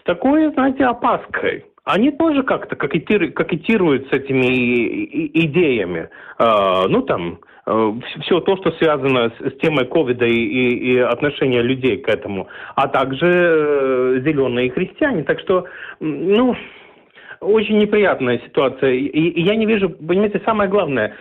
с 0.00 0.02
такой, 0.04 0.50
знаете, 0.52 0.84
опаской. 0.84 1.64
Они 1.84 2.12
тоже 2.12 2.42
как-то 2.42 2.76
кокетируют 2.76 4.08
с 4.08 4.12
этими 4.12 4.46
идеями. 5.44 6.08
Э, 6.38 6.86
ну, 6.88 7.02
там, 7.02 7.38
Э, 7.64 7.92
все 8.22 8.40
то, 8.40 8.56
что 8.56 8.72
связано 8.72 9.30
с, 9.30 9.52
с 9.52 9.56
темой 9.58 9.86
ковида 9.86 10.24
и, 10.24 10.32
и, 10.32 10.94
и 10.94 10.98
отношения 10.98 11.62
людей 11.62 11.98
к 11.98 12.08
этому, 12.08 12.48
а 12.74 12.88
также 12.88 13.28
э, 13.30 14.20
зеленые 14.24 14.70
христиане. 14.70 15.22
Так 15.22 15.38
что, 15.40 15.66
ну, 16.00 16.56
очень 17.42 17.78
неприятная 17.78 18.38
ситуация. 18.38 18.92
И, 18.92 19.06
и 19.06 19.42
я 19.42 19.56
не 19.56 19.66
вижу, 19.66 19.90
понимаете, 19.90 20.40
самое 20.44 20.70
главное, 20.70 21.14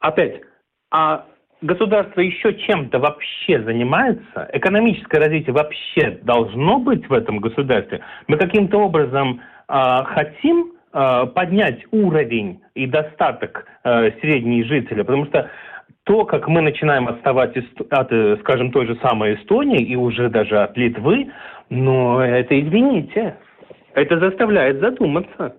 опять, 0.00 0.40
а 0.90 1.26
государство 1.60 2.20
еще 2.20 2.54
чем-то 2.54 2.98
вообще 2.98 3.62
занимается, 3.62 4.48
экономическое 4.52 5.18
развитие 5.18 5.52
вообще 5.52 6.18
должно 6.22 6.78
быть 6.78 7.08
в 7.08 7.12
этом 7.12 7.38
государстве. 7.38 8.00
Мы 8.28 8.36
каким-то 8.36 8.78
образом 8.78 9.40
э, 9.68 9.72
хотим 10.04 10.72
э, 10.92 11.26
поднять 11.34 11.80
уровень 11.90 12.60
и 12.74 12.86
достаток 12.86 13.66
э, 13.84 14.12
средней 14.20 14.64
жителя, 14.64 15.04
потому 15.04 15.26
что 15.26 15.50
то, 16.04 16.24
как 16.24 16.46
мы 16.46 16.60
начинаем 16.60 17.08
отставать 17.08 17.56
от, 17.56 18.12
э, 18.12 18.36
скажем, 18.40 18.70
той 18.70 18.86
же 18.86 18.96
самой 19.02 19.34
Эстонии 19.34 19.82
и 19.82 19.96
уже 19.96 20.28
даже 20.28 20.62
от 20.62 20.76
Литвы, 20.76 21.32
но 21.68 22.24
это, 22.24 22.58
извините, 22.60 23.36
это 23.96 24.18
заставляет 24.18 24.80
задуматься. 24.80 25.54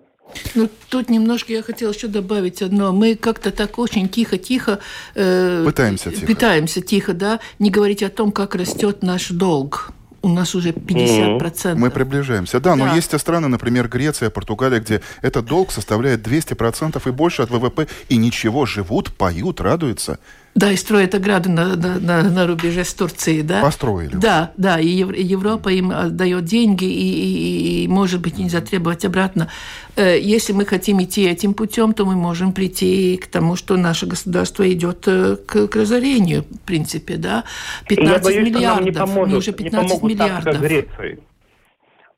Ну, 0.54 0.68
тут 0.90 1.08
немножко 1.08 1.52
я 1.52 1.62
хотела 1.62 1.92
еще 1.92 2.06
добавить 2.06 2.62
одно. 2.62 2.92
Мы 2.92 3.16
как-то 3.16 3.50
так 3.50 3.78
очень 3.78 4.08
тихо-тихо... 4.08 4.78
Э, 5.14 5.64
пытаемся 5.64 6.10
тихо. 6.10 6.26
Пытаемся 6.26 6.80
тихо, 6.80 7.14
да, 7.14 7.40
не 7.58 7.70
говорить 7.70 8.02
о 8.02 8.10
том, 8.10 8.30
как 8.30 8.54
растет 8.54 9.02
наш 9.02 9.30
долг 9.30 9.92
у 10.20 10.28
нас 10.28 10.54
уже 10.54 10.70
50%. 10.70 11.38
Mm-hmm. 11.38 11.74
Мы 11.76 11.90
приближаемся. 11.90 12.60
Да, 12.60 12.76
да, 12.76 12.76
но 12.76 12.94
есть 12.94 13.18
страны, 13.18 13.48
например, 13.48 13.88
Греция, 13.88 14.30
Португалия, 14.30 14.80
где 14.80 15.00
этот 15.22 15.46
долг 15.46 15.70
составляет 15.70 16.26
200% 16.26 17.00
и 17.08 17.12
больше 17.12 17.42
от 17.42 17.50
ВВП, 17.50 17.86
и 18.08 18.16
ничего, 18.16 18.66
живут, 18.66 19.12
поют, 19.12 19.60
радуются. 19.60 20.18
Да, 20.58 20.72
и 20.72 20.76
строят 20.76 21.14
ограды 21.14 21.48
на, 21.50 21.76
на, 21.76 22.00
на, 22.00 22.22
на 22.22 22.46
рубеже 22.48 22.84
с 22.84 22.92
Турцией, 22.92 23.42
да? 23.42 23.62
Построили. 23.62 24.16
Да, 24.16 24.50
да, 24.56 24.80
и 24.80 24.88
Европа 24.88 25.68
им 25.68 25.92
дает 26.16 26.46
деньги, 26.46 26.84
и, 26.84 27.84
и, 27.84 27.84
и 27.84 27.88
может 27.88 28.20
быть, 28.20 28.38
нельзя 28.38 28.60
требовать 28.60 29.04
обратно. 29.04 29.48
Э, 29.94 30.18
если 30.20 30.52
мы 30.52 30.66
хотим 30.66 31.00
идти 31.00 31.28
этим 31.28 31.54
путем, 31.54 31.92
то 31.92 32.04
мы 32.04 32.16
можем 32.16 32.52
прийти 32.52 33.18
к 33.18 33.28
тому, 33.28 33.54
что 33.54 33.76
наше 33.76 34.06
государство 34.06 34.68
идет 34.68 35.04
э, 35.06 35.36
к, 35.36 35.68
к 35.68 35.76
разорению, 35.76 36.42
в 36.42 36.66
принципе, 36.66 37.18
да? 37.18 37.44
15 37.88 38.24
боюсь, 38.24 38.48
миллиардов. 38.48 38.84
Не 38.84 38.90
поможет, 38.90 39.30
мы 39.30 39.38
уже 39.38 39.52
15 39.52 40.02
не 40.02 40.08
миллиардов. 40.08 40.54
Так, 40.54 40.60
Греции 40.60 41.20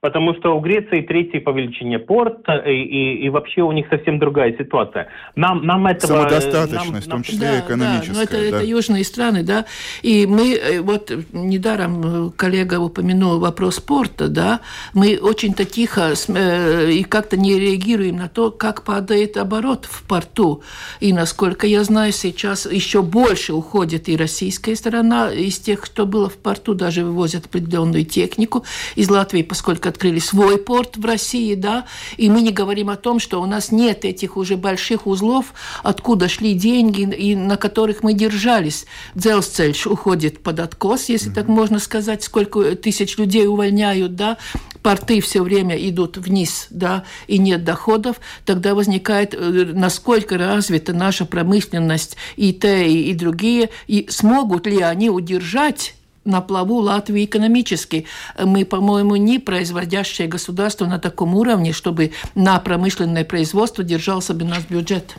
потому 0.00 0.34
что 0.34 0.56
у 0.56 0.60
Греции 0.60 1.02
третий 1.02 1.40
по 1.40 1.50
величине 1.50 1.98
порт, 1.98 2.48
и, 2.66 2.70
и, 2.70 3.24
и 3.26 3.28
вообще 3.28 3.60
у 3.62 3.72
них 3.72 3.86
совсем 3.90 4.18
другая 4.18 4.56
ситуация. 4.56 5.08
Нам, 5.36 5.66
нам 5.66 5.86
этого... 5.86 6.22
Самодостаточность, 6.22 6.90
нам, 6.90 7.00
в 7.00 7.06
том 7.06 7.22
числе 7.22 7.40
да, 7.40 7.60
экономическая. 7.60 8.12
Да, 8.12 8.18
но 8.18 8.22
это, 8.22 8.32
да. 8.32 8.56
это 8.56 8.64
южные 8.64 9.04
страны, 9.04 9.42
да. 9.42 9.66
И 10.02 10.26
мы, 10.26 10.54
э, 10.54 10.80
вот 10.80 11.12
недаром 11.32 12.28
э, 12.28 12.30
коллега 12.34 12.80
упомянул 12.80 13.38
вопрос 13.40 13.80
порта, 13.80 14.28
да, 14.28 14.60
мы 14.94 15.18
очень-то 15.20 15.66
тихо 15.66 16.14
э, 16.28 16.90
и 16.90 17.02
как-то 17.04 17.36
не 17.36 17.58
реагируем 17.58 18.16
на 18.16 18.28
то, 18.28 18.50
как 18.50 18.84
падает 18.84 19.36
оборот 19.36 19.84
в 19.84 20.02
порту. 20.04 20.62
И, 21.00 21.12
насколько 21.12 21.66
я 21.66 21.84
знаю, 21.84 22.12
сейчас 22.12 22.64
еще 22.64 23.02
больше 23.02 23.52
уходит 23.52 24.08
и 24.08 24.16
российская 24.16 24.74
сторона 24.76 25.30
из 25.30 25.58
тех, 25.58 25.82
кто 25.82 26.06
было 26.06 26.30
в 26.30 26.38
порту, 26.38 26.74
даже 26.74 27.04
вывозят 27.04 27.46
определенную 27.46 28.06
технику 28.06 28.64
из 28.94 29.10
Латвии, 29.10 29.42
поскольку 29.42 29.89
открыли 29.90 30.18
свой 30.18 30.58
порт 30.58 30.96
в 30.96 31.04
России, 31.04 31.54
да, 31.54 31.86
и 32.16 32.30
мы 32.30 32.40
не 32.40 32.50
говорим 32.50 32.90
о 32.90 32.96
том, 32.96 33.20
что 33.20 33.42
у 33.42 33.46
нас 33.46 33.70
нет 33.70 34.04
этих 34.04 34.36
уже 34.36 34.56
больших 34.56 35.06
узлов, 35.06 35.52
откуда 35.82 36.28
шли 36.28 36.54
деньги 36.54 37.02
и 37.02 37.36
на 37.36 37.56
которых 37.56 38.02
мы 38.02 38.14
держались. 38.14 38.86
Дзелсцель 39.14 39.76
уходит 39.84 40.42
под 40.42 40.60
откос, 40.60 41.08
если 41.08 41.30
mm-hmm. 41.30 41.34
так 41.34 41.48
можно 41.48 41.78
сказать, 41.78 42.22
сколько 42.22 42.74
тысяч 42.76 43.18
людей 43.18 43.46
увольняют, 43.46 44.14
да, 44.14 44.38
порты 44.82 45.20
все 45.20 45.42
время 45.42 45.76
идут 45.76 46.16
вниз, 46.16 46.66
да, 46.70 47.04
и 47.26 47.38
нет 47.38 47.64
доходов, 47.64 48.20
тогда 48.44 48.74
возникает, 48.74 49.34
э, 49.34 49.38
насколько 49.74 50.38
развита 50.38 50.92
наша 50.92 51.24
промышленность, 51.24 52.16
ИТ 52.36 52.64
и, 52.64 53.10
и 53.10 53.14
другие, 53.14 53.70
и 53.86 54.06
смогут 54.10 54.66
ли 54.66 54.80
они 54.80 55.10
удержать 55.10 55.94
на 56.24 56.40
плаву 56.40 56.78
Латвии 56.78 57.24
экономически. 57.24 58.06
Мы, 58.38 58.64
по-моему, 58.64 59.16
не 59.16 59.38
производящее 59.38 60.28
государство 60.28 60.86
на 60.86 60.98
таком 60.98 61.34
уровне, 61.34 61.72
чтобы 61.72 62.12
на 62.34 62.58
промышленное 62.58 63.24
производство 63.24 63.82
держался 63.84 64.34
бы 64.34 64.44
наш 64.44 64.68
бюджет. 64.68 65.16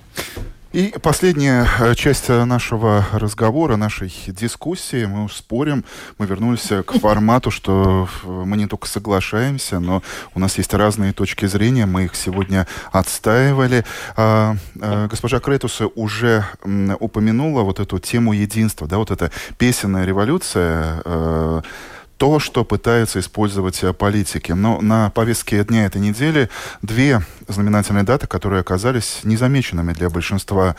И 0.73 0.93
последняя 1.01 1.67
э, 1.81 1.95
часть 1.95 2.29
э, 2.29 2.45
нашего 2.45 3.05
разговора, 3.11 3.75
нашей 3.75 4.09
дискуссии, 4.27 5.03
мы 5.03 5.27
спорим, 5.29 5.83
мы 6.17 6.25
вернулись 6.25 6.69
к 6.85 6.93
формату, 6.93 7.51
что 7.51 8.07
э, 8.23 8.27
мы 8.29 8.55
не 8.55 8.67
только 8.67 8.87
соглашаемся, 8.87 9.79
но 9.79 10.01
у 10.33 10.39
нас 10.39 10.57
есть 10.57 10.73
разные 10.73 11.11
точки 11.11 11.45
зрения, 11.45 11.85
мы 11.85 12.05
их 12.05 12.15
сегодня 12.15 12.67
отстаивали. 12.93 13.83
А, 14.15 14.55
а, 14.79 15.07
госпожа 15.09 15.41
Кретуса 15.41 15.87
уже 15.87 16.45
упомянула 16.99 17.63
вот 17.63 17.81
эту 17.81 17.99
тему 17.99 18.31
единства, 18.31 18.87
да, 18.87 18.97
вот 18.97 19.11
эта 19.11 19.29
песенная 19.57 20.05
революция, 20.05 21.63
то, 22.21 22.37
что 22.37 22.63
пытаются 22.63 23.19
использовать 23.19 23.83
э, 23.83 23.93
политики. 23.93 24.51
Но 24.51 24.79
на 24.79 25.09
повестке 25.09 25.63
дня 25.63 25.87
этой 25.87 25.99
недели 25.99 26.51
две 26.83 27.25
знаменательные 27.47 28.03
даты, 28.03 28.27
которые 28.27 28.59
оказались 28.59 29.21
незамеченными 29.23 29.91
для 29.93 30.07
большинства 30.11 30.75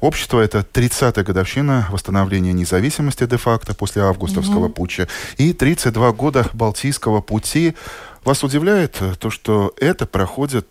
общества. 0.00 0.40
Это 0.40 0.58
30-я 0.58 1.24
годовщина 1.24 1.88
восстановления 1.90 2.52
независимости 2.52 3.24
де-факто 3.24 3.74
после 3.74 4.02
августовского 4.02 4.68
mm-hmm. 4.68 4.72
путча 4.72 5.08
и 5.38 5.54
32 5.54 6.12
года 6.12 6.44
Балтийского 6.52 7.22
пути. 7.22 7.74
Вас 8.22 8.44
удивляет 8.44 8.98
э, 9.00 9.14
то, 9.18 9.30
что 9.30 9.72
это 9.78 10.04
проходит 10.04 10.70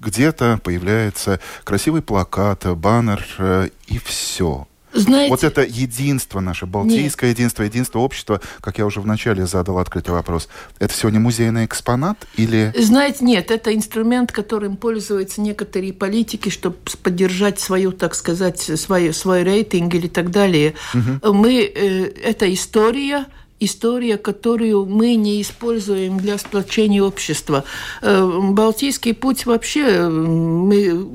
где-то, 0.00 0.60
появляется 0.62 1.40
красивый 1.64 2.02
плакат, 2.02 2.66
баннер 2.76 3.24
э, 3.38 3.70
и 3.86 3.98
все. 3.98 4.66
Знаете, 4.92 5.30
вот 5.30 5.44
это 5.44 5.62
единство 5.62 6.40
наше, 6.40 6.66
балтийское 6.66 7.30
нет. 7.30 7.38
единство, 7.38 7.62
единство 7.62 7.98
общества, 8.00 8.40
как 8.60 8.78
я 8.78 8.86
уже 8.86 9.00
вначале 9.00 9.46
задал 9.46 9.78
открытый 9.78 10.14
вопрос, 10.14 10.48
это 10.78 10.94
сегодня 10.94 11.20
музейный 11.20 11.64
экспонат 11.64 12.26
или... 12.36 12.72
Знаете, 12.76 13.24
нет, 13.24 13.50
это 13.50 13.74
инструмент, 13.74 14.32
которым 14.32 14.76
пользуются 14.76 15.40
некоторые 15.40 15.92
политики, 15.92 16.48
чтобы 16.48 16.76
поддержать 17.02 17.58
свою, 17.60 17.92
так 17.92 18.14
сказать, 18.14 18.60
свой, 18.60 19.12
свой 19.14 19.42
рейтинг 19.42 19.94
или 19.94 20.08
так 20.08 20.30
далее. 20.30 20.74
Угу. 20.94 21.34
Мы, 21.34 21.62
э, 21.62 22.04
это 22.22 22.52
история, 22.52 23.26
история, 23.60 24.18
которую 24.18 24.86
мы 24.86 25.14
не 25.14 25.40
используем 25.40 26.18
для 26.18 26.38
сплочения 26.38 27.02
общества. 27.02 27.64
Э, 28.02 28.40
Балтийский 28.50 29.14
путь 29.14 29.46
вообще 29.46 29.82
э, 29.82 30.08
мы 30.08 31.08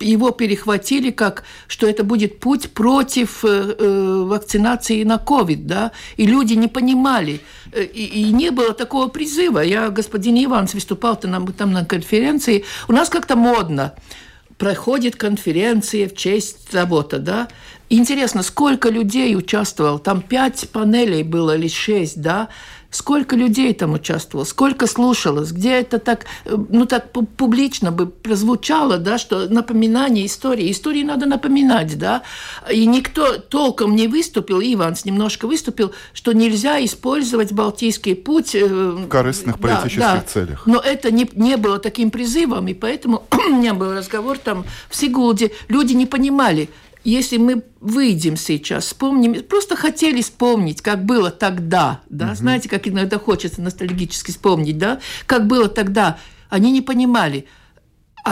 его 0.00 0.30
перехватили 0.30 1.10
как, 1.10 1.44
что 1.66 1.86
это 1.86 2.04
будет 2.04 2.40
путь 2.40 2.70
против 2.70 3.44
э, 3.44 3.74
э 3.78 4.24
вакцинации 4.24 5.04
на 5.04 5.18
ковид, 5.18 5.66
да, 5.66 5.92
и 6.16 6.26
люди 6.26 6.54
не 6.54 6.68
понимали, 6.68 7.40
э, 7.72 7.84
и, 7.84 8.04
и 8.04 8.32
не 8.32 8.50
было 8.50 8.72
такого 8.72 9.08
призыва. 9.08 9.60
Я, 9.60 9.90
господин 9.90 10.36
Иванс, 10.44 10.74
выступал 10.74 11.16
там, 11.16 11.52
там 11.52 11.72
на 11.72 11.84
конференции, 11.84 12.64
у 12.88 12.92
нас 12.92 13.08
как-то 13.08 13.36
модно, 13.36 13.94
проходит 14.56 15.16
конференция 15.16 16.08
в 16.08 16.14
честь 16.14 16.72
завода, 16.72 17.18
да, 17.18 17.48
Интересно, 17.90 18.42
сколько 18.42 18.90
людей 18.90 19.34
участвовало? 19.34 19.98
Там 19.98 20.20
пять 20.20 20.68
панелей 20.68 21.22
было 21.22 21.56
или 21.56 21.68
шесть, 21.68 22.20
да? 22.20 22.48
Сколько 22.90 23.36
людей 23.36 23.74
там 23.74 23.92
участвовало, 23.92 24.46
сколько 24.46 24.86
слушалось, 24.86 25.52
где 25.52 25.72
это 25.72 25.98
так, 25.98 26.24
э, 26.46 26.56
ну 26.70 26.86
так 26.86 27.12
публично 27.12 27.92
бы 27.92 28.06
прозвучало, 28.06 28.96
да, 28.96 29.18
что 29.18 29.46
напоминание 29.48 30.24
истории. 30.24 30.70
Истории 30.72 31.02
надо 31.02 31.26
напоминать, 31.26 31.98
да. 31.98 32.22
И 32.72 32.86
никто 32.86 33.36
толком 33.36 33.94
не 33.94 34.08
выступил, 34.08 34.60
Иванс 34.60 35.04
немножко 35.04 35.46
выступил, 35.46 35.92
что 36.14 36.32
нельзя 36.32 36.82
использовать 36.82 37.52
Балтийский 37.52 38.14
путь. 38.14 38.54
Э, 38.54 38.66
в 38.66 39.08
корыстных 39.08 39.58
политических 39.58 40.00
да, 40.00 40.14
да. 40.14 40.22
целях. 40.22 40.66
Но 40.66 40.80
это 40.80 41.10
не, 41.10 41.28
не 41.34 41.58
было 41.58 41.78
таким 41.78 42.10
призывом, 42.10 42.68
и 42.68 42.74
поэтому 42.74 43.24
у 43.30 43.52
меня 43.52 43.74
был 43.74 43.92
разговор 43.92 44.38
там 44.38 44.64
в 44.88 44.96
Сигулде. 44.96 45.50
Люди 45.68 45.92
не 45.92 46.06
понимали, 46.06 46.70
если 47.04 47.36
мы 47.36 47.64
выйдем 47.80 48.36
сейчас, 48.36 48.86
вспомним, 48.86 49.42
просто 49.44 49.76
хотели 49.76 50.22
вспомнить, 50.22 50.82
как 50.82 51.04
было 51.04 51.30
тогда, 51.30 52.00
да, 52.08 52.28
угу. 52.28 52.34
знаете, 52.34 52.68
как 52.68 52.86
иногда 52.88 53.18
хочется 53.18 53.62
ностальгически 53.62 54.30
вспомнить, 54.30 54.78
да, 54.78 55.00
как 55.26 55.46
было 55.46 55.68
тогда, 55.68 56.18
они 56.48 56.72
не 56.72 56.82
понимали. 56.82 57.46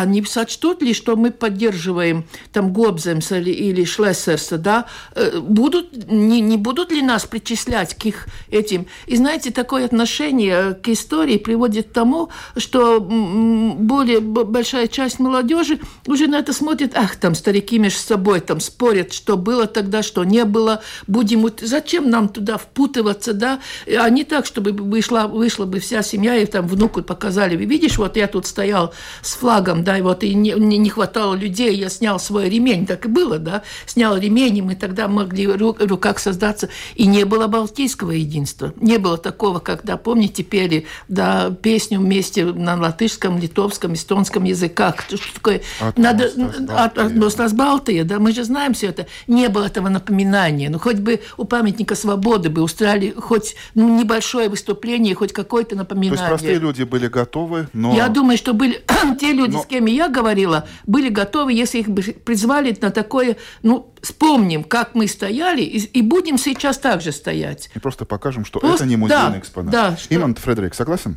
Они 0.01 0.23
сочтут 0.25 0.83
ли, 0.83 0.93
что 0.93 1.17
мы 1.17 1.31
поддерживаем 1.31 2.25
там 2.53 2.73
Гобземса 2.73 3.39
или, 3.39 3.51
или 3.51 3.85
Шлессерса, 3.85 4.59
да, 4.59 4.87
э, 5.15 5.39
будут, 5.41 6.11
не, 6.11 6.41
не 6.41 6.57
будут 6.57 6.93
ли 6.93 7.03
нас 7.03 7.25
причислять 7.25 7.95
к 7.95 8.05
их 8.07 8.27
этим? 8.51 8.87
И 9.07 9.17
знаете, 9.17 9.51
такое 9.51 9.85
отношение 9.85 10.75
к 10.75 10.89
истории 10.89 11.39
приводит 11.39 11.89
к 11.89 11.93
тому, 11.93 12.31
что 12.57 13.01
более 13.01 14.21
большая 14.21 14.87
часть 14.87 15.19
молодежи 15.19 15.81
уже 16.07 16.27
на 16.27 16.39
это 16.39 16.53
смотрит, 16.53 16.93
ах, 16.95 17.17
там 17.17 17.35
старики 17.35 17.79
между 17.79 18.01
собой 18.01 18.41
там 18.41 18.61
спорят, 18.61 19.13
что 19.13 19.37
было 19.37 19.67
тогда, 19.67 20.03
что 20.03 20.25
не 20.25 20.45
было, 20.45 20.83
будем, 21.07 21.49
зачем 21.61 22.11
нам 22.11 22.29
туда 22.29 22.59
впутываться, 22.59 23.33
да, 23.33 23.61
а 23.87 24.09
не 24.11 24.25
так, 24.25 24.47
чтобы 24.47 24.73
вышла, 24.73 25.27
вышла 25.27 25.65
бы 25.65 25.81
вся 25.81 26.03
семья 26.03 26.37
и 26.37 26.47
там 26.47 26.67
внуку 26.67 27.03
показали, 27.03 27.57
видишь, 27.57 27.99
вот 27.99 28.17
я 28.17 28.27
тут 28.27 28.47
стоял 28.47 28.93
с 29.23 29.35
флагом, 29.35 29.85
да, 29.87 29.97
и 29.97 30.03
вот 30.03 30.25
и 30.25 30.35
не, 30.35 30.53
не 30.55 30.91
хватало 30.91 31.35
людей, 31.35 31.77
я 31.77 31.89
снял 31.89 32.19
свой 32.19 32.49
ремень, 32.49 32.87
так 32.87 33.07
и 33.07 33.09
было, 33.09 33.39
да, 33.39 33.63
снял 33.87 34.17
ремень, 34.17 34.59
и 34.59 34.63
мы 34.63 34.75
тогда 34.75 35.07
могли 35.07 35.47
в 35.47 35.57
руках 35.57 36.19
создаться, 36.19 36.69
и 36.97 37.07
не 37.07 37.25
было 37.25 37.47
балтийского 37.47 38.11
единства, 38.11 38.75
не 38.81 38.99
было 38.99 39.17
такого, 39.17 39.61
когда, 39.61 39.97
помните, 39.97 40.43
пели, 40.43 40.87
да, 41.07 41.51
песню 41.51 42.01
вместе 42.01 42.45
на 42.45 42.75
латышском, 42.77 43.39
литовском, 43.39 43.95
эстонском 43.95 44.43
языках, 44.43 45.03
что 45.07 45.35
такое, 45.35 45.63
от 45.79 45.97
надо, 45.97 46.33
от, 46.77 46.99
от 46.99 47.55
Балтии, 47.55 48.03
да, 48.03 48.19
мы 48.19 48.33
же 48.33 48.43
знаем 48.43 48.75
все 48.75 48.89
это, 48.89 49.07
не 49.29 49.49
было 49.49 49.67
этого 49.67 49.89
напоминания, 49.89 50.69
ну, 50.69 50.81
хоть 50.81 50.99
бы 50.99 51.21
у 51.37 51.45
памятника 51.45 51.95
свободы 51.95 52.51
бы 52.51 52.63
устраивали 52.63 53.15
хоть 53.17 53.55
ну, 53.75 53.97
небольшое 53.97 54.49
выступление, 54.49 55.15
хоть 55.15 55.33
какое-то 55.33 55.77
напоминание. 55.77 56.17
То 56.17 56.25
есть 56.25 56.29
простые 56.29 56.59
люди 56.59 56.83
были 56.83 57.07
готовы, 57.07 57.69
но... 57.73 57.95
Я 57.95 58.09
думаю, 58.09 58.37
что 58.37 58.53
были 58.53 58.85
те 59.21 59.33
люди, 59.33 59.55
но... 59.55 59.65
с 59.67 59.69
кем 59.69 59.87
я 59.87 60.09
говорила, 60.09 60.65
были 60.87 61.09
готовы, 61.09 61.53
если 61.53 61.79
их 61.79 61.89
бы 61.89 62.03
призвали 62.25 62.75
на 62.81 62.91
такое, 62.91 63.37
ну, 63.65 63.93
вспомним, 64.01 64.63
как 64.63 64.95
мы 64.95 65.09
стояли, 65.09 65.63
и, 65.63 65.79
и 65.79 66.03
будем 66.03 66.39
сейчас 66.39 66.79
также 66.79 67.11
стоять. 67.11 67.71
И 67.75 67.81
просто 67.81 68.07
покажем, 68.07 68.45
что 68.45 68.61
просто, 68.61 68.85
это 68.85 68.89
не 68.89 68.97
музейный 68.97 69.33
да, 69.33 69.39
экспонат. 69.39 69.73
Да, 69.73 69.97
что... 69.97 70.15
Иман 70.15 70.35
Фредерик, 70.37 70.75
согласен? 70.75 71.17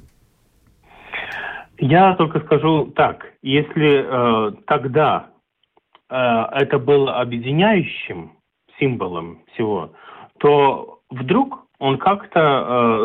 Я 1.78 2.16
только 2.16 2.39
скажу 2.41 2.91
так, 2.95 3.26
если 3.43 4.04
э, 4.04 4.52
тогда 4.66 5.28
э, 6.10 6.16
это 6.16 6.80
было 6.80 7.22
объединяющим 7.22 8.34
символом 8.80 9.43
всего, 9.54 9.93
то 10.39 11.02
вдруг 11.12 11.68
он 11.78 12.00
как-то 12.00 12.39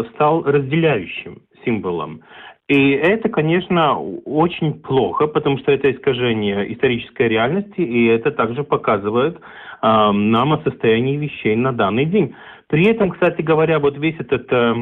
э, 0.07 0.15
стал 0.15 0.43
разделяющим 0.43 1.43
символом. 1.65 2.23
И 2.69 2.93
это, 2.93 3.29
конечно, 3.29 3.99
очень 3.99 4.75
плохо, 4.81 5.27
потому 5.27 5.59
что 5.59 5.71
это 5.71 5.93
искажение 5.93 6.73
исторической 6.73 7.29
реальности, 7.29 7.81
и 7.81 8.07
это 8.07 8.31
также 8.31 8.65
показывает 8.65 9.37
э, 9.37 9.41
нам 9.83 10.55
о 10.55 10.63
состоянии 10.63 11.17
вещей 11.19 11.57
на 11.57 11.73
данный 11.73 12.07
день. 12.07 12.35
При 12.69 12.87
этом, 12.87 13.11
кстати 13.11 13.43
говоря, 13.43 13.79
вот 13.79 13.99
весь 13.99 14.19
этот, 14.19 14.51
э, 14.51 14.75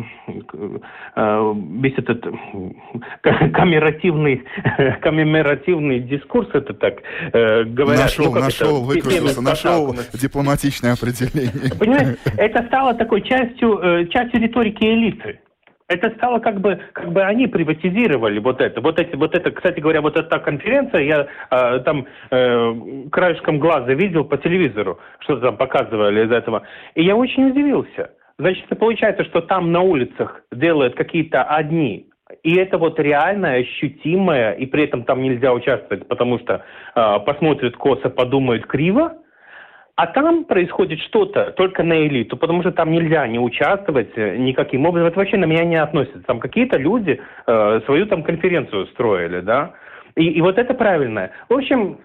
э, 1.17 1.55
весь 1.81 1.99
этот 1.99 2.25
камеративный, 3.53 4.45
коммеморативный 5.03 5.99
дискурс, 5.99 6.51
это 6.53 6.75
так 6.75 7.03
э, 7.33 7.65
говорят. 7.65 8.05
Нашел, 8.05 8.33
ну, 8.33 8.41
нашел, 8.41 8.77
это, 8.77 8.95
выкрутился, 8.95 9.43
нашел 9.43 9.95
дипломатичное 10.15 10.93
определение. 10.93 11.75
Понимаете, 11.77 12.17
это 12.37 12.65
стало 12.69 12.95
такой 12.95 13.23
частью, 13.23 13.81
э, 13.83 14.07
частью 14.07 14.41
риторики 14.41 14.85
элиты 14.85 15.41
это 15.93 16.11
стало 16.17 16.39
как 16.39 16.61
бы, 16.61 16.81
как 16.93 17.13
бы 17.13 17.23
они 17.23 17.47
приватизировали 17.47 18.39
вот 18.39 18.61
это. 18.61 18.81
Вот, 18.81 18.99
эти, 18.99 19.15
вот 19.17 19.35
это, 19.35 19.51
кстати 19.51 19.81
говоря, 19.81 20.01
вот 20.01 20.17
эта 20.17 20.39
конференция, 20.39 21.03
я 21.03 21.27
э, 21.51 21.81
там 21.81 22.07
э, 22.31 23.05
краешком 23.11 23.59
глаза 23.59 23.93
видел 23.95 24.25
по 24.25 24.37
телевизору, 24.39 24.99
что 25.21 25.37
там 25.37 25.57
показывали 25.57 26.27
из 26.27 26.31
этого. 26.31 26.63
И 26.95 27.05
я 27.05 27.17
очень 27.17 27.51
удивился. 27.51 28.11
Значит, 28.39 28.67
получается, 28.79 29.25
что 29.25 29.41
там 29.41 29.73
на 29.73 29.81
улицах 29.81 30.43
делают 30.53 30.95
какие-то 30.95 31.43
одни 31.43 32.09
и 32.43 32.57
это 32.57 32.79
вот 32.79 32.99
реальное, 32.99 33.61
ощутимое, 33.61 34.53
и 34.53 34.67
при 34.67 34.85
этом 34.85 35.05
там 35.05 35.23
нельзя 35.23 35.53
участвовать, 35.53 36.09
потому 36.09 36.39
что 36.39 36.65
э, 36.95 37.19
посмотрят 37.27 37.77
косо, 37.77 38.09
подумают 38.09 38.67
криво, 38.67 39.19
а 40.03 40.09
там 40.09 40.45
происходит 40.47 40.99
что-то 40.99 41.53
только 41.53 41.85
на 41.85 42.05
элиту, 42.05 42.37
потому 42.37 42.63
что 42.63 42.73
там 42.73 42.91
нельзя 42.91 43.25
не 43.29 43.39
участвовать 43.39 44.11
э, 44.17 44.37
никаким 44.37 44.85
образом. 44.85 45.07
Это 45.07 45.19
вообще 45.21 45.37
на 45.37 45.45
меня 45.45 45.65
не 45.65 45.77
относится. 45.77 46.25
Там 46.25 46.41
какие-то 46.41 46.77
люди 46.77 47.21
э, 47.47 47.81
свою 47.85 48.07
там 48.07 48.25
конференцию 48.25 48.89
строили, 48.89 49.43
да. 49.43 49.75
И, 50.17 50.25
и 50.25 50.41
вот 50.41 50.59
это 50.59 50.75
правильное. 50.75 51.31
В 51.49 51.55
общем, 51.55 52.01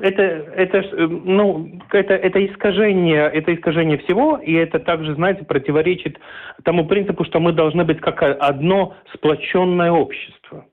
это, 0.00 0.22
это, 0.22 0.78
э, 0.78 1.06
ну, 1.08 1.80
это, 1.90 2.14
это 2.14 2.46
искажение, 2.46 3.28
это 3.32 3.52
искажение 3.52 3.98
всего, 3.98 4.36
и 4.36 4.52
это 4.52 4.78
также, 4.78 5.16
знаете, 5.16 5.44
противоречит 5.44 6.20
тому 6.62 6.86
принципу, 6.86 7.24
что 7.24 7.40
мы 7.40 7.52
должны 7.52 7.82
быть 7.84 8.00
как 8.00 8.22
одно 8.22 8.94
сплоченное 9.12 9.90
общество. 9.90 10.66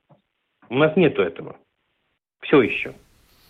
У 0.70 0.76
нас 0.76 0.95
нету 0.95 1.24
этого. 1.24 1.55
Все 2.43 2.62
еще. 2.62 2.93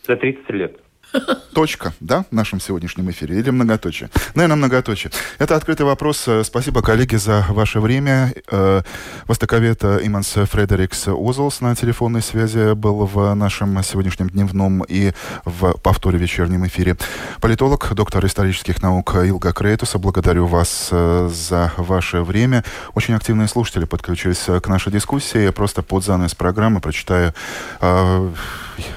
За 0.04 0.16
30 0.16 0.50
лет. 0.52 0.80
Точка, 1.54 1.94
да, 2.00 2.26
в 2.32 2.34
нашем 2.34 2.60
сегодняшнем 2.60 3.10
эфире? 3.12 3.40
Или 3.40 3.50
многоточие? 3.50 4.10
Наверное, 4.36 4.56
многоточие. 4.56 5.12
Это 5.40 5.56
открытый 5.56 5.86
вопрос. 5.86 6.28
Спасибо, 6.44 6.82
коллеги, 6.82 7.16
за 7.16 7.46
ваше 7.50 7.80
время. 7.80 8.34
Э, 8.50 8.82
востоковед 9.28 9.84
Иманс 9.84 10.34
Фредерикс 10.34 11.08
Узелс 11.08 11.62
на 11.62 11.76
телефонной 11.76 12.22
связи 12.22 12.74
был 12.74 13.06
в 13.06 13.34
нашем 13.34 13.82
сегодняшнем 13.84 14.30
дневном 14.30 14.84
и 14.88 15.12
в 15.46 15.74
повторе 15.80 16.18
вечернем 16.18 16.66
эфире. 16.68 16.96
Политолог, 17.42 17.94
доктор 17.94 18.26
исторических 18.26 18.82
наук 18.82 19.16
Илга 19.16 19.52
Крейтуса. 19.52 20.00
Благодарю 20.00 20.46
вас 20.46 20.90
э, 20.92 21.30
за 21.32 21.74
ваше 21.78 22.22
время. 22.22 22.64
Очень 22.94 23.16
активные 23.16 23.48
слушатели 23.48 23.86
подключились 23.86 24.46
к 24.62 24.68
нашей 24.68 24.92
дискуссии. 24.92 25.44
Я 25.44 25.52
просто 25.52 25.82
под 25.82 26.04
занавес 26.06 26.36
программы 26.36 26.80
прочитаю 26.80 27.34
э, 27.82 28.32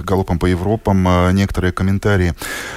галопом 0.00 0.38
по 0.38 0.46
Европам 0.46 1.34
некоторые 1.34 1.72
комментарии. 1.72 2.34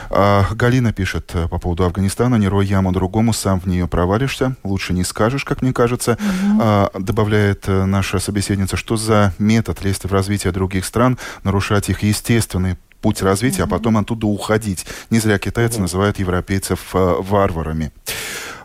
А, 0.10 0.46
Галина 0.52 0.94
пишет 0.94 1.32
э, 1.34 1.48
по 1.48 1.60
поводу 1.60 1.84
Афганистана. 1.84 2.36
Не 2.36 2.48
рой 2.48 2.66
яму 2.66 2.92
другому, 2.92 3.34
сам 3.34 3.60
в 3.60 3.66
нее 3.66 3.88
провалишься. 3.88 4.56
Лучше 4.64 4.94
не 4.94 5.04
скажешь, 5.04 5.44
как 5.44 5.62
мне 5.62 5.74
кажется. 5.74 6.14
Угу. 6.14 6.60
А, 6.62 6.92
добавляет 6.98 7.68
э, 7.68 7.86
наша 7.86 8.20
собеседница, 8.20 8.78
что 8.78 8.98
за 8.98 9.34
метод 9.40 9.84
лезть 9.84 10.06
в 10.06 10.14
развитие 10.14 10.54
других 10.54 10.86
стран, 10.86 11.18
нарушать 11.44 11.90
их 11.90 12.04
естественный 12.04 12.78
путь 13.02 13.22
развития, 13.22 13.62
mm-hmm. 13.62 13.66
а 13.66 13.78
потом 13.78 13.98
оттуда 13.98 14.26
уходить. 14.28 14.86
Не 15.12 15.20
зря 15.20 15.38
китайцы 15.38 15.78
mm-hmm. 15.78 15.82
называют 15.82 16.20
европейцев 16.20 16.80
э, 16.94 17.16
варварами. 17.20 17.92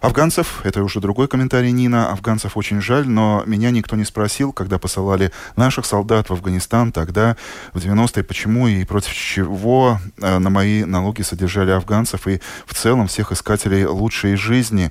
Афганцев, 0.02 0.62
это 0.64 0.82
уже 0.82 0.98
другой 0.98 1.28
комментарий 1.28 1.70
Нина, 1.70 2.10
афганцев 2.10 2.56
очень 2.56 2.82
жаль, 2.82 3.08
но 3.08 3.44
меня 3.46 3.70
никто 3.70 3.94
не 3.94 4.04
спросил, 4.04 4.52
когда 4.52 4.80
посылали 4.80 5.30
наших 5.54 5.86
солдат 5.86 6.28
в 6.28 6.32
Афганистан 6.32 6.90
тогда, 6.90 7.36
в 7.72 7.78
90-е, 7.78 8.24
почему 8.24 8.66
и 8.66 8.84
против 8.84 9.14
чего 9.14 10.00
э, 10.20 10.38
на 10.38 10.50
мои 10.50 10.84
налоги 10.84 11.22
содержали 11.22 11.70
афганцев 11.70 12.26
и 12.26 12.40
в 12.66 12.74
целом 12.74 13.06
всех 13.06 13.30
искателей 13.30 13.86
лучшей 13.86 14.34
жизни? 14.34 14.90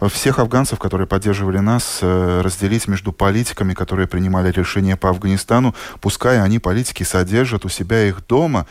Всех 0.00 0.40
афганцев, 0.40 0.80
которые 0.80 1.06
поддерживали 1.06 1.58
нас, 1.58 2.00
э, 2.02 2.40
разделить 2.42 2.88
между 2.88 3.12
политиками, 3.12 3.74
которые 3.74 4.08
принимали 4.08 4.50
решения 4.50 4.96
по 4.96 5.10
Афганистану, 5.10 5.76
пускай 6.00 6.42
они, 6.42 6.58
политики, 6.58 7.04
содержат 7.04 7.64
у 7.64 7.68
себя 7.68 8.08
их 8.08 8.26
дома, 8.26 8.66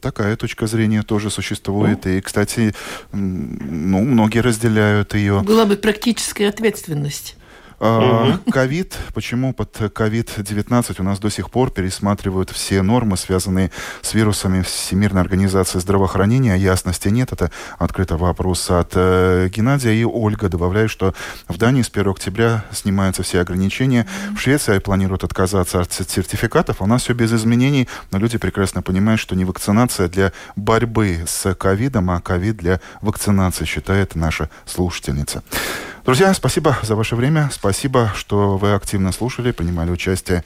Такая 0.00 0.36
точка 0.36 0.66
зрения 0.66 1.02
тоже 1.02 1.30
существует. 1.30 2.04
Ну. 2.04 2.10
И, 2.10 2.20
кстати, 2.20 2.74
ну, 3.12 4.02
многие 4.02 4.40
разделяют 4.40 5.14
ее. 5.14 5.42
Была 5.42 5.64
бы 5.64 5.76
практическая 5.76 6.48
ответственность. 6.48 7.36
А, 7.78 8.38
ковид, 8.50 8.96
почему 9.12 9.52
под 9.52 9.76
ковид-19 9.92 10.96
у 10.98 11.02
нас 11.02 11.18
до 11.18 11.30
сих 11.30 11.50
пор 11.50 11.70
пересматривают 11.70 12.50
все 12.50 12.82
нормы, 12.82 13.16
связанные 13.16 13.70
с 14.00 14.14
вирусами 14.14 14.62
Всемирной 14.62 15.20
организации 15.20 15.78
здравоохранения? 15.78 16.56
Ясности 16.56 17.08
нет. 17.08 17.32
Это 17.32 17.50
открытый 17.78 18.16
вопрос 18.16 18.70
от 18.70 18.92
э, 18.94 19.48
Геннадия. 19.52 19.94
И 19.94 20.04
Ольга 20.04 20.48
добавляет, 20.48 20.90
что 20.90 21.14
в 21.48 21.58
Дании 21.58 21.82
с 21.82 21.90
1 21.92 22.08
октября 22.08 22.64
снимаются 22.72 23.22
все 23.22 23.40
ограничения. 23.40 24.06
В 24.34 24.38
Швеции 24.38 24.78
планируют 24.78 25.24
отказаться 25.24 25.80
от 25.80 25.92
сертификатов. 25.92 26.80
А 26.80 26.84
у 26.84 26.86
нас 26.86 27.02
все 27.02 27.12
без 27.12 27.32
изменений. 27.32 27.88
Но 28.10 28.18
люди 28.18 28.38
прекрасно 28.38 28.80
понимают, 28.80 29.20
что 29.20 29.36
не 29.36 29.44
вакцинация 29.44 30.08
для 30.08 30.32
борьбы 30.56 31.24
с 31.26 31.54
ковидом, 31.54 32.10
а 32.10 32.20
ковид 32.20 32.56
для 32.56 32.80
вакцинации, 33.02 33.64
считает 33.66 34.14
наша 34.14 34.48
слушательница. 34.64 35.42
Друзья, 36.06 36.32
спасибо 36.34 36.78
за 36.82 36.94
ваше 36.94 37.16
время. 37.16 37.50
Спасибо, 37.52 38.12
что 38.14 38.58
вы 38.58 38.74
активно 38.74 39.10
слушали, 39.10 39.50
принимали 39.50 39.90
участие 39.90 40.44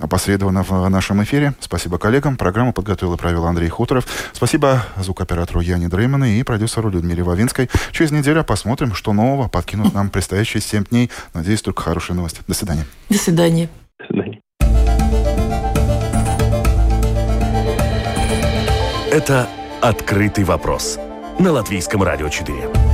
опосредованно 0.00 0.64
в 0.64 0.88
нашем 0.88 1.22
эфире. 1.22 1.54
Спасибо 1.60 1.96
коллегам. 1.96 2.36
Программу 2.36 2.72
подготовил 2.72 3.14
и 3.14 3.16
провел 3.16 3.46
Андрей 3.46 3.68
Хуторов. 3.68 4.04
Спасибо 4.32 4.84
звукоператору 4.96 5.60
Яне 5.60 5.88
Дреймана 5.88 6.36
и 6.36 6.42
продюсеру 6.42 6.90
Людмиле 6.90 7.22
Вавинской. 7.22 7.70
Через 7.92 8.10
неделю 8.10 8.42
посмотрим, 8.42 8.92
что 8.92 9.12
нового 9.12 9.46
подкинут 9.46 9.94
нам 9.94 10.10
предстоящие 10.10 10.60
7 10.60 10.86
дней. 10.86 11.08
Надеюсь, 11.34 11.62
только 11.62 11.82
хорошие 11.82 12.16
новости. 12.16 12.40
До 12.48 12.54
свидания. 12.54 12.84
До 13.08 13.18
свидания. 13.18 13.68
До 14.00 14.06
свидания. 14.06 14.40
Это 19.12 19.48
«Открытый 19.80 20.42
вопрос» 20.42 20.98
на 21.38 21.52
Латвийском 21.52 22.02
радио 22.02 22.28
4. 22.28 22.89